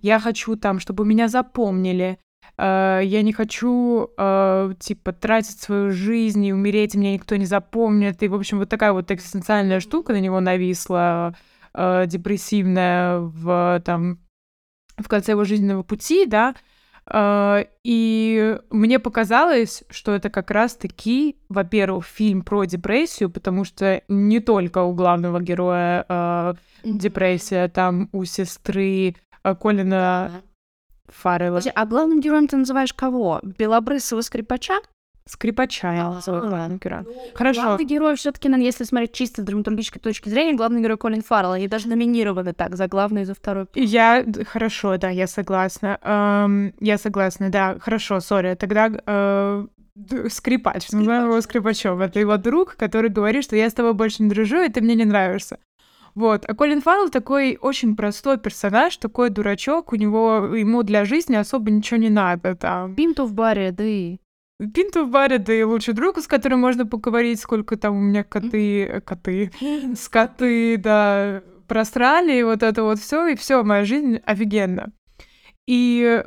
я 0.03 0.19
хочу 0.19 0.57
там, 0.57 0.81
чтобы 0.81 1.05
меня 1.05 1.29
запомнили, 1.29 2.19
э, 2.59 3.01
я 3.05 3.23
не 3.23 3.33
хочу, 3.33 4.11
э, 4.17 4.75
типа, 4.79 5.13
тратить 5.13 5.61
свою 5.61 5.91
жизнь 5.91 6.45
и 6.45 6.53
умереть, 6.53 6.95
и 6.95 6.99
меня 6.99 7.13
никто 7.13 7.37
не 7.37 7.47
запомнит. 7.47 8.23
И, 8.23 8.29
в 8.29 8.35
общем, 8.35 8.59
вот 8.59 8.69
такая 8.69 8.93
вот 8.93 9.11
экзистенциальная 9.11 9.81
штука 9.81 10.13
на 10.13 10.21
него 10.21 10.41
нависла, 10.41 11.35
э, 11.75 12.05
депрессивная 12.07 13.19
в, 13.19 13.83
там, 13.85 14.19
в 14.97 15.09
конце 15.09 15.33
его 15.33 15.45
жизненного 15.45 15.83
пути, 15.83 16.27
да, 16.27 16.55
Uh, 17.13 17.67
и 17.83 18.57
мне 18.71 19.01
показалось, 19.01 19.83
что 19.91 20.15
это 20.15 20.31
как 20.31 20.51
раз-таки, 20.53 21.37
во-первых, 21.49 22.05
фильм 22.07 22.43
про 22.43 22.65
депрессию, 22.67 23.31
потому 23.31 23.65
что 23.65 24.03
не 24.07 24.39
только 24.39 24.83
у 24.83 24.95
главного 24.95 25.41
героя 25.41 26.05
uh, 26.09 26.57
депрессия, 26.85 27.67
там 27.69 28.09
у 28.13 28.25
сестры 28.25 29.17
Колина 29.43 30.43
Фаррелла. 31.09 31.61
А 31.75 31.87
главным 31.87 32.21
героем 32.21 32.49
ты 32.49 32.57
называешь 32.57 32.93
кого? 32.93 33.41
Белобрысого 33.43 34.21
скрипача? 34.21 34.75
Скрипача 35.27 35.93
я 35.93 36.11
называю 36.11 36.49
главным 36.49 36.79
героем. 36.79 37.07
Хорошо. 37.35 37.63
Главный 37.63 37.85
герой 37.85 38.17
все 38.17 38.33
таки 38.33 38.51
если 38.63 38.85
смотреть 38.85 39.13
чисто 39.13 39.43
с 39.43 39.45
драматургической 39.45 40.01
точки 40.01 40.29
зрения, 40.29 40.55
главный 40.55 40.83
герой 40.83 40.97
Колин 40.97 41.23
Фаррелл. 41.23 41.53
Они 41.53 41.69
даже 41.69 41.89
номинированы 41.89 42.53
так, 42.53 42.75
за 42.75 42.89
главный 42.89 43.23
и 43.23 43.25
за 43.25 43.35
второй. 43.35 43.67
Я... 43.75 44.25
Хорошо, 44.47 44.97
да, 44.97 45.09
я 45.09 45.27
согласна. 45.27 45.99
Эм, 46.03 46.75
я 46.81 46.99
согласна, 46.99 47.51
да. 47.51 47.79
Хорошо, 47.79 48.19
сори. 48.21 48.55
Тогда 48.57 48.91
э, 49.07 49.67
скрипач. 50.29 50.91
Назовем 50.91 51.27
его 51.27 51.41
скрипачом. 51.41 52.01
Это 52.01 52.19
его 52.19 52.37
друг, 52.37 52.75
который 52.77 53.11
говорит, 53.11 53.45
что 53.45 53.55
я 53.55 53.71
с 53.71 53.75
тобой 53.75 53.95
больше 53.95 54.23
не 54.23 54.31
дружу, 54.31 54.63
и 54.63 54.69
ты 54.69 54.81
мне 54.81 54.97
не 54.97 55.05
нравишься. 55.05 55.59
Вот. 56.15 56.45
А 56.49 56.55
Колин 56.55 56.81
Фаррелл 56.81 57.11
такой 57.11 57.59
очень 57.61 57.97
простой 57.97 58.39
персонаж, 58.39 58.97
такой 58.97 59.31
дурачок. 59.31 59.93
У 59.93 59.97
него... 59.97 60.55
Ему 60.55 60.83
для 60.83 61.05
жизни 61.05 61.37
особо 61.37 61.71
ничего 61.71 61.99
не 62.01 62.11
надо. 62.11 62.55
Там 62.55 62.95
Пинту 62.95 63.27
в 63.27 63.35
баре, 63.35 63.73
да 63.73 63.85
и... 63.85 64.19
Пинту 64.75 65.07
в 65.07 65.11
баре, 65.11 65.39
да 65.39 65.55
и 65.55 65.63
лучший 65.63 65.95
друг, 65.95 66.19
с 66.19 66.27
которым 66.27 66.61
можно 66.61 66.85
поговорить, 66.85 67.41
сколько 67.41 67.77
там 67.77 67.97
у 67.97 68.01
меня 68.01 68.25
коты, 68.25 68.85
э, 68.85 69.01
коты, 69.01 69.51
скоты, 69.97 70.77
да, 70.77 71.43
просрали, 71.67 72.39
и 72.39 72.43
вот 72.43 72.63
это 72.63 72.83
вот 72.83 72.99
все, 72.99 73.29
и 73.29 73.37
все, 73.37 73.63
моя 73.63 73.87
жизнь 73.87 74.17
офигенна. 74.27 74.93
И 75.67 76.23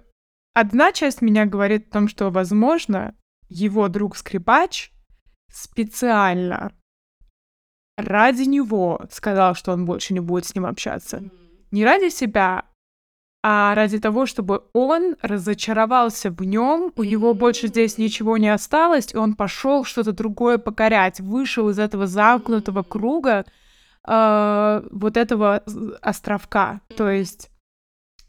одна 0.56 0.92
часть 0.94 1.22
меня 1.22 1.46
говорит 1.46 1.90
о 1.90 1.92
том, 1.92 2.08
что, 2.08 2.32
возможно, 2.32 3.16
его 3.50 3.88
друг-скрипач 3.88 4.92
специально 5.52 6.72
ради 7.98 8.44
него 8.44 9.02
сказал, 9.12 9.56
что 9.56 9.72
он 9.72 9.86
больше 9.86 10.14
не 10.14 10.20
будет 10.20 10.46
с 10.46 10.56
ним 10.56 10.66
общаться. 10.66 11.24
Не 11.72 11.86
ради 11.86 12.10
себя, 12.10 12.66
а 13.46 13.76
ради 13.76 14.00
того, 14.00 14.26
чтобы 14.26 14.64
он 14.72 15.18
разочаровался 15.22 16.32
в 16.32 16.42
нем, 16.44 16.94
у 16.96 17.04
него 17.04 17.34
больше 17.34 17.68
здесь 17.68 17.98
ничего 17.98 18.38
не 18.38 18.48
осталось, 18.48 19.14
и 19.14 19.18
он 19.18 19.36
пошел 19.36 19.84
что-то 19.84 20.14
другое 20.14 20.58
покорять, 20.58 21.20
вышел 21.20 21.70
из 21.70 21.78
этого 21.78 22.08
замкнутого 22.08 22.84
круга 22.84 23.46
э, 24.08 24.88
вот 24.92 25.18
этого 25.18 25.62
островка. 26.02 26.80
То 26.96 27.10
есть 27.10 27.50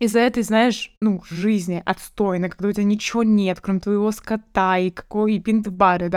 из-за 0.00 0.18
этой, 0.18 0.42
знаешь, 0.42 0.96
ну, 1.00 1.22
жизни 1.30 1.80
отстойной, 1.86 2.50
когда 2.50 2.68
у 2.68 2.72
тебя 2.72 2.84
ничего 2.84 3.22
нет, 3.22 3.60
кроме 3.60 3.78
твоего 3.78 4.10
скота 4.10 4.78
и 4.78 4.90
какой 4.90 5.34
и 5.34 5.40
пинт 5.40 5.68
в 5.68 5.72
баре, 5.72 6.08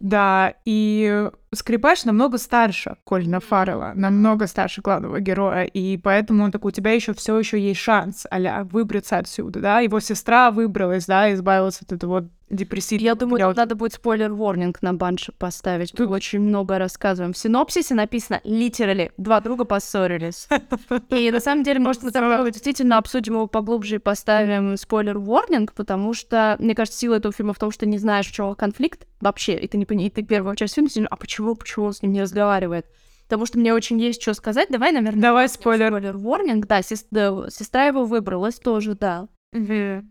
да? 0.00 0.54
И 0.64 1.30
скрипач 1.54 2.04
намного 2.04 2.38
старше 2.38 2.96
Колина 3.04 3.40
Фаррелла, 3.40 3.92
намного 3.94 4.46
старше 4.46 4.80
главного 4.80 5.20
героя, 5.20 5.64
и 5.64 5.96
поэтому 5.96 6.44
он 6.44 6.50
такой, 6.50 6.70
у 6.70 6.74
тебя 6.74 6.92
еще 6.92 7.14
все 7.14 7.38
еще 7.38 7.60
есть 7.60 7.80
шанс 7.80 8.26
а 8.30 8.64
выбраться 8.64 9.18
отсюда, 9.18 9.60
да? 9.60 9.80
Его 9.80 10.00
сестра 10.00 10.50
выбралась, 10.50 11.06
да, 11.06 11.32
избавилась 11.32 11.80
от 11.80 11.92
этого 11.92 12.28
депрессивного. 12.50 13.04
Я 13.04 13.14
думаю, 13.14 13.48
тут 13.48 13.56
надо 13.56 13.74
будет 13.74 13.94
спойлер-ворнинг 13.94 14.78
на 14.80 14.94
банше 14.94 15.32
поставить. 15.32 15.92
Тут 15.92 16.10
очень 16.10 16.40
много 16.40 16.78
рассказываем. 16.78 17.32
В 17.32 17.38
синопсисе 17.38 17.94
написано 17.94 18.40
literally 18.44 19.12
два 19.16 19.40
друга 19.40 19.64
поссорились. 19.64 20.48
И 21.10 21.30
на 21.30 21.40
самом 21.40 21.62
деле, 21.64 21.80
может, 21.80 22.02
мы 22.02 22.10
там 22.10 22.50
действительно 22.50 22.98
обсудим 22.98 23.34
его 23.34 23.46
поглубже 23.46 23.96
и 23.96 23.98
поставим 23.98 24.76
спойлер-ворнинг, 24.76 25.72
потому 25.74 26.14
что, 26.14 26.56
мне 26.58 26.74
кажется, 26.74 26.98
сила 26.98 27.16
этого 27.16 27.32
фильма 27.32 27.52
в 27.52 27.58
том, 27.58 27.70
что 27.70 27.86
не 27.86 27.98
знаешь, 27.98 28.26
в 28.26 28.32
чем 28.32 28.54
конфликт 28.54 29.06
вообще, 29.20 29.54
и 29.54 29.68
ты 29.68 29.76
не 29.76 29.84
понимаешь, 29.84 30.12
ты 30.14 30.22
первую 30.22 30.56
часть 30.56 30.74
фильма 30.74 30.88
а 31.10 31.16
почему, 31.16 31.54
почему 31.54 31.86
он 31.86 31.92
с 31.92 32.02
ним 32.02 32.12
не 32.12 32.22
разговаривает? 32.22 32.86
Потому 33.28 33.44
что 33.44 33.58
мне 33.58 33.74
очень 33.74 34.00
есть 34.00 34.22
что 34.22 34.32
сказать. 34.32 34.68
Давай, 34.70 34.90
наверное, 34.90 35.20
Давай 35.20 35.48
спойлер. 35.48 35.88
спойлер-ворнинг. 35.88 36.66
Да, 36.66 36.80
да, 37.10 37.50
сестра 37.50 37.84
его 37.86 38.04
выбралась 38.06 38.58
тоже, 38.58 38.94
да. 38.94 39.28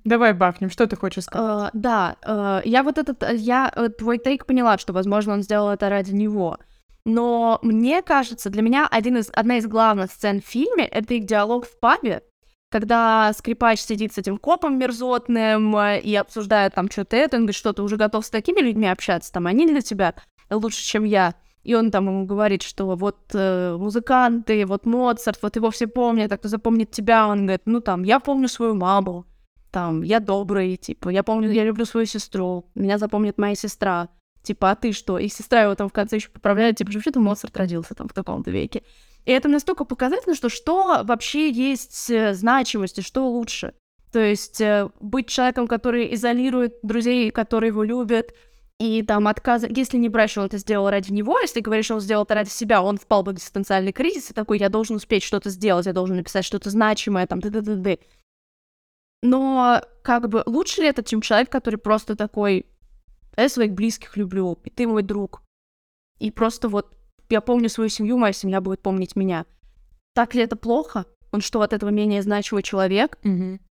Давай 0.03 0.33
бахнем, 0.33 0.69
что 0.69 0.87
ты 0.87 0.95
хочешь 0.95 1.25
сказать? 1.25 1.47
А, 1.47 1.69
да, 1.73 2.15
э, 2.25 2.67
я 2.67 2.83
вот 2.83 2.97
этот, 2.97 3.21
э, 3.23 3.35
я 3.35 3.71
э, 3.75 3.89
твой 3.89 4.17
тейк 4.17 4.45
поняла, 4.45 4.77
что, 4.77 4.93
возможно, 4.93 5.33
он 5.33 5.43
сделал 5.43 5.69
это 5.69 5.89
ради 5.89 6.11
него. 6.11 6.57
Но 7.05 7.59
мне 7.61 8.01
кажется, 8.01 8.49
для 8.49 8.61
меня 8.61 8.87
один 8.89 9.17
из, 9.17 9.29
одна 9.33 9.57
из 9.57 9.67
главных 9.67 10.11
сцен 10.11 10.41
в 10.41 10.45
фильме— 10.45 10.85
это 10.91 11.13
их 11.13 11.25
диалог 11.25 11.67
в 11.67 11.79
пабе, 11.79 12.23
когда 12.69 13.31
скрипач 13.33 13.79
сидит 13.79 14.13
с 14.13 14.17
этим 14.17 14.37
копом 14.37 14.77
мерзотным 14.77 15.77
и 15.79 16.15
обсуждает 16.15 16.73
там 16.73 16.89
что-то 16.91 17.15
это, 17.15 17.37
он 17.37 17.43
говорит, 17.43 17.55
что 17.55 17.71
ты 17.71 17.81
уже 17.81 17.95
готов 17.95 18.25
с 18.25 18.29
такими 18.29 18.59
людьми 18.59 18.87
общаться, 18.87 19.31
там 19.31 19.47
они 19.47 19.67
для 19.67 19.81
тебя 19.81 20.15
лучше, 20.49 20.83
чем 20.83 21.03
я. 21.05 21.35
И 21.67 21.75
он 21.75 21.91
там 21.91 22.07
ему 22.07 22.25
говорит, 22.25 22.61
что 22.61 22.95
вот 22.95 23.17
э, 23.33 23.75
музыканты, 23.77 24.65
вот 24.65 24.85
Моцарт, 24.85 25.39
вот 25.41 25.57
его 25.57 25.69
все 25.69 25.87
помнят, 25.87 26.31
а 26.31 26.37
кто 26.37 26.47
запомнит 26.47 26.91
тебя, 26.91 27.27
он 27.27 27.39
говорит, 27.39 27.63
ну 27.65 27.81
там, 27.81 28.03
я 28.03 28.21
помню 28.21 28.47
свою 28.47 28.73
маму, 28.73 29.25
там, 29.69 30.01
я 30.01 30.21
добрый, 30.21 30.77
типа, 30.77 31.09
я 31.09 31.23
помню, 31.23 31.51
я 31.51 31.65
люблю 31.65 31.83
свою 31.83 32.05
сестру, 32.05 32.69
меня 32.73 32.97
запомнит 32.97 33.37
моя 33.37 33.53
сестра, 33.53 34.07
типа, 34.43 34.71
а 34.71 34.75
ты 34.75 34.93
что? 34.93 35.19
И 35.19 35.27
сестра 35.27 35.63
его 35.63 35.75
там 35.75 35.89
в 35.89 35.91
конце 35.91 36.15
еще 36.15 36.29
поправляет, 36.29 36.77
типа, 36.77 36.89
вообще-то 36.93 37.19
Моцарт 37.19 37.57
родился 37.57 37.95
там 37.95 38.07
в 38.07 38.13
таком-то 38.13 38.49
веке. 38.49 38.83
И 39.25 39.31
это 39.33 39.49
настолько 39.49 39.83
показательно, 39.83 40.35
что 40.35 40.47
что 40.47 41.01
вообще 41.03 41.51
есть 41.51 42.09
э, 42.09 42.33
значимость 42.33 42.99
и 42.99 43.01
что 43.01 43.27
лучше. 43.27 43.73
То 44.13 44.19
есть 44.19 44.61
э, 44.61 44.89
быть 45.01 45.27
человеком, 45.27 45.67
который 45.67 46.13
изолирует 46.13 46.75
друзей, 46.81 47.29
которые 47.31 47.71
его 47.71 47.83
любят, 47.83 48.33
и 48.79 49.01
там 49.01 49.27
отказа... 49.27 49.67
Если 49.67 49.97
не 49.97 50.09
брать, 50.09 50.29
что 50.29 50.41
он 50.41 50.47
это 50.47 50.57
сделал 50.59 50.89
ради 50.89 51.11
него, 51.11 51.39
если 51.39 51.61
говоришь, 51.61 51.85
что 51.85 51.95
он 51.95 52.01
сделал 52.01 52.23
это 52.23 52.35
ради 52.35 52.49
себя, 52.49 52.81
он 52.81 52.97
впал 52.97 53.23
в 53.23 53.31
экзистенциальный 53.31 53.91
кризис 53.91 54.29
и 54.29 54.33
такой, 54.33 54.59
я 54.59 54.69
должен 54.69 54.97
успеть 54.97 55.23
что-то 55.23 55.49
сделать, 55.49 55.87
я 55.87 55.93
должен 55.93 56.17
написать 56.17 56.45
что-то 56.45 56.69
значимое, 56.69 57.25
там, 57.25 57.41
т-т-т-т. 57.41 57.99
Но 59.23 59.81
как 60.03 60.29
бы 60.29 60.43
лучше 60.45 60.81
ли 60.81 60.87
это, 60.87 61.03
чем 61.03 61.21
человек, 61.21 61.49
который 61.49 61.77
просто 61.77 62.15
такой, 62.15 62.67
я 63.35 63.49
своих 63.49 63.73
близких 63.73 64.15
люблю, 64.15 64.59
и 64.63 64.69
ты 64.69 64.85
мой 64.87 65.01
друг. 65.01 65.41
И 66.19 66.29
просто 66.29 66.69
вот 66.69 66.93
я 67.29 67.41
помню 67.41 67.69
свою 67.69 67.89
семью, 67.89 68.17
моя 68.17 68.33
семья 68.33 68.61
будет 68.61 68.81
помнить 68.81 69.15
меня. 69.15 69.45
Так 70.13 70.35
ли 70.35 70.43
это 70.43 70.55
плохо? 70.55 71.05
Он 71.31 71.41
что, 71.41 71.61
от 71.61 71.73
этого 71.73 71.89
менее 71.89 72.21
значимый 72.21 72.63
человек? 72.63 73.17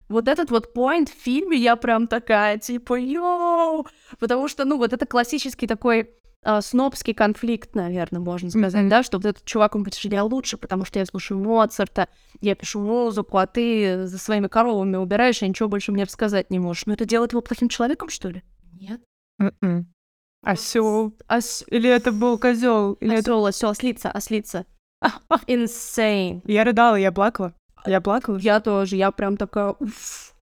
Вот 0.09 0.29
этот 0.29 0.51
вот 0.51 0.77
point 0.77 1.07
в 1.11 1.23
фильме 1.23 1.57
я 1.57 1.77
прям 1.77 2.07
такая, 2.07 2.59
типа, 2.59 2.95
йоу! 2.99 3.87
Потому 4.19 4.49
что, 4.49 4.65
ну, 4.65 4.77
вот 4.79 4.93
это 4.93 5.05
классический 5.07 5.67
такой 5.67 6.11
а, 6.43 6.61
снобский 6.61 7.13
конфликт, 7.13 7.75
наверное, 7.75 8.21
можно 8.21 8.51
сказать, 8.51 8.83
Мгм. 8.83 8.89
да, 8.89 9.03
что 9.03 9.19
вот 9.19 9.27
этот 9.27 9.45
чувак, 9.45 9.75
он 9.75 9.83
говорит, 9.83 9.99
что 9.99 10.09
я 10.09 10.23
лучше, 10.23 10.57
потому 10.59 10.85
что 10.85 11.01
я 11.01 11.07
слушаю 11.07 11.41
Моцарта, 11.41 12.09
я 12.41 12.55
пишу 12.55 12.79
музыку, 12.79 13.39
а 13.39 13.49
ты 13.49 14.07
за 14.07 14.17
своими 14.19 14.47
коровами 14.47 14.97
убираешь, 14.97 15.43
и 15.43 15.49
ничего 15.49 15.69
больше 15.69 15.91
мне 15.91 16.05
рассказать 16.05 16.51
не 16.51 16.61
можешь. 16.61 16.87
Но 16.87 16.93
это 16.93 17.05
делает 17.05 17.33
его 17.33 17.43
плохим 17.43 17.69
человеком, 17.69 18.11
что 18.11 18.29
ли? 18.29 18.45
Нет. 18.75 19.01
М-м. 19.41 19.93
Осел. 20.43 21.17
Ос... 21.29 21.65
Или 21.67 21.91
это 21.91 22.13
был 22.13 22.39
козел? 22.39 22.93
Или 22.95 23.15
это... 23.19 23.33
Осёл, 23.33 23.47
осёл, 23.47 23.71
ослица, 23.71 24.13
ослица. 24.13 24.67
Insane. 25.49 26.43
Я 26.45 26.63
рыдала, 26.63 26.95
я 26.95 27.11
плакала. 27.11 27.55
Я 27.87 28.01
плакала. 28.01 28.39
Я 28.39 28.61
тоже, 28.61 28.97
я 28.97 29.11
прям 29.11 29.37
такая, 29.37 29.75
уф. 29.79 30.35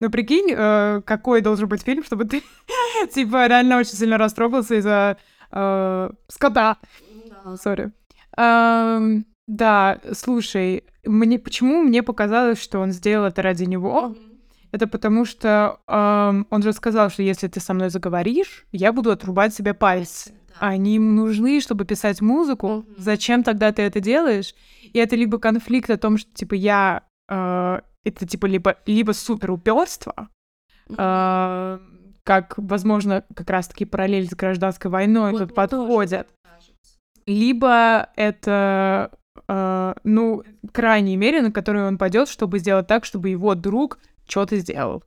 Ну, 0.00 0.10
прикинь, 0.10 0.52
э, 0.56 1.02
какой 1.04 1.40
должен 1.40 1.68
быть 1.68 1.82
фильм, 1.82 2.04
чтобы 2.04 2.24
ты, 2.24 2.42
типа, 3.14 3.46
реально 3.48 3.78
очень 3.78 3.96
сильно 3.96 4.16
растрогался 4.16 4.76
из-за 4.76 5.16
э, 5.50 6.10
скота. 6.28 6.78
Сори. 7.60 7.92
Эм, 8.36 9.26
да, 9.46 9.98
слушай, 10.12 10.84
мне, 11.04 11.38
почему 11.38 11.82
мне 11.82 12.02
показалось, 12.02 12.62
что 12.62 12.78
он 12.78 12.92
сделал 12.92 13.26
это 13.26 13.42
ради 13.42 13.64
него? 13.64 14.14
Это 14.70 14.86
потому 14.86 15.24
что 15.24 15.80
эм, 15.88 16.46
он 16.50 16.62
же 16.62 16.72
сказал, 16.72 17.10
что 17.10 17.22
если 17.22 17.48
ты 17.48 17.58
со 17.58 17.72
мной 17.72 17.88
заговоришь, 17.88 18.66
я 18.70 18.92
буду 18.92 19.10
отрубать 19.10 19.54
себе 19.54 19.72
пальцы. 19.74 20.32
Они 20.60 20.94
ему 20.94 21.12
нужны, 21.12 21.60
чтобы 21.60 21.84
писать 21.84 22.20
музыку. 22.20 22.68
Мгм. 22.68 22.94
Зачем 22.98 23.42
тогда 23.42 23.72
ты 23.72 23.82
это 23.82 24.00
делаешь? 24.00 24.54
И 24.92 24.98
это 24.98 25.16
либо 25.16 25.38
конфликт 25.38 25.90
о 25.90 25.96
том, 25.96 26.16
что 26.16 26.32
типа 26.32 26.54
я 26.54 27.02
э, 27.28 27.80
это 28.04 28.26
типа 28.26 28.46
либо 28.46 28.76
либо 28.86 29.12
супер 29.12 29.50
упорство, 29.52 30.28
э, 30.88 31.78
как 32.24 32.54
возможно 32.56 33.24
как 33.34 33.50
раз-таки 33.50 33.84
параллель 33.84 34.28
с 34.28 34.34
гражданской 34.34 34.90
войной 34.90 35.32
Вот 35.32 35.38
тут 35.38 35.54
подходят, 35.54 36.28
либо 37.26 38.08
это 38.16 39.10
э, 39.48 39.94
ну 40.04 40.42
крайней 40.72 41.16
мере, 41.16 41.42
на 41.42 41.52
которую 41.52 41.86
он 41.86 41.98
пойдет, 41.98 42.28
чтобы 42.28 42.58
сделать 42.58 42.86
так, 42.86 43.04
чтобы 43.04 43.28
его 43.28 43.54
друг 43.54 43.98
что-то 44.26 44.56
сделал. 44.56 45.02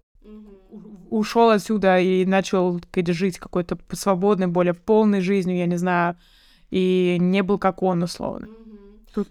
Ушел 1.09 1.49
отсюда 1.49 1.99
и 1.99 2.25
начал 2.25 2.79
жить 2.95 3.37
какой-то 3.37 3.77
свободной, 3.91 4.47
более 4.47 4.73
полной 4.73 5.19
жизнью, 5.19 5.57
я 5.57 5.65
не 5.65 5.75
знаю, 5.75 6.15
и 6.69 7.17
не 7.19 7.43
был 7.43 7.59
как 7.59 7.83
он, 7.83 8.03
условно. 8.03 8.47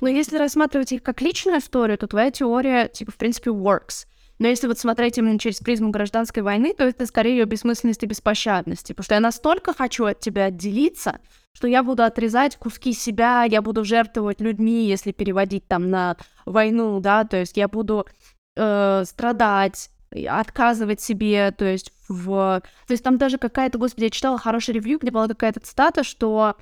Но 0.00 0.08
если 0.08 0.36
рассматривать 0.36 0.92
их 0.92 1.02
как 1.02 1.20
личную 1.20 1.58
историю, 1.58 1.98
то 1.98 2.06
твоя 2.06 2.30
теория, 2.30 2.88
типа, 2.88 3.12
в 3.12 3.16
принципе, 3.16 3.50
works. 3.50 4.06
Но 4.38 4.48
если 4.48 4.66
вот 4.66 4.78
смотреть 4.78 5.18
именно 5.18 5.38
через 5.38 5.58
призму 5.58 5.90
гражданской 5.90 6.42
войны, 6.42 6.72
то 6.72 6.84
это 6.84 7.04
скорее 7.06 7.38
ее 7.38 7.44
бессмысленность 7.44 8.02
и 8.02 8.06
беспощадность. 8.06 8.88
Потому 8.88 9.04
что 9.04 9.14
я 9.14 9.20
настолько 9.20 9.74
хочу 9.74 10.06
от 10.06 10.20
тебя 10.20 10.46
отделиться, 10.46 11.20
что 11.52 11.68
я 11.68 11.82
буду 11.82 12.02
отрезать 12.04 12.56
куски 12.56 12.94
себя, 12.94 13.44
я 13.44 13.60
буду 13.60 13.84
жертвовать 13.84 14.40
людьми, 14.40 14.86
если 14.86 15.12
переводить 15.12 15.68
там 15.68 15.90
на 15.90 16.16
войну, 16.46 17.00
да, 17.00 17.24
то 17.24 17.36
есть 17.36 17.58
я 17.58 17.68
буду 17.68 18.06
э, 18.56 19.04
страдать, 19.04 19.90
отказывать 20.28 21.02
себе, 21.02 21.50
то 21.52 21.66
есть 21.66 21.92
в... 22.08 22.62
То 22.86 22.92
есть 22.92 23.04
там 23.04 23.18
даже 23.18 23.36
какая-то, 23.36 23.78
господи, 23.78 24.04
я 24.04 24.10
читала 24.10 24.38
хороший 24.38 24.74
ревью, 24.74 24.98
где 24.98 25.10
была 25.10 25.28
какая-то 25.28 25.60
цитата, 25.60 26.02
что 26.02 26.56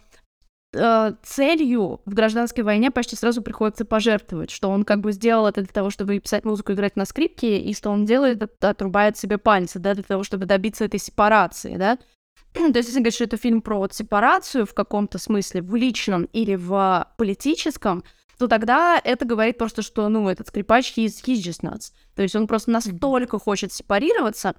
э, 0.73 1.12
целью 1.23 2.01
в 2.05 2.14
гражданской 2.14 2.64
войне 2.64 2.91
почти 2.91 3.16
сразу 3.16 3.43
приходится 3.43 3.85
пожертвовать, 3.85 4.51
что 4.51 4.71
он 4.71 4.85
как 4.85 5.01
бы 5.01 5.12
сделал 5.12 5.47
это 5.47 5.62
для 5.62 5.73
того, 5.73 5.91
чтобы 5.91 6.19
писать 6.19 6.45
музыку, 6.45 6.73
играть 6.73 6.97
на 6.97 7.05
скрипке, 7.05 7.59
и 7.59 7.75
что 7.75 7.91
он 7.91 8.05
делает, 8.05 8.43
это 8.43 8.71
отрубает 8.71 9.16
себе 9.16 9.39
пальцы, 9.39 9.79
да, 9.79 9.95
для 9.95 10.03
того, 10.03 10.25
чтобы 10.25 10.47
добиться 10.47 10.85
этой 10.85 11.01
сепарации, 11.01 11.77
да. 11.77 11.99
То 12.53 12.79
есть, 12.79 12.89
если 12.89 13.01
говорить, 13.01 13.14
что 13.14 13.25
это 13.25 13.37
фильм 13.37 13.62
про 13.62 13.79
вот 13.79 13.95
сепарацию 13.95 14.66
в 14.66 14.75
каком-то 14.75 15.19
смысле, 15.19 15.62
в 15.62 15.75
личном 15.75 16.25
или 16.33 16.55
в 16.55 17.09
политическом, 17.16 18.05
то 18.39 18.47
тогда 18.47 19.01
это 19.03 19.25
говорит 19.25 19.59
просто, 19.59 19.83
что, 19.83 20.09
ну, 20.09 20.29
этот 20.29 20.49
скрипач, 20.49 20.97
he's, 20.97 21.25
he's 21.25 21.43
just 21.43 21.62
nuts. 21.62 21.93
То 22.14 22.23
есть 22.23 22.37
он 22.37 22.47
просто 22.47 22.71
настолько 22.71 23.39
хочет 23.39 23.73
сепарироваться, 23.73 24.55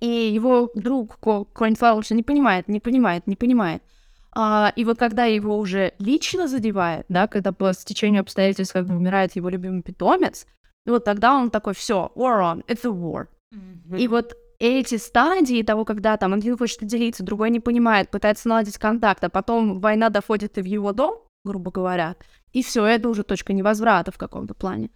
и 0.00 0.06
его 0.06 0.70
друг 0.74 1.18
Колин 1.20 1.76
Фаулш 1.76 2.10
не 2.10 2.22
понимает, 2.22 2.68
не 2.68 2.80
понимает, 2.80 3.26
не 3.26 3.36
понимает. 3.36 3.82
А, 4.34 4.72
и 4.74 4.84
вот 4.84 4.98
когда 4.98 5.24
его 5.24 5.56
уже 5.56 5.94
лично 5.98 6.48
задевает, 6.48 7.06
да, 7.08 7.28
когда 7.28 7.52
по 7.52 7.72
стечению 7.72 8.22
обстоятельств 8.22 8.72
как 8.72 8.86
бы 8.86 8.96
умирает 8.96 9.36
его 9.36 9.48
любимый 9.48 9.82
питомец, 9.82 10.46
вот 10.86 11.04
тогда 11.04 11.34
он 11.34 11.50
такой, 11.50 11.74
все, 11.74 12.10
war 12.16 12.40
on, 12.40 12.64
it's 12.66 12.84
a 12.84 12.90
war. 12.90 13.28
Mm-hmm. 13.54 13.98
И 13.98 14.08
вот 14.08 14.34
эти 14.58 14.96
стадии 14.96 15.62
того, 15.62 15.84
когда 15.84 16.16
там 16.16 16.34
один 16.34 16.58
хочет 16.58 16.84
делиться, 16.84 17.22
другой 17.22 17.50
не 17.50 17.60
понимает, 17.60 18.10
пытается 18.10 18.48
наладить 18.48 18.78
контакт, 18.78 19.22
а 19.22 19.28
потом 19.28 19.80
война 19.80 20.10
доходит 20.10 20.58
и 20.58 20.62
в 20.62 20.66
его 20.66 20.92
дом, 20.92 21.18
грубо 21.44 21.70
говоря, 21.70 22.16
и 22.52 22.62
все, 22.62 22.84
это 22.84 23.08
уже 23.08 23.22
точка 23.22 23.52
невозврата 23.52 24.10
в 24.10 24.18
каком-то 24.18 24.54
плане. 24.54 24.90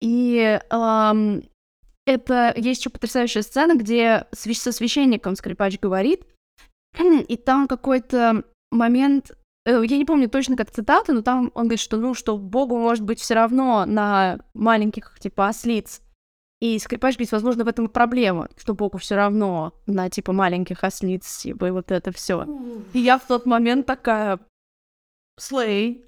И 0.00 0.58
эм, 0.70 1.42
это 2.06 2.54
есть 2.56 2.80
еще 2.80 2.90
потрясающая 2.90 3.42
сцена, 3.42 3.76
где 3.76 4.26
со 4.32 4.72
священником 4.72 5.36
скрипач 5.36 5.78
говорит, 5.78 6.24
и 7.28 7.36
там 7.36 7.68
какой-то 7.68 8.44
момент, 8.70 9.32
э, 9.64 9.82
я 9.84 9.96
не 9.96 10.04
помню 10.04 10.28
точно 10.28 10.56
как 10.56 10.70
цитата, 10.70 11.12
но 11.12 11.22
там 11.22 11.50
он 11.54 11.64
говорит, 11.64 11.80
что 11.80 11.96
ну, 11.96 12.14
что 12.14 12.36
Богу 12.38 12.78
может 12.78 13.04
быть 13.04 13.20
все 13.20 13.34
равно 13.34 13.84
на 13.86 14.38
маленьких 14.54 15.18
типа 15.18 15.48
ослиц. 15.48 16.00
И 16.60 16.78
скрипач 16.78 17.14
говорит, 17.14 17.32
возможно, 17.32 17.64
в 17.64 17.68
этом 17.68 17.86
и 17.86 17.88
проблема, 17.88 18.48
что 18.56 18.74
Богу 18.74 18.98
все 18.98 19.16
равно 19.16 19.72
на 19.86 20.10
типа 20.10 20.32
маленьких 20.32 20.84
ослиц, 20.84 21.38
типа, 21.38 21.66
и 21.66 21.70
вот 21.70 21.90
это 21.90 22.12
все. 22.12 22.46
И 22.92 22.98
я 22.98 23.18
в 23.18 23.26
тот 23.26 23.46
момент 23.46 23.86
такая, 23.86 24.38
слей, 25.38 26.04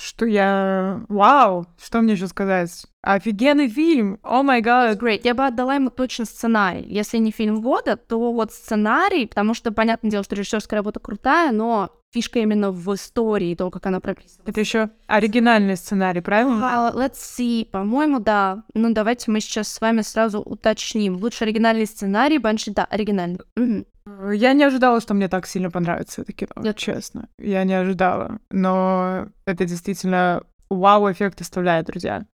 что 0.00 0.26
я... 0.26 1.02
Вау! 1.08 1.66
Что 1.80 2.00
мне 2.00 2.14
еще 2.14 2.26
сказать? 2.26 2.86
Офигенный 3.02 3.68
фильм! 3.68 4.18
О 4.22 4.42
май 4.42 4.60
гад! 4.60 5.00
Great. 5.00 5.20
Я 5.24 5.34
бы 5.34 5.46
отдала 5.46 5.74
ему 5.74 5.90
точно 5.90 6.24
сценарий. 6.24 6.84
Если 6.86 7.18
не 7.18 7.30
фильм 7.30 7.60
года, 7.60 7.96
то 7.96 8.32
вот 8.32 8.52
сценарий, 8.52 9.26
потому 9.26 9.54
что, 9.54 9.72
понятное 9.72 10.10
дело, 10.10 10.24
что 10.24 10.34
режиссерская 10.36 10.78
работа 10.78 11.00
крутая, 11.00 11.52
но 11.52 11.90
фишка 12.12 12.40
именно 12.40 12.72
в 12.72 12.94
истории, 12.94 13.54
то, 13.54 13.70
как 13.70 13.86
она 13.86 14.00
прописана. 14.00 14.42
Это 14.44 14.60
еще 14.60 14.90
оригинальный 15.06 15.76
сценарий, 15.76 16.20
правильно? 16.20 16.52
Uh, 16.52 16.94
let's 16.94 17.16
see. 17.16 17.64
По-моему, 17.64 18.18
да. 18.20 18.64
Ну, 18.74 18.92
давайте 18.92 19.30
мы 19.30 19.40
сейчас 19.40 19.68
с 19.68 19.80
вами 19.80 20.02
сразу 20.02 20.40
уточним. 20.40 21.16
Лучше 21.16 21.44
оригинальный 21.44 21.86
сценарий, 21.86 22.38
Банши, 22.38 22.72
да, 22.72 22.84
оригинальный. 22.84 23.40
Угу. 23.56 23.84
Я 24.06 24.52
не 24.52 24.64
ожидала, 24.64 25.00
что 25.00 25.14
мне 25.14 25.28
так 25.28 25.46
сильно 25.46 25.70
понравится 25.70 26.22
это 26.22 26.32
кино, 26.32 26.52
Нет. 26.56 26.76
честно. 26.76 27.28
Я 27.38 27.64
не 27.64 27.74
ожидала. 27.74 28.38
Но 28.50 29.28
это 29.46 29.64
действительно 29.64 30.42
вау-эффект 30.68 31.40
оставляет, 31.40 31.86
друзья. 31.86 32.24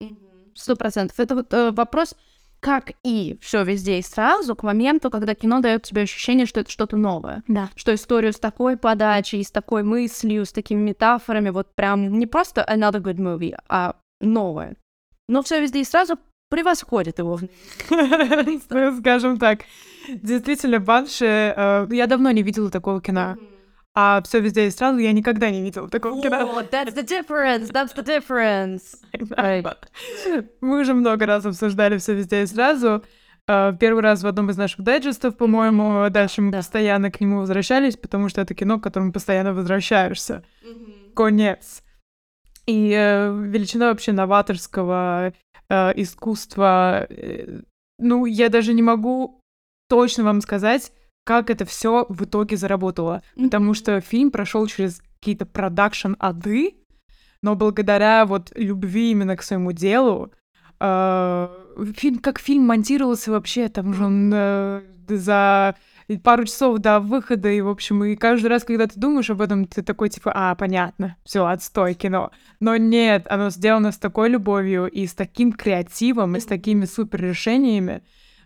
Сто 0.55 0.77
процентов. 0.77 1.19
Это 1.21 1.35
вот 1.35 1.53
э, 1.53 1.71
вопрос 1.73 2.15
как 2.61 2.93
и 3.05 3.39
все 3.41 3.63
везде 3.65 3.99
и 3.99 4.03
сразу, 4.03 4.57
к 4.57 4.63
моменту, 4.63 5.11
когда 5.11 5.35
кино 5.35 5.61
дает 5.61 5.83
тебе 5.83 6.03
ощущение, 6.03 6.47
что 6.47 6.61
это 6.61 6.71
что-то 6.71 6.97
новое. 6.97 7.43
Да. 7.47 7.71
Что 7.77 7.95
историю 7.95 8.33
с 8.33 8.41
такой 8.41 8.77
подачей, 8.77 9.45
с 9.45 9.51
такой 9.51 9.83
мыслью, 9.83 10.45
с 10.45 10.53
такими 10.53 10.81
метафорами, 10.81 11.51
вот 11.51 11.75
прям 11.75 12.19
не 12.19 12.27
просто 12.27 12.67
another 12.69 13.01
good 13.01 13.19
movie, 13.19 13.57
а 13.69 13.97
новое. 14.21 14.77
Но 15.29 15.43
все 15.43 15.61
везде 15.61 15.81
и 15.81 15.85
сразу 15.85 16.19
превосходит 16.49 17.19
его. 17.19 17.39
Скажем 19.01 19.39
так. 19.39 19.61
Действительно, 20.09 20.79
Банши... 20.79 21.55
Э, 21.57 21.87
я 21.91 22.07
давно 22.07 22.31
не 22.31 22.43
видела 22.43 22.71
такого 22.71 23.01
кино. 23.01 23.37
А 23.99 24.21
все 24.23 24.41
везде 24.41 24.67
и 24.67 24.71
сразу 24.71 24.99
я 24.99 25.13
никогда 25.13 25.51
не 25.51 25.63
видела 25.63 25.89
такого 25.89 26.21
кино. 26.23 26.37
Oh, 26.37 26.71
that's 26.71 26.95
the 26.95 27.03
difference, 27.03 27.73
that's 27.73 27.97
the 27.97 28.05
difference. 28.05 28.99
Мы 30.61 30.81
уже 30.81 30.93
много 30.93 31.25
раз 31.25 31.47
обсуждали 31.47 31.97
все 31.97 32.15
везде 32.15 32.43
и 32.43 32.47
сразу. 32.47 33.03
Uh, 33.49 33.77
первый 33.79 34.03
раз 34.03 34.23
в 34.23 34.27
одном 34.27 34.51
из 34.51 34.57
наших 34.57 34.81
дайджестов, 34.81 35.37
по-моему, 35.37 36.11
дальше 36.11 36.43
мы 36.43 36.51
да. 36.51 36.59
постоянно 36.59 37.13
к 37.13 37.21
нему 37.21 37.39
возвращались, 37.39 37.97
потому 37.97 38.29
что 38.29 38.41
это 38.41 38.55
кино, 38.55 38.81
к 38.81 38.83
которому 38.83 39.13
постоянно 39.13 39.55
возвращаешься. 39.55 40.43
Mm-hmm. 40.65 41.13
Конец. 41.15 41.85
И 42.67 42.91
uh, 42.91 43.47
величина 43.47 43.91
вообще 43.91 44.11
новаторского 44.11 45.33
uh, 45.71 45.93
искусства, 45.95 47.07
э, 47.09 47.61
ну, 47.99 48.27
я 48.27 48.49
даже 48.49 48.75
не 48.75 48.83
могу 48.83 49.41
точно 49.89 50.25
вам 50.25 50.41
сказать, 50.41 50.93
как 51.25 51.51
это 51.51 51.65
все 51.65 52.07
в 52.09 52.25
итоге 52.25 52.57
заработало. 52.57 53.23
Mm-hmm. 53.37 53.45
Потому 53.45 53.75
что 53.75 54.01
фильм 54.01 54.31
прошел 54.31 54.67
через 54.67 55.01
какие-то 55.19 55.47
продакшн 55.47 56.13
ады, 56.19 56.77
но 57.43 57.57
благодаря 57.57 58.25
вот 58.27 58.53
любви 58.55 59.11
именно 59.11 59.37
к 59.37 59.43
своему 59.43 59.73
делу, 59.73 60.33
э, 60.81 61.49
фильм 61.97 62.19
как 62.19 62.39
фильм 62.39 62.65
монтировался 62.67 63.33
вообще, 63.33 63.69
там 63.69 63.93
же 63.93 64.05
он 64.05 64.31
э, 64.33 64.83
за 65.09 65.77
пару 66.23 66.45
часов 66.45 66.79
до 66.79 67.01
выхода, 67.01 67.51
и, 67.51 67.61
в 67.61 67.69
общем, 67.69 68.05
и 68.05 68.17
каждый 68.17 68.47
раз, 68.47 68.65
когда 68.65 68.87
ты 68.87 68.99
думаешь 68.99 69.31
об 69.31 69.41
этом, 69.41 69.67
ты 69.67 69.83
такой, 69.83 70.09
типа, 70.09 70.33
а, 70.35 70.55
понятно, 70.55 71.17
все, 71.25 71.45
отстой 71.47 71.95
кино. 71.95 72.31
Но 72.61 72.77
нет, 72.77 73.27
оно 73.29 73.51
сделано 73.51 73.91
с 73.91 73.99
такой 73.99 74.29
любовью 74.29 74.87
и 74.87 75.07
с 75.07 75.15
таким 75.15 75.53
креативом, 75.53 76.37
и 76.37 76.41
с 76.41 76.47
такими 76.47 76.85
супер 76.85 77.23
решениями, 77.23 78.03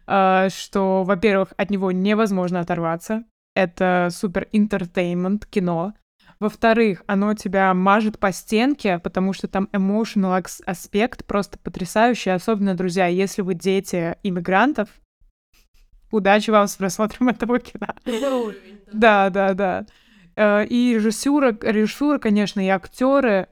а, 0.06 0.48
что, 0.48 1.04
во-первых, 1.04 1.52
от 1.56 1.70
него 1.70 1.92
невозможно 1.92 2.60
оторваться. 2.60 3.24
Это 3.54 4.08
супер 4.10 4.48
интертеймент 4.52 5.44
кино. 5.44 5.92
Во-вторых, 6.38 7.02
оно 7.06 7.34
тебя 7.34 7.74
мажет 7.74 8.18
по 8.18 8.32
стенке, 8.32 8.98
потому 8.98 9.34
что 9.34 9.46
там 9.46 9.68
emotional 9.72 10.42
аспект 10.64 11.26
просто 11.26 11.58
потрясающий. 11.58 12.30
Особенно, 12.30 12.74
друзья, 12.74 13.06
если 13.06 13.42
вы 13.42 13.54
дети 13.54 14.16
иммигрантов, 14.22 14.88
удачи 16.10 16.50
вам 16.50 16.68
с 16.68 16.76
просмотром 16.76 17.28
этого 17.30 17.58
кино. 17.58 17.88
Да, 18.92 19.30
да, 19.30 19.54
да. 19.54 19.86
Э, 20.36 20.64
и 20.64 20.94
режиссура, 20.94 21.56
режиссура, 21.60 22.18
конечно, 22.18 22.60
и 22.64 22.68
актеры. 22.68 23.48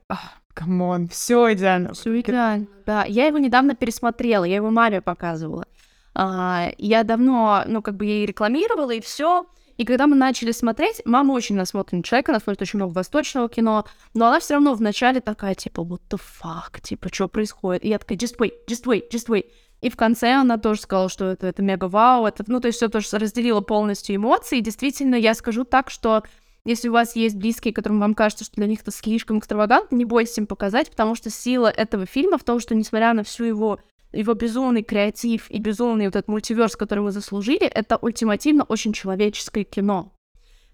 Come 0.54 0.85
on, 0.85 1.08
все 1.08 1.52
идеально. 1.52 1.92
Все 1.92 2.20
идеально, 2.20 2.66
да. 2.84 3.04
Я 3.04 3.26
его 3.26 3.38
недавно 3.38 3.76
пересмотрела, 3.76 4.44
я 4.44 4.56
его 4.56 4.70
маме 4.70 5.00
показывала. 5.00 5.66
А, 6.14 6.70
я 6.78 7.04
давно, 7.04 7.62
ну, 7.66 7.80
как 7.80 7.96
бы 7.96 8.06
ей 8.06 8.26
рекламировала, 8.26 8.90
и 8.90 9.00
все. 9.00 9.46
И 9.76 9.84
когда 9.84 10.08
мы 10.08 10.16
начали 10.16 10.50
смотреть, 10.50 11.00
мама 11.04 11.32
очень 11.32 11.54
насмотренный 11.54 12.02
человек, 12.02 12.28
она 12.28 12.40
смотрит 12.40 12.62
очень 12.62 12.78
много 12.78 12.92
восточного 12.92 13.48
кино, 13.48 13.84
но 14.12 14.26
она 14.26 14.40
все 14.40 14.54
равно 14.54 14.74
вначале 14.74 15.20
такая, 15.20 15.54
типа, 15.54 15.82
what 15.82 16.00
the 16.10 16.20
fuck, 16.20 16.80
типа, 16.82 17.08
что 17.14 17.28
происходит? 17.28 17.84
И 17.84 17.88
я 17.88 18.00
такая, 18.00 18.18
just 18.18 18.38
wait, 18.38 18.54
just 18.68 18.84
wait, 18.86 19.04
just 19.12 19.28
wait. 19.28 19.44
И 19.80 19.90
в 19.90 19.96
конце 19.96 20.32
она 20.32 20.58
тоже 20.58 20.80
сказала, 20.80 21.08
что 21.08 21.26
это, 21.26 21.46
это 21.46 21.62
мега 21.62 21.86
вау, 21.86 22.26
это, 22.26 22.44
ну, 22.46 22.60
то 22.60 22.66
есть 22.66 22.78
все 22.78 22.88
тоже 22.88 23.06
разделила 23.12 23.60
полностью 23.60 24.16
эмоции. 24.16 24.58
И 24.58 24.62
действительно, 24.62 25.14
я 25.14 25.34
скажу 25.34 25.64
так, 25.64 25.90
что 25.90 26.24
если 26.64 26.88
у 26.88 26.92
вас 26.92 27.14
есть 27.16 27.36
близкие, 27.36 27.72
которым 27.72 28.00
вам 28.00 28.14
кажется, 28.14 28.44
что 28.44 28.56
для 28.56 28.66
них 28.66 28.80
это 28.82 28.90
слишком 28.90 29.38
экстравагантно, 29.38 29.94
не 29.94 30.04
бойтесь 30.04 30.38
им 30.38 30.46
показать, 30.46 30.90
потому 30.90 31.14
что 31.14 31.30
сила 31.30 31.68
этого 31.68 32.06
фильма 32.06 32.38
в 32.38 32.44
том, 32.44 32.60
что 32.60 32.74
несмотря 32.74 33.12
на 33.14 33.22
всю 33.22 33.44
его 33.44 33.80
его 34.12 34.32
безумный 34.34 34.82
креатив 34.82 35.50
и 35.50 35.58
безумный 35.58 36.06
вот 36.06 36.16
этот 36.16 36.28
мультиверс, 36.28 36.76
который 36.76 37.00
мы 37.00 37.12
заслужили, 37.12 37.66
это 37.66 37.98
ультимативно 37.98 38.64
очень 38.64 38.94
человеческое 38.94 39.64
кино. 39.64 40.12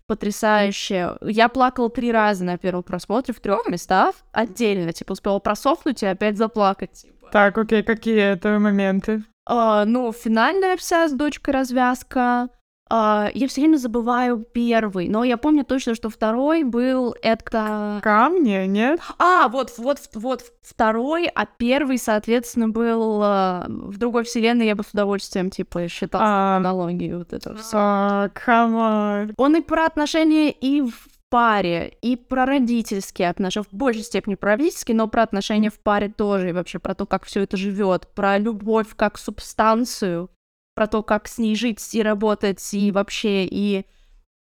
Потрясающее. 0.07 1.16
Я 1.22 1.48
плакала 1.48 1.88
три 1.88 2.12
раза 2.12 2.44
на 2.44 2.59
первом 2.59 2.82
просмотре 2.82 3.32
в 3.32 3.40
трех 3.40 3.66
местах 3.68 4.14
отдельно. 4.32 4.92
Типа 4.92 5.12
успела 5.12 5.38
просохнуть 5.38 6.02
и 6.02 6.07
опять 6.07 6.36
заплакать. 6.36 6.92
Типа. 6.92 7.28
Так, 7.32 7.57
окей, 7.57 7.82
какие 7.82 8.20
это 8.20 8.59
моменты? 8.59 9.24
А, 9.46 9.84
ну, 9.84 10.12
финальная 10.12 10.76
вся 10.76 11.09
с 11.09 11.12
дочкой 11.12 11.55
развязка. 11.55 12.48
Uh, 12.91 13.30
я 13.32 13.49
все 13.49 13.62
время 13.62 13.78
забываю 13.78 14.45
первый, 14.53 15.09
но 15.09 15.24
я 15.24 15.39
помню 15.39 15.64
точно, 15.64 15.95
что 15.95 16.11
второй 16.11 16.64
был 16.64 17.16
это... 17.22 18.01
Камни, 18.03 18.66
нет? 18.66 19.01
А, 19.18 19.49
вот, 19.49 19.72
вот, 19.78 19.99
вот 20.12 20.45
второй, 20.61 21.26
а 21.26 21.47
первый, 21.47 21.97
соответственно, 21.97 22.68
был 22.68 23.22
uh, 23.22 23.64
в 23.68 23.97
другой 23.97 24.24
вселенной, 24.24 24.66
я 24.66 24.76
бы 24.76 24.85
с 24.85 24.91
удовольствием, 24.91 25.49
типа, 25.49 25.89
считал 25.89 26.20
uh, 26.20 26.57
аналогию 26.57 27.18
вот 27.18 27.32
это 27.32 27.57
все. 27.57 27.76
Uh, 27.76 28.32
on. 28.47 29.32
Он 29.39 29.57
и 29.57 29.62
про 29.62 29.87
отношения 29.87 30.51
и 30.51 30.82
в 30.82 31.09
паре, 31.30 31.97
и 32.01 32.16
про 32.16 32.47
родительские 32.47 33.28
отношения, 33.28 33.66
в 33.68 33.74
большей 33.74 34.03
степени 34.03 34.37
про 34.37 34.51
родительские, 34.53 34.97
но 34.97 35.09
про 35.09 35.22
отношения 35.22 35.70
в 35.70 35.80
паре 35.80 36.09
тоже, 36.09 36.51
и 36.51 36.53
вообще 36.53 36.78
про 36.78 36.95
то, 36.95 37.07
как 37.07 37.24
все 37.24 37.41
это 37.41 37.57
живет, 37.57 38.07
про 38.14 38.39
любовь 38.39 38.95
как 38.95 39.18
субстанцию, 39.18 40.30
про 40.74 40.86
то, 40.86 41.02
как 41.02 41.28
с 41.28 41.38
ней 41.38 41.56
жить 41.56 41.94
и 41.94 42.02
работать, 42.02 42.74
и 42.74 42.90
вообще, 42.92 43.44
и 43.44 43.86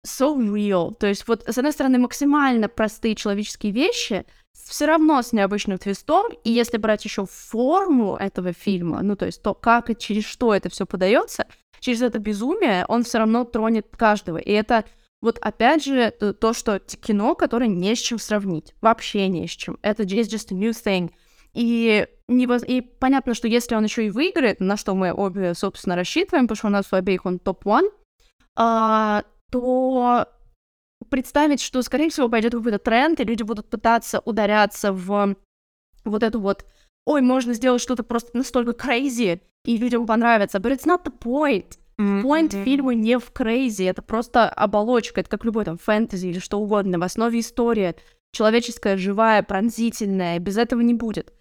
so 0.05 0.38
real. 0.38 0.93
То 0.95 1.07
есть 1.07 1.27
вот, 1.27 1.43
с 1.47 1.57
одной 1.57 1.73
стороны, 1.73 1.97
максимально 1.97 2.69
простые 2.69 3.15
человеческие 3.15 3.71
вещи, 3.71 4.25
все 4.53 4.86
равно 4.86 5.21
с 5.21 5.34
необычным 5.34 5.77
твистом, 5.77 6.32
и 6.43 6.51
если 6.51 6.77
брать 6.77 7.05
еще 7.05 7.25
форму 7.25 8.15
этого 8.15 8.53
фильма, 8.53 9.01
ну, 9.01 9.15
то 9.15 9.25
есть 9.25 9.41
то, 9.41 9.53
как 9.53 9.89
и 9.89 9.95
через 9.95 10.25
что 10.25 10.53
это 10.53 10.69
все 10.69 10.86
подается, 10.86 11.47
через 11.80 12.01
это 12.01 12.19
безумие, 12.19 12.86
он 12.88 13.03
все 13.03 13.19
равно 13.19 13.45
тронет 13.45 13.88
каждого. 13.95 14.38
И 14.38 14.51
это 14.51 14.86
вот 15.21 15.38
опять 15.39 15.84
же 15.84 16.11
то, 16.11 16.53
что 16.53 16.80
кино, 16.80 17.36
которое 17.36 17.67
не 17.67 17.95
с 17.95 17.99
чем 17.99 18.19
сравнить. 18.19 18.73
Вообще 18.82 19.27
не 19.27 19.47
с 19.47 19.51
чем. 19.51 19.77
Это 19.82 20.03
just, 20.03 20.30
just 20.30 20.47
a 20.51 20.55
new 20.55 20.71
thing. 20.71 21.11
И, 21.54 22.08
невоз... 22.28 22.64
и 22.64 22.82
понятно, 22.82 23.34
что 23.34 23.47
если 23.47 23.76
он 23.76 23.84
еще 23.84 24.06
и 24.06 24.10
выиграет, 24.10 24.60
на 24.60 24.78
что 24.78 24.93
мы 24.93 25.14
обе, 25.14 25.54
собственно, 25.54 25.95
рассчитываем, 25.95 26.45
потому 26.47 26.58
что 26.58 26.68
у 26.68 26.72
нас 26.72 26.88
у 26.91 26.95
обеих 26.95 27.26
он 27.26 27.39
топ-1, 27.39 27.89
а, 28.56 29.24
то 29.52 30.28
представить, 31.10 31.62
что, 31.62 31.82
скорее 31.82 32.10
всего, 32.10 32.30
пойдет 32.30 32.54
какой-то 32.54 32.80
тренд, 32.80 33.20
и 33.20 33.24
люди 33.24 33.43
будут 33.43 33.70
пытаться 33.70 34.20
ударяться 34.26 34.93
в 34.93 35.36
вот 36.06 36.24
эту 36.24 36.39
вот 36.39 36.66
ой, 37.06 37.22
можно 37.22 37.54
сделать 37.54 37.82
что-то 37.82 38.04
просто 38.04 38.38
настолько 38.38 38.72
crazy, 38.72 39.41
и 39.66 39.78
людям 39.78 40.06
понравится. 40.06 40.60
But 40.60 40.74
it's 40.74 40.86
not 40.86 41.04
the 41.04 41.14
point. 41.18 41.78
Point 41.97 42.52
mm-hmm. 42.52 42.64
фильма 42.64 42.93
не 42.93 43.20
в 43.20 43.32
crazy, 43.32 43.89
это 43.89 44.02
просто 44.02 44.47
оболочка, 44.47 45.20
это 45.20 45.30
как 45.30 45.43
любой 45.43 45.66
там 45.66 45.78
фэнтези 45.78 46.28
или 46.28 46.39
что 46.39 46.58
угодно, 46.60 46.97
в 46.97 47.04
основе 47.04 47.39
история, 47.39 47.95
человеческая, 48.32 48.95
живая, 48.95 49.43
пронзительная, 49.43 50.39
без 50.39 50.58
этого 50.58 50.80
не 50.80 50.93
будет 50.93 51.34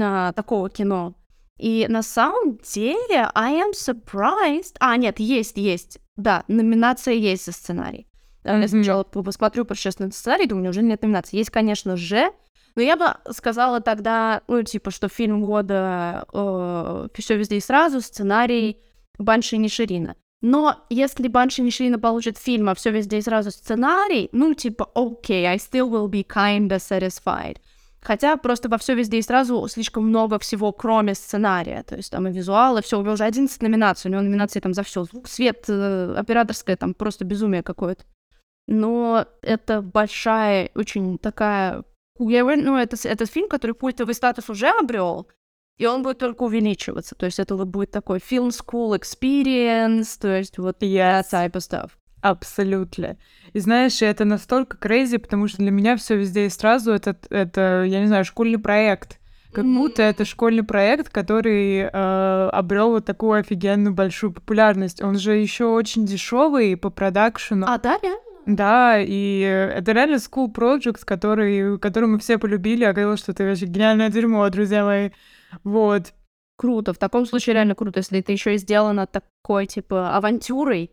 а, 0.00 0.32
такого 0.32 0.70
кино. 0.70 1.14
И 1.58 1.86
на 1.88 2.02
самом 2.02 2.58
деле, 2.58 3.30
I 3.34 3.54
am 3.54 3.72
surprised. 3.72 4.76
А, 4.78 4.96
нет, 4.96 5.18
есть, 5.18 5.56
есть. 5.56 5.98
Да, 6.16 6.44
номинация 6.48 7.14
есть 7.14 7.46
за 7.46 7.52
сценарий. 7.52 8.06
Mm-hmm. 8.44 8.60
Я 8.60 8.68
сначала 8.68 9.02
посмотрю 9.04 9.66
на 9.68 10.10
сценарий, 10.10 10.46
думаю, 10.46 10.64
неужели 10.64 10.84
нет 10.86 11.02
номинации? 11.02 11.38
Есть, 11.38 11.50
конечно 11.50 11.96
же, 11.96 12.30
но 12.76 12.82
я 12.82 12.96
бы 12.96 13.06
сказала 13.32 13.80
тогда, 13.80 14.42
ну, 14.48 14.62
типа, 14.62 14.90
что 14.90 15.08
фильм 15.08 15.44
года 15.44 16.26
э, 16.32 17.08
все 17.14 17.36
везде 17.36 17.56
и 17.56 17.60
сразу, 17.60 18.02
сценарий 18.02 18.78
Банши 19.18 19.56
Ниширина. 19.56 20.14
Но 20.42 20.84
если 20.90 21.28
Банши 21.28 21.62
Ниширина 21.62 21.98
получит 21.98 22.36
фильм, 22.36 22.68
а 22.68 22.74
все 22.74 22.90
везде 22.90 23.18
и 23.18 23.22
сразу 23.22 23.50
сценарий, 23.50 24.28
ну, 24.32 24.52
типа, 24.52 24.90
окей, 24.94 25.44
okay, 25.44 25.48
I 25.48 25.56
still 25.56 25.90
will 25.90 26.08
be 26.08 26.22
kinda 26.22 26.76
satisfied. 26.76 27.56
Хотя 28.06 28.36
просто 28.36 28.68
во 28.68 28.78
все 28.78 28.94
везде 28.94 29.18
и 29.18 29.22
сразу 29.22 29.66
слишком 29.66 30.06
много 30.06 30.38
всего, 30.38 30.70
кроме 30.72 31.16
сценария. 31.16 31.82
То 31.82 31.96
есть 31.96 32.12
там 32.12 32.28
и 32.28 32.32
визуалы, 32.32 32.80
все, 32.80 33.00
у 33.00 33.02
него 33.02 33.14
уже 33.14 33.24
11 33.24 33.62
номинаций, 33.62 34.08
у 34.08 34.12
него 34.12 34.22
номинации 34.22 34.60
там 34.60 34.74
за 34.74 34.84
все. 34.84 35.02
Звук, 35.02 35.26
свет, 35.26 35.64
э, 35.68 36.14
операторское, 36.16 36.76
там 36.76 36.94
просто 36.94 37.24
безумие 37.24 37.64
какое-то. 37.64 38.04
Но 38.68 39.26
это 39.42 39.82
большая, 39.82 40.70
очень 40.76 41.18
такая... 41.18 41.82
Ну, 42.20 42.76
это, 42.76 42.96
это 43.08 43.26
фильм, 43.26 43.48
который 43.48 43.72
культовый 43.72 44.14
статус 44.14 44.48
уже 44.50 44.68
обрел, 44.68 45.26
и 45.76 45.86
он 45.86 46.04
будет 46.04 46.18
только 46.18 46.44
увеличиваться. 46.44 47.16
То 47.16 47.26
есть 47.26 47.40
это 47.40 47.56
будет 47.56 47.90
такой 47.90 48.18
film 48.18 48.50
school 48.50 48.96
experience, 48.96 50.16
то 50.20 50.28
есть 50.28 50.58
вот 50.58 50.80
yes. 50.80 51.24
type 51.32 51.54
of 51.54 51.60
stuff. 51.60 51.90
Абсолютно. 52.30 53.16
И 53.52 53.60
знаешь, 53.60 54.02
это 54.02 54.24
настолько 54.24 54.76
crazy, 54.78 55.18
потому 55.18 55.46
что 55.46 55.58
для 55.58 55.70
меня 55.70 55.96
все 55.96 56.16
везде 56.16 56.46
и 56.46 56.50
сразу 56.50 56.90
это, 56.90 57.16
это, 57.30 57.84
я 57.86 58.00
не 58.00 58.06
знаю, 58.06 58.24
школьный 58.24 58.58
проект. 58.58 59.20
Как 59.52 59.64
будто 59.64 60.02
это 60.02 60.24
школьный 60.24 60.64
проект, 60.64 61.08
который 61.08 61.78
э, 61.78 62.48
обрел 62.52 62.90
вот 62.90 63.04
такую 63.04 63.38
офигенную 63.38 63.94
большую 63.94 64.32
популярность. 64.32 65.00
Он 65.02 65.16
же 65.18 65.36
еще 65.36 65.66
очень 65.66 66.04
дешевый 66.04 66.76
по 66.76 66.90
продакшену. 66.90 67.64
А, 67.68 67.78
да, 67.78 67.96
реально? 68.02 68.20
Да, 68.44 68.98
и 68.98 69.40
это 69.40 69.92
реально 69.92 70.16
school 70.16 70.52
project, 70.52 71.04
который, 71.04 71.78
который 71.78 72.08
мы 72.08 72.18
все 72.18 72.38
полюбили. 72.38 72.82
Я 72.82 72.92
говорила, 72.92 73.16
что 73.16 73.32
это 73.32 73.44
вообще 73.44 73.66
гениальное 73.66 74.10
дерьмо, 74.10 74.48
друзья 74.50 74.84
мои. 74.84 75.10
Вот. 75.62 76.12
Круто. 76.56 76.92
В 76.92 76.98
таком 76.98 77.24
случае 77.24 77.54
реально 77.54 77.76
круто, 77.76 78.00
если 78.00 78.18
это 78.18 78.32
еще 78.32 78.54
и 78.54 78.58
сделано 78.58 79.06
такой, 79.06 79.66
типа, 79.66 80.16
авантюрой. 80.16 80.90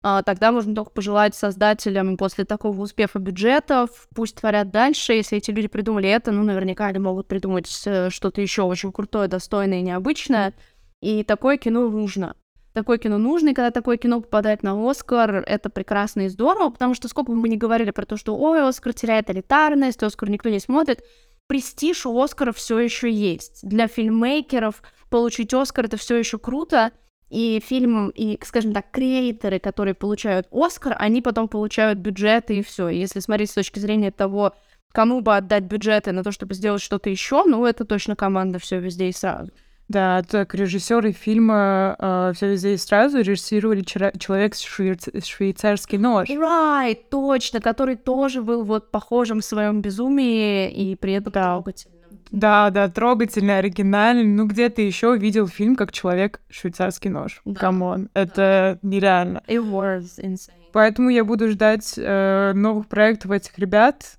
А, 0.00 0.22
тогда 0.22 0.52
можно 0.52 0.74
только 0.74 0.90
пожелать 0.90 1.34
создателям 1.34 2.16
после 2.16 2.44
такого 2.44 2.80
успеха 2.80 3.18
бюджетов, 3.18 4.08
пусть 4.14 4.36
творят 4.36 4.70
дальше. 4.70 5.14
Если 5.14 5.38
эти 5.38 5.50
люди 5.50 5.66
придумали 5.66 6.08
это, 6.08 6.30
ну, 6.30 6.44
наверняка 6.44 6.86
они 6.86 7.00
могут 7.00 7.26
придумать 7.26 7.68
э, 7.84 8.10
что-то 8.10 8.40
еще 8.40 8.62
очень 8.62 8.92
крутое, 8.92 9.26
достойное 9.26 9.80
и 9.80 9.82
необычное. 9.82 10.54
И 11.00 11.24
такое 11.24 11.56
кино 11.56 11.88
нужно. 11.88 12.36
Такое 12.74 12.98
кино 12.98 13.18
нужно, 13.18 13.48
и 13.48 13.54
когда 13.54 13.72
такое 13.72 13.96
кино 13.96 14.20
попадает 14.20 14.62
на 14.62 14.88
Оскар, 14.88 15.42
это 15.46 15.68
прекрасно 15.68 16.22
и 16.22 16.28
здорово, 16.28 16.70
потому 16.70 16.94
что 16.94 17.08
сколько 17.08 17.32
бы 17.32 17.36
мы 17.36 17.48
ни 17.48 17.56
говорили 17.56 17.90
про 17.90 18.06
то, 18.06 18.16
что 18.16 18.36
ой, 18.36 18.62
Оскар 18.62 18.92
теряет 18.92 19.30
элитарность, 19.30 20.02
Оскар 20.04 20.30
никто 20.30 20.48
не 20.48 20.60
смотрит, 20.60 21.02
престиж 21.48 22.06
у 22.06 22.22
Оскара 22.22 22.52
все 22.52 22.78
еще 22.78 23.10
есть. 23.10 23.66
Для 23.68 23.88
фильммейкеров 23.88 24.82
получить 25.10 25.52
Оскар 25.54 25.86
это 25.86 25.96
все 25.96 26.16
еще 26.16 26.38
круто. 26.38 26.92
И 27.30 27.60
фильм, 27.60 28.08
и, 28.10 28.38
скажем 28.42 28.72
так, 28.72 28.90
креаторы, 28.90 29.58
которые 29.58 29.94
получают 29.94 30.48
Оскар, 30.50 30.96
они 30.98 31.20
потом 31.20 31.48
получают 31.48 31.98
бюджеты 31.98 32.56
и 32.56 32.62
все. 32.62 32.88
Если 32.88 33.20
смотреть 33.20 33.50
с 33.50 33.54
точки 33.54 33.78
зрения 33.78 34.10
того, 34.10 34.54
кому 34.92 35.20
бы 35.20 35.36
отдать 35.36 35.64
бюджеты 35.64 36.12
на 36.12 36.24
то, 36.24 36.32
чтобы 36.32 36.54
сделать 36.54 36.82
что-то 36.82 37.10
еще, 37.10 37.44
ну, 37.44 37.66
это 37.66 37.84
точно 37.84 38.16
команда 38.16 38.58
все 38.58 38.78
везде 38.80 39.08
и 39.08 39.12
сразу. 39.12 39.50
Да, 39.88 40.22
так 40.22 40.54
режиссеры 40.54 41.12
фильма 41.12 41.96
э, 41.98 42.32
все 42.34 42.50
везде 42.50 42.74
и 42.74 42.76
сразу 42.76 43.20
режиссировали 43.20 43.80
человек 43.82 44.54
с 44.54 44.60
швейц... 44.60 45.08
швейцарский 45.24 45.96
нож. 45.96 46.28
Right, 46.28 46.98
точно, 47.10 47.62
который 47.62 47.96
тоже 47.96 48.42
был 48.42 48.64
вот 48.64 48.90
похожим 48.90 49.40
в 49.40 49.44
своем 49.44 49.80
безумии 49.80 50.70
и 50.70 50.94
при 50.94 51.14
этом 51.14 51.32
да. 51.32 51.54
трогательным. 51.54 51.97
Да, 52.30 52.70
да, 52.70 52.88
трогательный, 52.88 53.58
оригинальный. 53.58 54.24
Ну, 54.24 54.46
где 54.46 54.68
ты 54.68 54.82
еще 54.82 55.16
видел 55.16 55.48
фильм 55.48 55.76
как 55.76 55.92
человек 55.92 56.40
швейцарский 56.50 57.10
нож? 57.10 57.42
Come 57.56 57.87
on, 57.87 58.10
да. 58.14 58.22
это 58.22 58.78
нереально. 58.82 59.42
It 59.46 59.64
was 59.64 60.18
insane. 60.22 60.54
Поэтому 60.72 61.08
я 61.10 61.24
буду 61.24 61.48
ждать 61.48 61.94
э, 61.96 62.52
новых 62.54 62.88
проектов 62.88 63.30
этих 63.30 63.58
ребят, 63.58 64.18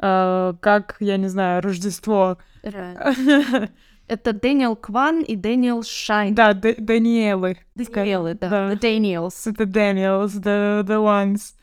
э, 0.00 0.54
как, 0.60 0.96
я 1.00 1.16
не 1.16 1.28
знаю, 1.28 1.62
Рождество. 1.62 2.38
Right. 2.62 3.70
Это 4.08 4.32
Дэниел 4.32 4.74
Кван 4.74 5.20
и 5.20 5.36
Дэниел 5.36 5.84
Шайн. 5.84 6.34
Да, 6.34 6.52
Д- 6.52 6.74
Даниэлы. 6.78 7.58
Даниэлы, 7.76 8.34
да. 8.34 8.48
да. 8.48 8.72
The 8.72 8.80
Daniels. 8.80 9.48
Это 9.48 9.64
Daniels, 9.64 10.32
the, 10.42 10.82
the 10.82 10.98
ones. 10.98 11.54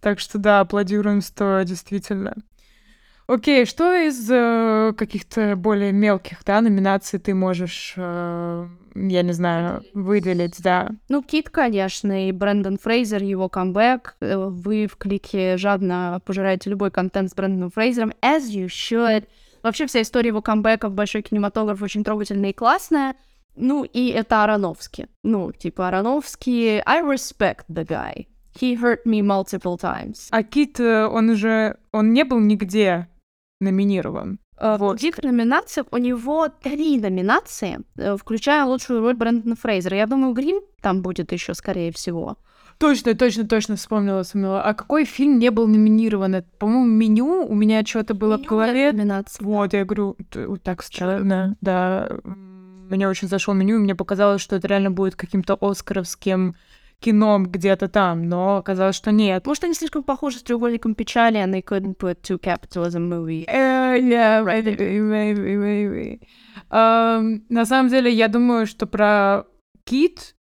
Так 0.00 0.20
что 0.20 0.38
да, 0.38 0.60
аплодируем 0.60 1.20
стоя, 1.20 1.64
действительно. 1.64 2.36
Окей, 3.30 3.64
что 3.64 3.94
из 3.94 4.28
э, 4.28 4.92
каких-то 4.96 5.54
более 5.54 5.92
мелких, 5.92 6.38
да, 6.44 6.60
номинаций 6.60 7.20
ты 7.20 7.32
можешь, 7.32 7.94
э, 7.96 8.66
я 8.96 9.22
не 9.22 9.30
знаю, 9.30 9.84
выделить, 9.94 10.60
да? 10.60 10.90
Ну, 11.08 11.22
Кит, 11.22 11.48
конечно, 11.48 12.26
и 12.26 12.32
Брэндон 12.32 12.76
Фрейзер, 12.78 13.22
его 13.22 13.48
камбэк. 13.48 14.16
Э, 14.20 14.36
вы 14.48 14.88
в 14.88 14.96
клике 14.96 15.56
жадно 15.58 16.20
пожираете 16.26 16.70
любой 16.70 16.90
контент 16.90 17.30
с 17.30 17.34
Брэндоном 17.36 17.70
Фрейзером, 17.70 18.12
as 18.20 18.48
you 18.50 18.66
should. 18.66 19.28
Вообще 19.62 19.86
вся 19.86 20.02
история 20.02 20.30
его 20.30 20.42
камбэка 20.42 20.88
в 20.88 20.94
большой 20.94 21.22
кинематограф 21.22 21.80
очень 21.82 22.02
трогательная 22.02 22.50
и 22.50 22.52
классная. 22.52 23.14
Ну, 23.54 23.84
и 23.84 24.08
это 24.08 24.42
Ароновский. 24.42 25.06
Ну, 25.22 25.52
типа 25.52 25.86
Ароновский, 25.86 26.80
I 26.84 27.00
respect 27.02 27.66
the 27.68 27.86
guy. 27.86 28.26
He 28.60 28.74
hurt 28.74 29.04
me 29.06 29.20
multiple 29.20 29.78
times. 29.80 30.26
А 30.32 30.42
Кит, 30.42 30.80
э, 30.80 31.06
он 31.06 31.30
уже, 31.30 31.76
он 31.92 32.12
не 32.12 32.24
был 32.24 32.40
нигде 32.40 33.06
номинирован. 33.60 34.38
Uh, 34.58 34.76
вот. 34.76 34.96
В 34.96 35.00
других 35.00 35.22
номинациях 35.22 35.86
у 35.90 35.96
него 35.96 36.48
три 36.48 36.98
номинации, 36.98 37.78
э, 37.96 38.16
включая 38.18 38.66
лучшую 38.66 39.00
роль 39.00 39.14
Брэндона 39.14 39.56
Фрейзера. 39.56 39.96
Я 39.96 40.06
думаю, 40.06 40.34
Грим 40.34 40.60
там 40.82 41.00
будет 41.00 41.32
еще, 41.32 41.54
скорее 41.54 41.92
всего. 41.92 42.36
Точно, 42.76 43.14
точно, 43.14 43.46
точно 43.46 43.76
вспомнила, 43.76 44.22
вспомнила. 44.22 44.62
А 44.62 44.74
какой 44.74 45.04
фильм 45.04 45.38
не 45.38 45.50
был 45.50 45.66
номинирован? 45.66 46.44
По-моему, 46.58 46.86
меню 46.86 47.46
у 47.46 47.54
меня 47.54 47.84
что-то 47.84 48.14
было 48.14 48.36
меню 48.36 48.46
в 48.46 48.48
голове. 48.48 48.92
Номинация. 48.92 49.44
Вот, 49.46 49.72
я 49.72 49.84
говорю, 49.84 50.16
вот 50.34 50.62
так 50.62 50.82
странно, 50.82 51.56
да. 51.60 52.08
Мне 52.90 53.08
очень 53.08 53.28
зашел 53.28 53.54
меню, 53.54 53.76
и 53.76 53.80
мне 53.80 53.94
показалось, 53.94 54.42
что 54.42 54.56
это 54.56 54.66
реально 54.66 54.90
будет 54.90 55.14
каким-то 55.14 55.56
оскаровским 55.60 56.54
кином 57.00 57.46
где-то 57.46 57.88
там, 57.88 58.28
но 58.28 58.58
оказалось, 58.58 58.94
что 58.94 59.10
нет. 59.10 59.46
Может, 59.46 59.64
они 59.64 59.74
слишком 59.74 60.02
похожи 60.02 60.38
с 60.38 60.42
треугольником 60.42 60.94
печали, 60.94 61.40
and 61.40 61.52
they 61.52 61.64
couldn't 61.64 61.96
put 61.96 62.20
two 62.22 62.38
capitalism 62.38 63.08
movie. 63.08 63.46
Uh, 63.48 63.96
yeah, 63.96 64.42
right, 64.42 64.64
maybe, 64.64 65.56
maybe. 65.56 66.20
Um, 66.70 67.42
на 67.48 67.64
самом 67.64 67.88
деле, 67.88 68.12
я 68.12 68.28
думаю, 68.28 68.66
что 68.66 68.86
про 68.86 69.46
Кит 69.84 70.36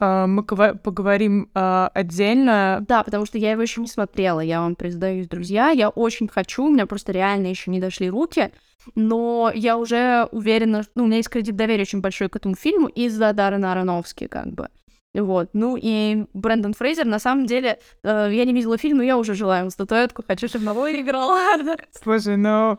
э, 0.00 0.26
мы 0.26 0.44
поговорим 0.44 1.50
э, 1.54 1.88
отдельно. 1.94 2.84
Да, 2.86 3.02
потому 3.02 3.26
что 3.26 3.38
я 3.38 3.52
его 3.52 3.62
еще 3.62 3.80
не 3.80 3.88
смотрела, 3.88 4.40
я 4.40 4.60
вам 4.60 4.76
признаюсь, 4.76 5.28
друзья. 5.28 5.70
Я 5.70 5.88
очень 5.88 6.28
хочу, 6.28 6.66
у 6.66 6.70
меня 6.70 6.86
просто 6.86 7.12
реально 7.12 7.48
еще 7.48 7.70
не 7.70 7.80
дошли 7.80 8.10
руки. 8.10 8.52
Но 8.94 9.50
я 9.54 9.78
уже 9.78 10.28
уверена, 10.32 10.84
ну, 10.94 11.04
у 11.04 11.06
меня 11.06 11.18
есть 11.18 11.28
кредит 11.28 11.56
доверия 11.56 11.82
очень 11.82 12.00
большой 12.00 12.28
к 12.28 12.36
этому 12.36 12.56
фильму 12.56 12.88
из-за 12.88 13.32
Даррена 13.32 13.72
Аронофски, 13.72 14.26
как 14.26 14.48
бы. 14.48 14.68
Вот. 15.14 15.50
Ну 15.52 15.78
и 15.80 16.24
Брэндон 16.32 16.74
Фрейзер, 16.74 17.04
на 17.04 17.18
самом 17.18 17.46
деле, 17.46 17.78
э, 18.02 18.30
я 18.32 18.44
не 18.44 18.52
видела 18.52 18.78
фильм, 18.78 18.98
но 18.98 19.02
я 19.02 19.18
уже 19.18 19.34
желаю 19.34 19.62
ему 19.62 19.70
статуэтку, 19.70 20.24
хочу, 20.26 20.48
чтобы 20.48 20.64
он 20.64 21.00
выиграл. 21.00 21.36
Слушай, 22.02 22.36
ну, 22.36 22.78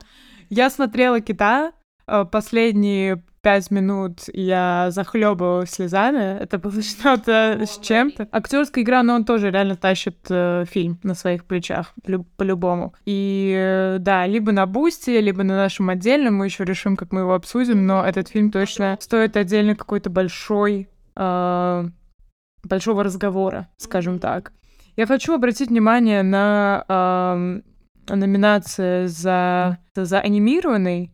я 0.50 0.70
смотрела 0.70 1.22
«Кита», 1.22 1.74
э, 2.08 2.26
последние 2.26 3.24
пять 3.44 3.70
минут 3.72 4.22
я 4.32 4.88
захлебывалась 4.90 5.72
слезами. 5.72 6.40
Это 6.40 6.58
было 6.58 6.82
что-то 6.82 7.60
с 7.62 7.78
чем-то. 7.78 8.28
Актерская 8.32 8.84
игра, 8.84 9.04
но 9.04 9.16
он 9.16 9.26
тоже 9.26 9.52
реально 9.52 9.76
тащит 9.76 10.18
э, 10.30 10.66
фильм 10.68 10.98
на 11.04 11.14
своих 11.14 11.46
плечах, 11.46 11.94
лю- 12.08 12.26
по-любому. 12.38 12.96
И 13.06 13.54
э, 13.56 13.98
да, 14.00 14.26
либо 14.26 14.52
на 14.54 14.66
Boosty, 14.66 15.12
либо 15.12 15.44
на 15.44 15.58
нашем 15.58 15.90
отдельном, 15.90 16.36
мы 16.36 16.46
еще 16.46 16.64
решим, 16.64 16.96
как 16.96 17.12
мы 17.12 17.22
его 17.22 17.34
обсудим, 17.34 17.86
но 17.86 18.04
этот 18.04 18.30
фильм 18.30 18.50
точно 18.50 18.98
стоит 19.02 19.36
отдельно 19.36 19.76
какой-то 19.76 20.10
большой, 20.10 20.88
э, 21.16 21.86
большого 22.64 23.04
разговора, 23.04 23.68
скажем 23.78 24.20
так. 24.20 24.54
Я 24.96 25.06
хочу 25.08 25.34
обратить 25.34 25.70
внимание 25.70 26.24
на 26.24 26.86
э, 26.88 28.16
номинации 28.16 29.08
за, 29.08 29.78
за 29.96 30.20
анимированный 30.20 31.12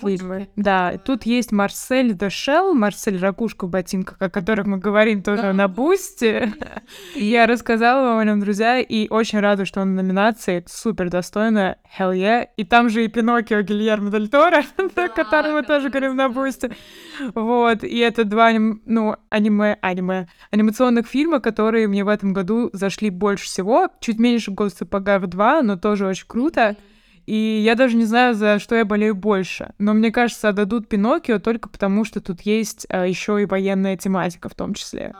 фильмы. 0.00 0.48
Да, 0.56 0.98
тут 0.98 1.24
есть 1.24 1.52
Marcel 1.52 2.14
the 2.14 2.34
Shell, 2.34 2.74
Марсель 2.74 3.18
Ракушка 3.18 3.66
в 3.66 3.70
ботинках, 3.70 4.16
о 4.20 4.30
которых 4.30 4.66
мы 4.66 4.78
говорим 4.78 5.22
тоже 5.22 5.52
на 5.52 5.68
Boosty. 5.68 6.52
Я 7.14 7.46
рассказала 7.46 8.08
вам 8.08 8.18
о 8.18 8.24
нем, 8.24 8.40
друзья, 8.40 8.80
и 8.80 9.08
очень 9.08 9.40
рада, 9.40 9.64
что 9.64 9.80
он 9.80 9.92
в 9.92 9.94
номинации. 9.94 10.64
Супер 10.66 11.10
достойно. 11.10 11.76
Hell 11.98 12.14
yeah. 12.14 12.46
И 12.56 12.64
там 12.64 12.88
же 12.88 13.04
и 13.04 13.08
Пиноккио 13.08 13.62
Гильермо 13.62 14.10
Дель 14.10 14.28
Торо, 14.28 14.62
о 14.76 15.08
котором 15.08 15.54
мы 15.54 15.62
тоже 15.62 15.88
говорим 15.88 16.16
на 16.16 16.28
Boosty. 16.28 16.70
Вот, 17.34 17.82
и 17.84 17.98
это 17.98 18.24
два, 18.24 18.50
ну, 18.52 19.16
аниме, 19.30 19.78
аниме, 19.80 20.28
анимационных 20.50 21.06
фильма, 21.06 21.40
которые 21.40 21.88
мне 21.88 22.04
в 22.04 22.08
этом 22.08 22.32
году 22.32 22.70
зашли 22.72 23.10
больше 23.10 23.46
всего. 23.46 23.88
Чуть 24.00 24.18
меньше 24.18 24.50
«Год 24.50 24.72
сапога 24.72 25.16
2», 25.16 25.62
но 25.62 25.76
тоже 25.76 26.06
очень 26.06 26.26
круто. 26.26 26.76
И 27.26 27.60
я 27.64 27.74
даже 27.74 27.96
не 27.96 28.04
знаю, 28.04 28.34
за 28.34 28.58
что 28.58 28.76
я 28.76 28.84
болею 28.84 29.14
больше. 29.14 29.74
Но 29.78 29.94
мне 29.94 30.12
кажется, 30.12 30.48
отдадут 30.48 30.88
Пиноккио 30.88 31.40
только 31.40 31.68
потому, 31.68 32.04
что 32.04 32.20
тут 32.20 32.42
есть 32.42 32.86
а, 32.88 33.04
еще 33.04 33.42
и 33.42 33.46
военная 33.46 33.96
тематика 33.96 34.48
в 34.48 34.54
том 34.54 34.74
числе. 34.74 35.12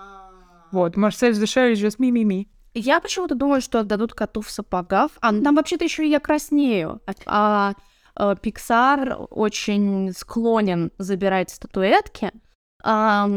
Вот, 0.71 0.97
Марсель 0.97 1.35
Дешель 1.35 1.75
just 1.75 1.97
ми-ми-ми. 1.99 2.49
Я 2.75 3.01
почему-то 3.01 3.35
думаю, 3.35 3.61
что 3.61 3.81
отдадут 3.81 4.15
коту 4.15 4.43
в 4.43 4.51
сапогах. 4.51 5.11
А 5.21 5.33
ну, 5.33 5.43
там 5.43 5.57
вообще-то 5.57 5.85
еще 5.85 6.07
и 6.07 6.11
я 6.11 6.21
краснею. 6.21 7.01
А, 7.25 7.73
а 8.15 8.37
Пиксар 8.37 9.17
очень 9.31 10.13
склонен 10.13 10.93
забирать 10.99 11.51
статуэтки. 11.51 12.31
А, 12.85 13.29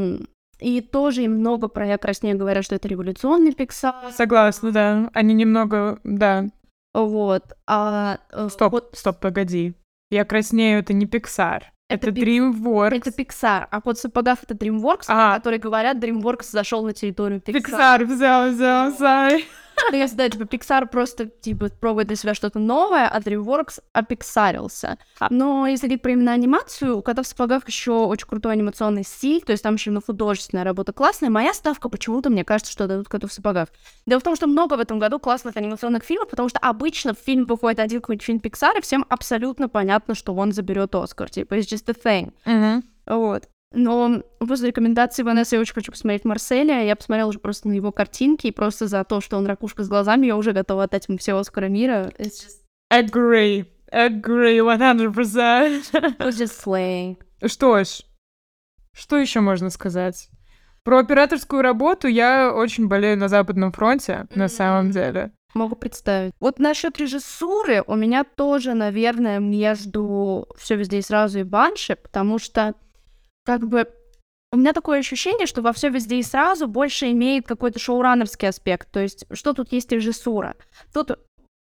и 0.59 0.81
тоже 0.81 1.23
им 1.23 1.37
много 1.37 1.69
про 1.69 1.87
я 1.87 1.97
краснею 1.97 2.37
говорят, 2.37 2.65
что 2.65 2.75
это 2.75 2.87
революционный 2.87 3.53
Пиксар. 3.53 4.11
Согласна, 4.11 4.71
да. 4.71 5.09
Они 5.13 5.33
немного, 5.33 5.99
да, 6.03 6.47
вот. 6.93 7.53
А, 7.67 8.19
стоп, 8.49 8.71
вот... 8.71 8.89
стоп, 8.93 9.19
погоди. 9.19 9.73
Я 10.11 10.25
краснею, 10.25 10.79
это 10.79 10.93
не 10.93 11.05
Pixar. 11.05 11.63
Это, 11.87 12.09
это 12.09 12.21
DreamWorks. 12.21 12.95
Это 12.95 13.09
Pixar. 13.09 13.67
А 13.69 13.81
код 13.81 13.97
сапогах 13.97 14.43
это 14.43 14.53
DreamWorks, 14.53 15.05
а. 15.07 15.35
которые 15.35 15.59
говорят, 15.59 15.97
DreamWorks 15.97 16.45
зашел 16.51 16.85
на 16.85 16.93
территорию 16.93 17.41
Pixar. 17.41 17.61
Pixar 17.61 18.05
взял, 18.05 18.49
взял, 18.51 18.91
sorry. 18.91 19.43
Ну, 19.91 19.97
если, 19.97 20.15
да, 20.15 20.29
типа, 20.29 20.43
Pixar 20.43 20.87
просто, 20.87 21.25
типа, 21.25 21.69
пробует 21.69 22.07
для 22.07 22.15
себя 22.15 22.33
что-то 22.33 22.59
новое, 22.59 23.07
а 23.07 23.19
DreamWorks 23.19 23.81
опиксарился. 23.93 24.97
Но 25.29 25.67
если 25.67 25.87
говорить 25.87 26.01
про 26.01 26.11
именно 26.11 26.33
анимацию, 26.33 26.97
у 26.97 27.01
«Кота 27.01 27.23
в 27.23 27.27
сапогах» 27.27 27.67
еще 27.67 27.91
очень 27.91 28.27
крутой 28.27 28.53
анимационный 28.53 29.03
стиль, 29.03 29.41
то 29.41 29.51
есть 29.51 29.63
там 29.63 29.75
еще 29.75 29.89
именно 29.89 30.01
художественная 30.01 30.63
работа 30.63 30.93
классная. 30.93 31.29
Моя 31.29 31.53
ставка 31.53 31.89
почему-то, 31.89 32.29
мне 32.29 32.43
кажется, 32.43 32.71
что 32.71 32.87
дадут 32.87 33.07
«Коту 33.07 33.27
в 33.27 33.33
сапогах». 33.33 33.69
Дело 34.05 34.19
в 34.19 34.23
том, 34.23 34.35
что 34.35 34.47
много 34.47 34.75
в 34.75 34.79
этом 34.79 34.99
году 34.99 35.19
классных 35.19 35.57
анимационных 35.57 36.03
фильмов, 36.03 36.29
потому 36.29 36.49
что 36.49 36.59
обычно 36.59 37.13
в 37.13 37.17
фильм 37.19 37.45
выходит 37.45 37.79
один 37.79 38.01
какой-нибудь 38.01 38.25
фильм 38.25 38.39
Pixar, 38.39 38.77
и 38.77 38.81
всем 38.81 39.05
абсолютно 39.09 39.69
понятно, 39.69 40.15
что 40.15 40.33
он 40.33 40.51
заберет 40.51 40.95
Оскар. 40.95 41.29
Типа, 41.29 41.55
it's 41.55 41.67
just 41.67 41.89
a 41.89 41.93
thing. 41.93 42.33
Mm-hmm. 42.45 42.83
Вот. 43.07 43.47
Но 43.71 44.23
после 44.39 44.69
рекомендации 44.69 45.23
Ванессы 45.23 45.55
я 45.55 45.61
очень 45.61 45.73
хочу 45.73 45.91
посмотреть 45.91 46.25
Марселя. 46.25 46.83
Я 46.83 46.95
посмотрела 46.95 47.29
уже 47.29 47.39
просто 47.39 47.67
на 47.67 47.73
его 47.73 47.91
картинки, 47.91 48.47
и 48.47 48.51
просто 48.51 48.87
за 48.87 49.03
то, 49.03 49.21
что 49.21 49.37
он 49.37 49.45
ракушка 49.45 49.83
с 49.83 49.89
глазами, 49.89 50.27
я 50.27 50.37
уже 50.37 50.53
готова 50.53 50.83
отдать 50.83 51.07
ему 51.07 51.17
все 51.17 51.37
Оскара 51.37 51.67
мира. 51.67 52.11
It's 52.17 52.45
just... 52.45 52.63
Agree. 52.91 53.67
Agree 53.91 54.59
100%. 54.59 55.83
It's 56.19 56.37
just 56.37 56.63
slaying. 56.63 57.17
Что 57.45 57.83
ж, 57.83 58.01
что 58.93 59.17
еще 59.17 59.39
можно 59.39 59.69
сказать? 59.69 60.29
Про 60.83 60.99
операторскую 60.99 61.61
работу 61.61 62.07
я 62.07 62.51
очень 62.53 62.87
болею 62.87 63.17
на 63.17 63.27
Западном 63.27 63.71
фронте, 63.71 64.27
на 64.33 64.47
самом 64.47 64.91
деле. 64.91 65.31
Могу 65.53 65.75
представить. 65.75 66.33
Вот 66.39 66.59
насчет 66.59 66.97
режиссуры 66.99 67.83
у 67.85 67.95
меня 67.95 68.23
тоже, 68.23 68.73
наверное, 68.73 69.39
между 69.39 70.47
все 70.57 70.75
везде 70.75 70.99
и 70.99 71.01
сразу 71.01 71.39
и 71.39 71.43
Банши, 71.43 71.95
потому 71.95 72.39
что 72.39 72.75
как 73.49 73.67
бы 73.67 73.87
у 74.51 74.57
меня 74.57 74.73
такое 74.73 74.99
ощущение, 74.99 75.47
что 75.47 75.63
во 75.63 75.73
все 75.73 75.89
везде 75.89 76.17
и 76.17 76.23
сразу 76.23 76.67
больше 76.67 77.09
имеет 77.09 77.47
какой-то 77.47 77.79
шоураннерский 77.79 78.47
аспект. 78.47 78.91
То 78.91 78.99
есть, 78.99 79.25
что 79.31 79.53
тут 79.53 79.71
есть 79.71 79.91
режиссура? 79.91 80.55
Тут 80.93 81.17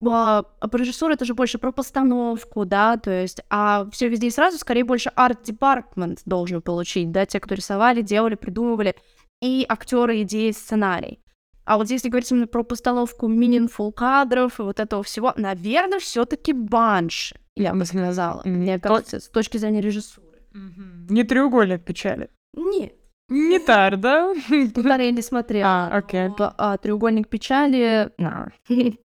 а, 0.07 0.45
режиссура 0.71 1.15
это 1.15 1.25
же 1.25 1.33
больше 1.33 1.57
про 1.57 1.73
постановку, 1.73 2.67
да, 2.67 2.99
то 2.99 3.11
есть, 3.11 3.41
а 3.49 3.89
все 3.91 4.09
везде 4.09 4.27
и 4.27 4.31
сразу 4.31 4.59
скорее 4.59 4.85
больше 4.85 5.11
арт-департмент 5.17 6.21
должен 6.27 6.61
получить, 6.61 7.11
да, 7.11 7.25
те, 7.25 7.41
кто 7.41 7.55
рисовали, 7.55 8.03
делали, 8.03 8.35
придумывали, 8.35 8.95
и 9.41 9.65
актеры, 9.67 10.21
идеи, 10.23 10.51
сценарий. 10.51 11.21
А 11.65 11.79
вот 11.79 11.89
если 11.89 12.11
говорить 12.11 12.31
именно 12.31 12.47
про 12.47 12.65
постановку 12.65 13.31
meaningful 13.31 13.93
кадров 13.93 14.61
и 14.61 14.63
вот 14.63 14.79
этого 14.79 15.03
всего, 15.03 15.33
наверное, 15.39 16.01
все-таки 16.01 16.53
банш, 16.53 17.33
я 17.57 17.73
бы 17.73 17.87
сказала, 17.87 18.43
мне 18.45 18.79
кажется, 18.79 19.21
с 19.21 19.29
точки 19.31 19.57
зрения 19.57 19.81
режиссуры. 19.81 20.28
Не 20.53 21.25
треугольник 21.25 21.85
печали. 21.85 22.31
Нет. 22.55 22.95
Не 23.29 23.59
тар, 23.59 23.97
да? 23.97 24.35
Тар 24.75 25.01
я 25.01 25.11
не 25.11 25.23
смотрела. 25.23 25.69
А, 25.69 25.99
окей. 25.99 26.31
А, 26.39 26.77
треугольник 26.79 27.29
печали... 27.29 28.11
No. 28.19 28.51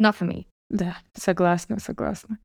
Not 0.00 0.14
for 0.18 0.28
me. 0.28 0.46
Да, 0.68 0.98
согласна, 1.14 1.78
согласна. 1.80 2.38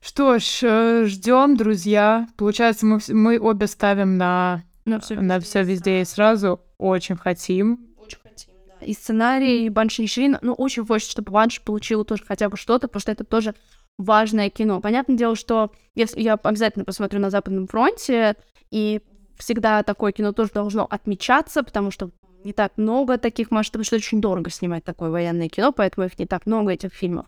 Что 0.00 0.38
ж, 0.38 0.60
э, 0.62 1.04
ждем, 1.06 1.56
друзья. 1.56 2.28
Получается, 2.36 2.86
мы, 2.86 2.98
мы 3.08 3.38
обе 3.38 3.66
ставим 3.66 4.16
на, 4.16 4.62
на 4.84 5.00
все 5.00 5.20
на 5.20 5.40
все 5.40 5.62
везде 5.62 6.00
и 6.00 6.04
сразу. 6.04 6.60
Очень 6.78 7.16
хотим. 7.16 7.94
Очень 7.98 8.18
хотим, 8.22 8.54
да. 8.66 8.86
И 8.86 8.94
сценарий, 8.94 9.66
и 9.66 9.68
Банши 9.68 10.02
Ниширина. 10.02 10.38
Ну, 10.42 10.54
очень 10.54 10.86
хочется, 10.86 11.12
чтобы 11.12 11.32
Банши 11.32 11.60
получила 11.62 12.04
тоже 12.04 12.24
хотя 12.24 12.48
бы 12.48 12.56
что-то, 12.56 12.88
потому 12.88 13.00
что 13.00 13.12
это 13.12 13.24
тоже 13.24 13.54
важное 13.98 14.50
кино. 14.50 14.80
Понятное 14.80 15.16
дело, 15.16 15.36
что 15.36 15.72
если 15.94 16.20
я 16.20 16.34
обязательно 16.34 16.84
посмотрю 16.84 17.20
на 17.20 17.30
Западном 17.30 17.66
фронте, 17.66 18.36
и 18.70 19.00
всегда 19.38 19.82
такое 19.82 20.12
кино 20.12 20.32
тоже 20.32 20.50
должно 20.52 20.84
отмечаться, 20.84 21.62
потому 21.62 21.90
что 21.90 22.10
не 22.44 22.52
так 22.52 22.72
много 22.76 23.18
таких 23.18 23.50
масштабов, 23.50 23.86
что 23.86 23.96
очень 23.96 24.20
дорого 24.20 24.50
снимать 24.50 24.84
такое 24.84 25.10
военное 25.10 25.48
кино, 25.48 25.72
поэтому 25.72 26.06
их 26.06 26.18
не 26.18 26.26
так 26.26 26.46
много, 26.46 26.72
этих 26.72 26.92
фильмов. 26.92 27.26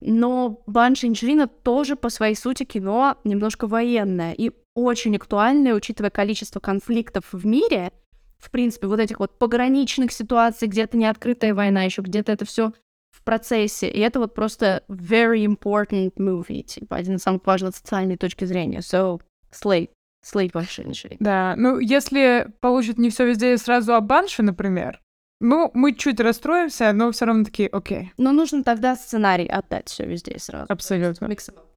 Но 0.00 0.62
Банши 0.66 1.06
Инжирина 1.06 1.48
тоже 1.48 1.96
по 1.96 2.10
своей 2.10 2.34
сути 2.34 2.64
кино 2.64 3.16
немножко 3.24 3.66
военное 3.66 4.32
и 4.32 4.50
очень 4.74 5.16
актуальное, 5.16 5.74
учитывая 5.74 6.10
количество 6.10 6.60
конфликтов 6.60 7.24
в 7.32 7.46
мире, 7.46 7.90
в 8.38 8.50
принципе, 8.50 8.86
вот 8.86 9.00
этих 9.00 9.20
вот 9.20 9.38
пограничных 9.38 10.12
ситуаций, 10.12 10.68
где-то 10.68 10.96
не 10.96 11.06
открытая 11.06 11.54
война 11.54 11.84
еще, 11.84 12.02
где-то 12.02 12.32
это 12.32 12.44
все 12.44 12.72
процессе. 13.24 13.88
И 13.88 14.00
это 14.00 14.20
вот 14.20 14.34
просто 14.34 14.84
very 14.88 15.44
important 15.44 16.12
movie, 16.16 16.62
типа 16.62 16.96
один 16.96 17.16
из 17.16 17.22
самых 17.22 17.46
важных 17.46 17.74
социальной 17.74 18.16
точки 18.16 18.44
зрения. 18.44 18.78
So, 18.78 19.20
slate. 19.52 19.90
Slate 20.24 20.52
Банши. 20.52 21.16
Да, 21.20 21.54
ну 21.56 21.78
если 21.78 22.50
получит 22.60 22.98
не 22.98 23.10
все 23.10 23.26
везде 23.26 23.54
и 23.54 23.58
сразу 23.58 23.94
о 23.94 24.00
Банши, 24.00 24.42
например, 24.42 25.00
ну, 25.40 25.70
мы 25.74 25.92
чуть 25.92 26.20
расстроимся, 26.20 26.92
но 26.92 27.10
все 27.12 27.26
равно 27.26 27.44
такие, 27.44 27.68
окей. 27.68 28.12
Но 28.16 28.32
нужно 28.32 28.64
тогда 28.64 28.96
сценарий 28.96 29.46
отдать 29.46 29.88
все 29.88 30.06
везде 30.06 30.32
и 30.32 30.38
сразу. 30.38 30.66
Абсолютно. 30.70 31.28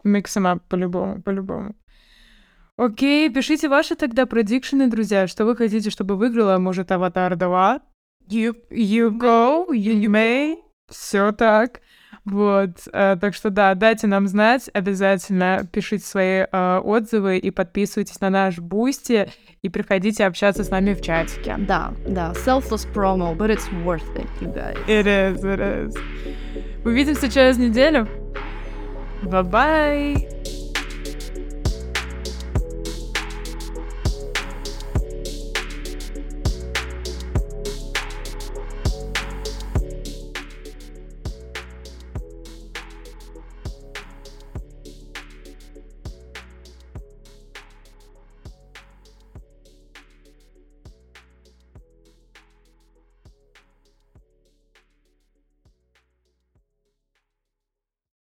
Миксом 0.04 0.62
по-любому, 0.70 1.22
по-любому. 1.22 1.76
Окей, 2.78 3.30
пишите 3.30 3.68
ваши 3.68 3.95
тогда 3.95 4.26
prediction 4.26 4.77
ы, 4.77 4.88
друзья, 4.88 5.28
что 5.28 5.45
вы 5.45 5.56
хотите, 5.56 5.89
чтобы 5.89 6.16
выиграла, 6.16 6.60
может, 6.60 6.91
Аватар 6.91 7.36
2? 7.36 7.82
You, 8.30 8.56
you 8.70 9.10
go, 9.10 9.68
you, 9.70 10.00
you 10.00 10.10
may. 10.10 10.58
Все 10.90 11.32
так. 11.32 11.82
Вот, 12.26 12.72
э, 12.92 13.16
так 13.22 13.34
что 13.34 13.50
да, 13.50 13.74
дайте 13.74 14.06
нам 14.08 14.28
знать, 14.28 14.70
обязательно 14.74 15.66
пишите 15.72 16.06
свои 16.06 16.46
э, 16.52 16.82
отзывы 16.84 17.38
и 17.38 17.52
подписывайтесь 17.52 18.20
на 18.20 18.30
наш 18.30 18.60
Boosty 18.60 19.30
и 19.62 19.70
приходите 19.70 20.26
общаться 20.26 20.66
с 20.66 20.70
нами 20.70 20.94
в 20.94 21.02
чатике. 21.02 21.56
Да, 21.58 21.94
да, 22.06 22.34
selfless 22.34 22.86
promo, 22.94 23.34
but 23.34 23.50
it's 23.50 23.70
worth 23.86 24.04
it, 24.16 24.28
you 24.42 24.54
guys. 24.54 24.76
It 24.88 25.06
is, 25.06 25.42
it 25.44 25.60
is. 25.60 25.98
Увидимся 26.84 27.32
через 27.32 27.58
неделю. 27.58 28.10
Bye-bye. 29.24 30.57